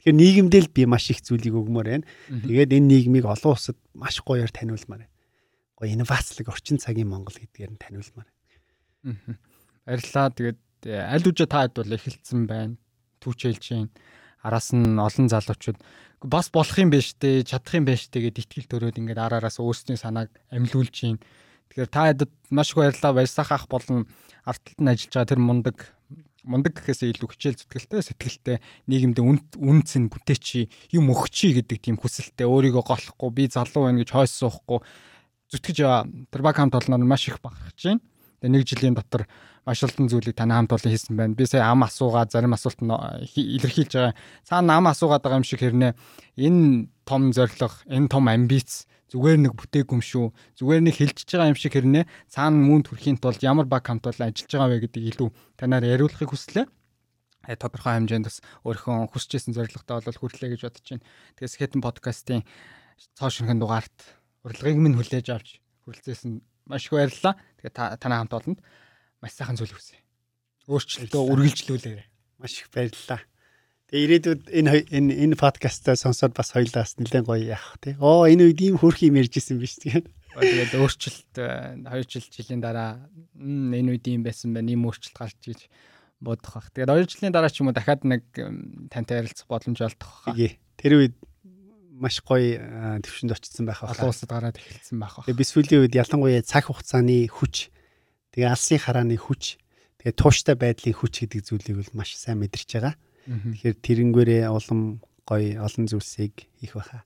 [0.00, 2.08] Тэгэхээр нийгэмдээ л би маш их зүйлийг өгмөр байна.
[2.28, 5.12] Тэгээд энэ нийгмийг олон улсад маш гоёор таниулмаар байна.
[5.76, 9.36] Гоё инновацлог орчин цагийн Монгол гэдгээр нь таниулмаар байна.
[9.84, 10.32] Баярлалаа.
[10.32, 12.76] Тэгээд аль үжи та хэд бол эхэлсэн байна.
[13.20, 13.92] Түүчэлж байна
[14.42, 15.78] араас нь олон залуучууд
[16.22, 20.00] бас болох юм байна штэ чадах юм байна штэ гэд итгэл төрөөд ингээд араараас өөрсдийн
[20.00, 21.18] санааг амьлуулж гин.
[21.70, 24.08] Тэгэхээр та хэдэд маш их баярлалаа баярсах ах болон
[24.42, 25.76] арталт нь ажиллаж байгаа тэр мундаг
[26.48, 28.56] мундаг гэхээсээ илүү хичээл зүтгэлтэй сэтгэлтэй
[28.88, 34.10] нийгэмд үн цэн бүтээчи юм өгчи гэдэг тийм хүсэлтэй өөрийгөө голохгүй би залуу байна гэж
[34.16, 34.80] хойс суухгүй
[35.52, 35.78] зүтгэж
[36.32, 38.00] тэр баг хамт олноор маш их багахж байна.
[38.40, 39.28] Тэгээ нэг жилийн дотор
[39.66, 41.34] маш олон зүйлийг таны хамт олон хийсэн байна.
[41.34, 42.92] Би сая ам асуугаа зарим асуулт нь
[43.34, 44.14] илэрхийлж байгаа.
[44.44, 45.92] Цаана ам асуугаад байгаа юм шиг хэрнээ
[46.38, 47.58] энэ том зориг,
[47.88, 50.26] энэ том амбиц зүгээр нэг бүтээг юм шүү.
[50.60, 54.28] Зүгээр нэг хилчиж байгаа юм шиг хэрнээ цаана муунд хүрэхийн тулд ямар баг хамт олон
[54.28, 56.68] ажиллаж байгаа вэ гэдэг илүү танаар яриулахыг хүслээ
[57.48, 61.04] э, тодорхой хэмжээнд бас өөрийнхөө хүсэж исэн зорилготой бол хүрлээ гэж бодож байна.
[61.40, 62.44] Тэгээс хэтэн подкастын
[63.16, 63.96] цоо шинхэн дугаарт
[64.44, 67.34] урилгыг минь хүлээж авч хүрэлцээсэн маш их баярлалаа.
[67.64, 68.60] Тэгээ та танай хамт олонд
[69.22, 69.98] маш сайхан зүйл хүсье.
[70.68, 72.06] Өөрчлөлтөө үргэлжлүүлээрэй.
[72.38, 73.22] Маш их баярлалаа.
[73.88, 77.96] Тэгээ ирээдүйд энэ энэ энэ подкастаа сонсоод бас хоёлаас нэлээд гоё яах тий.
[77.96, 80.06] Оо энэ үед ийм хөрх юм ярьж исэн биз тэгээд.
[80.36, 83.08] Тэгээд өөрчлөлт 2 э, жил жилийн дараа
[83.40, 84.76] энэ үед ийм байсан байна.
[84.76, 85.72] Ийм өөрчлөлт гарч иж
[86.20, 86.68] бодох бах.
[86.76, 88.28] Тэгээд 2 жилийн дараа ч юм уу дахиад нэг
[88.92, 90.36] тантай ярилцах боломж олдох бах.
[90.76, 91.16] Тэр үед
[91.96, 93.96] маш гоё э, төвшөнд очсон байх бах.
[93.96, 95.26] Олон улсад гараад эхэлсэн байх бах.
[95.26, 97.72] Тэгээд би сүүлийн үед ялангуяа цаг хугацааны хүч
[98.32, 99.56] Тэгээ алсын харааны хүч,
[100.00, 102.94] тэгээ тууштай байдлын хүч гэдэг зүйлийг бол маш сайн мэдэрч байгаа.
[103.28, 107.04] Тэгэхээр тэрэнгүүрээ улам гоё олон зүйлсийг хийх байхаа.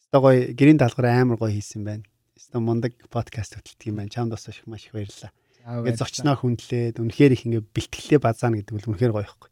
[0.00, 2.04] Өстой гоё гэрийн даалгавар амар гоё хийсэн байна.
[2.36, 4.12] Өстой мундаг подкаст хөтэлдэг юм байна.
[4.12, 5.32] Чамд бас их маш их баярлалаа.
[5.62, 9.50] Ингээ зочноо хүндлээд үнэхээр их ингээ бэлтгэлээ базаана гэдэг бол үнэхээр гоё ихгүй.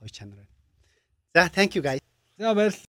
[0.00, 0.52] Гоё чанар байна.
[1.36, 2.00] За thank you guys.
[2.40, 2.89] За баярлалаа.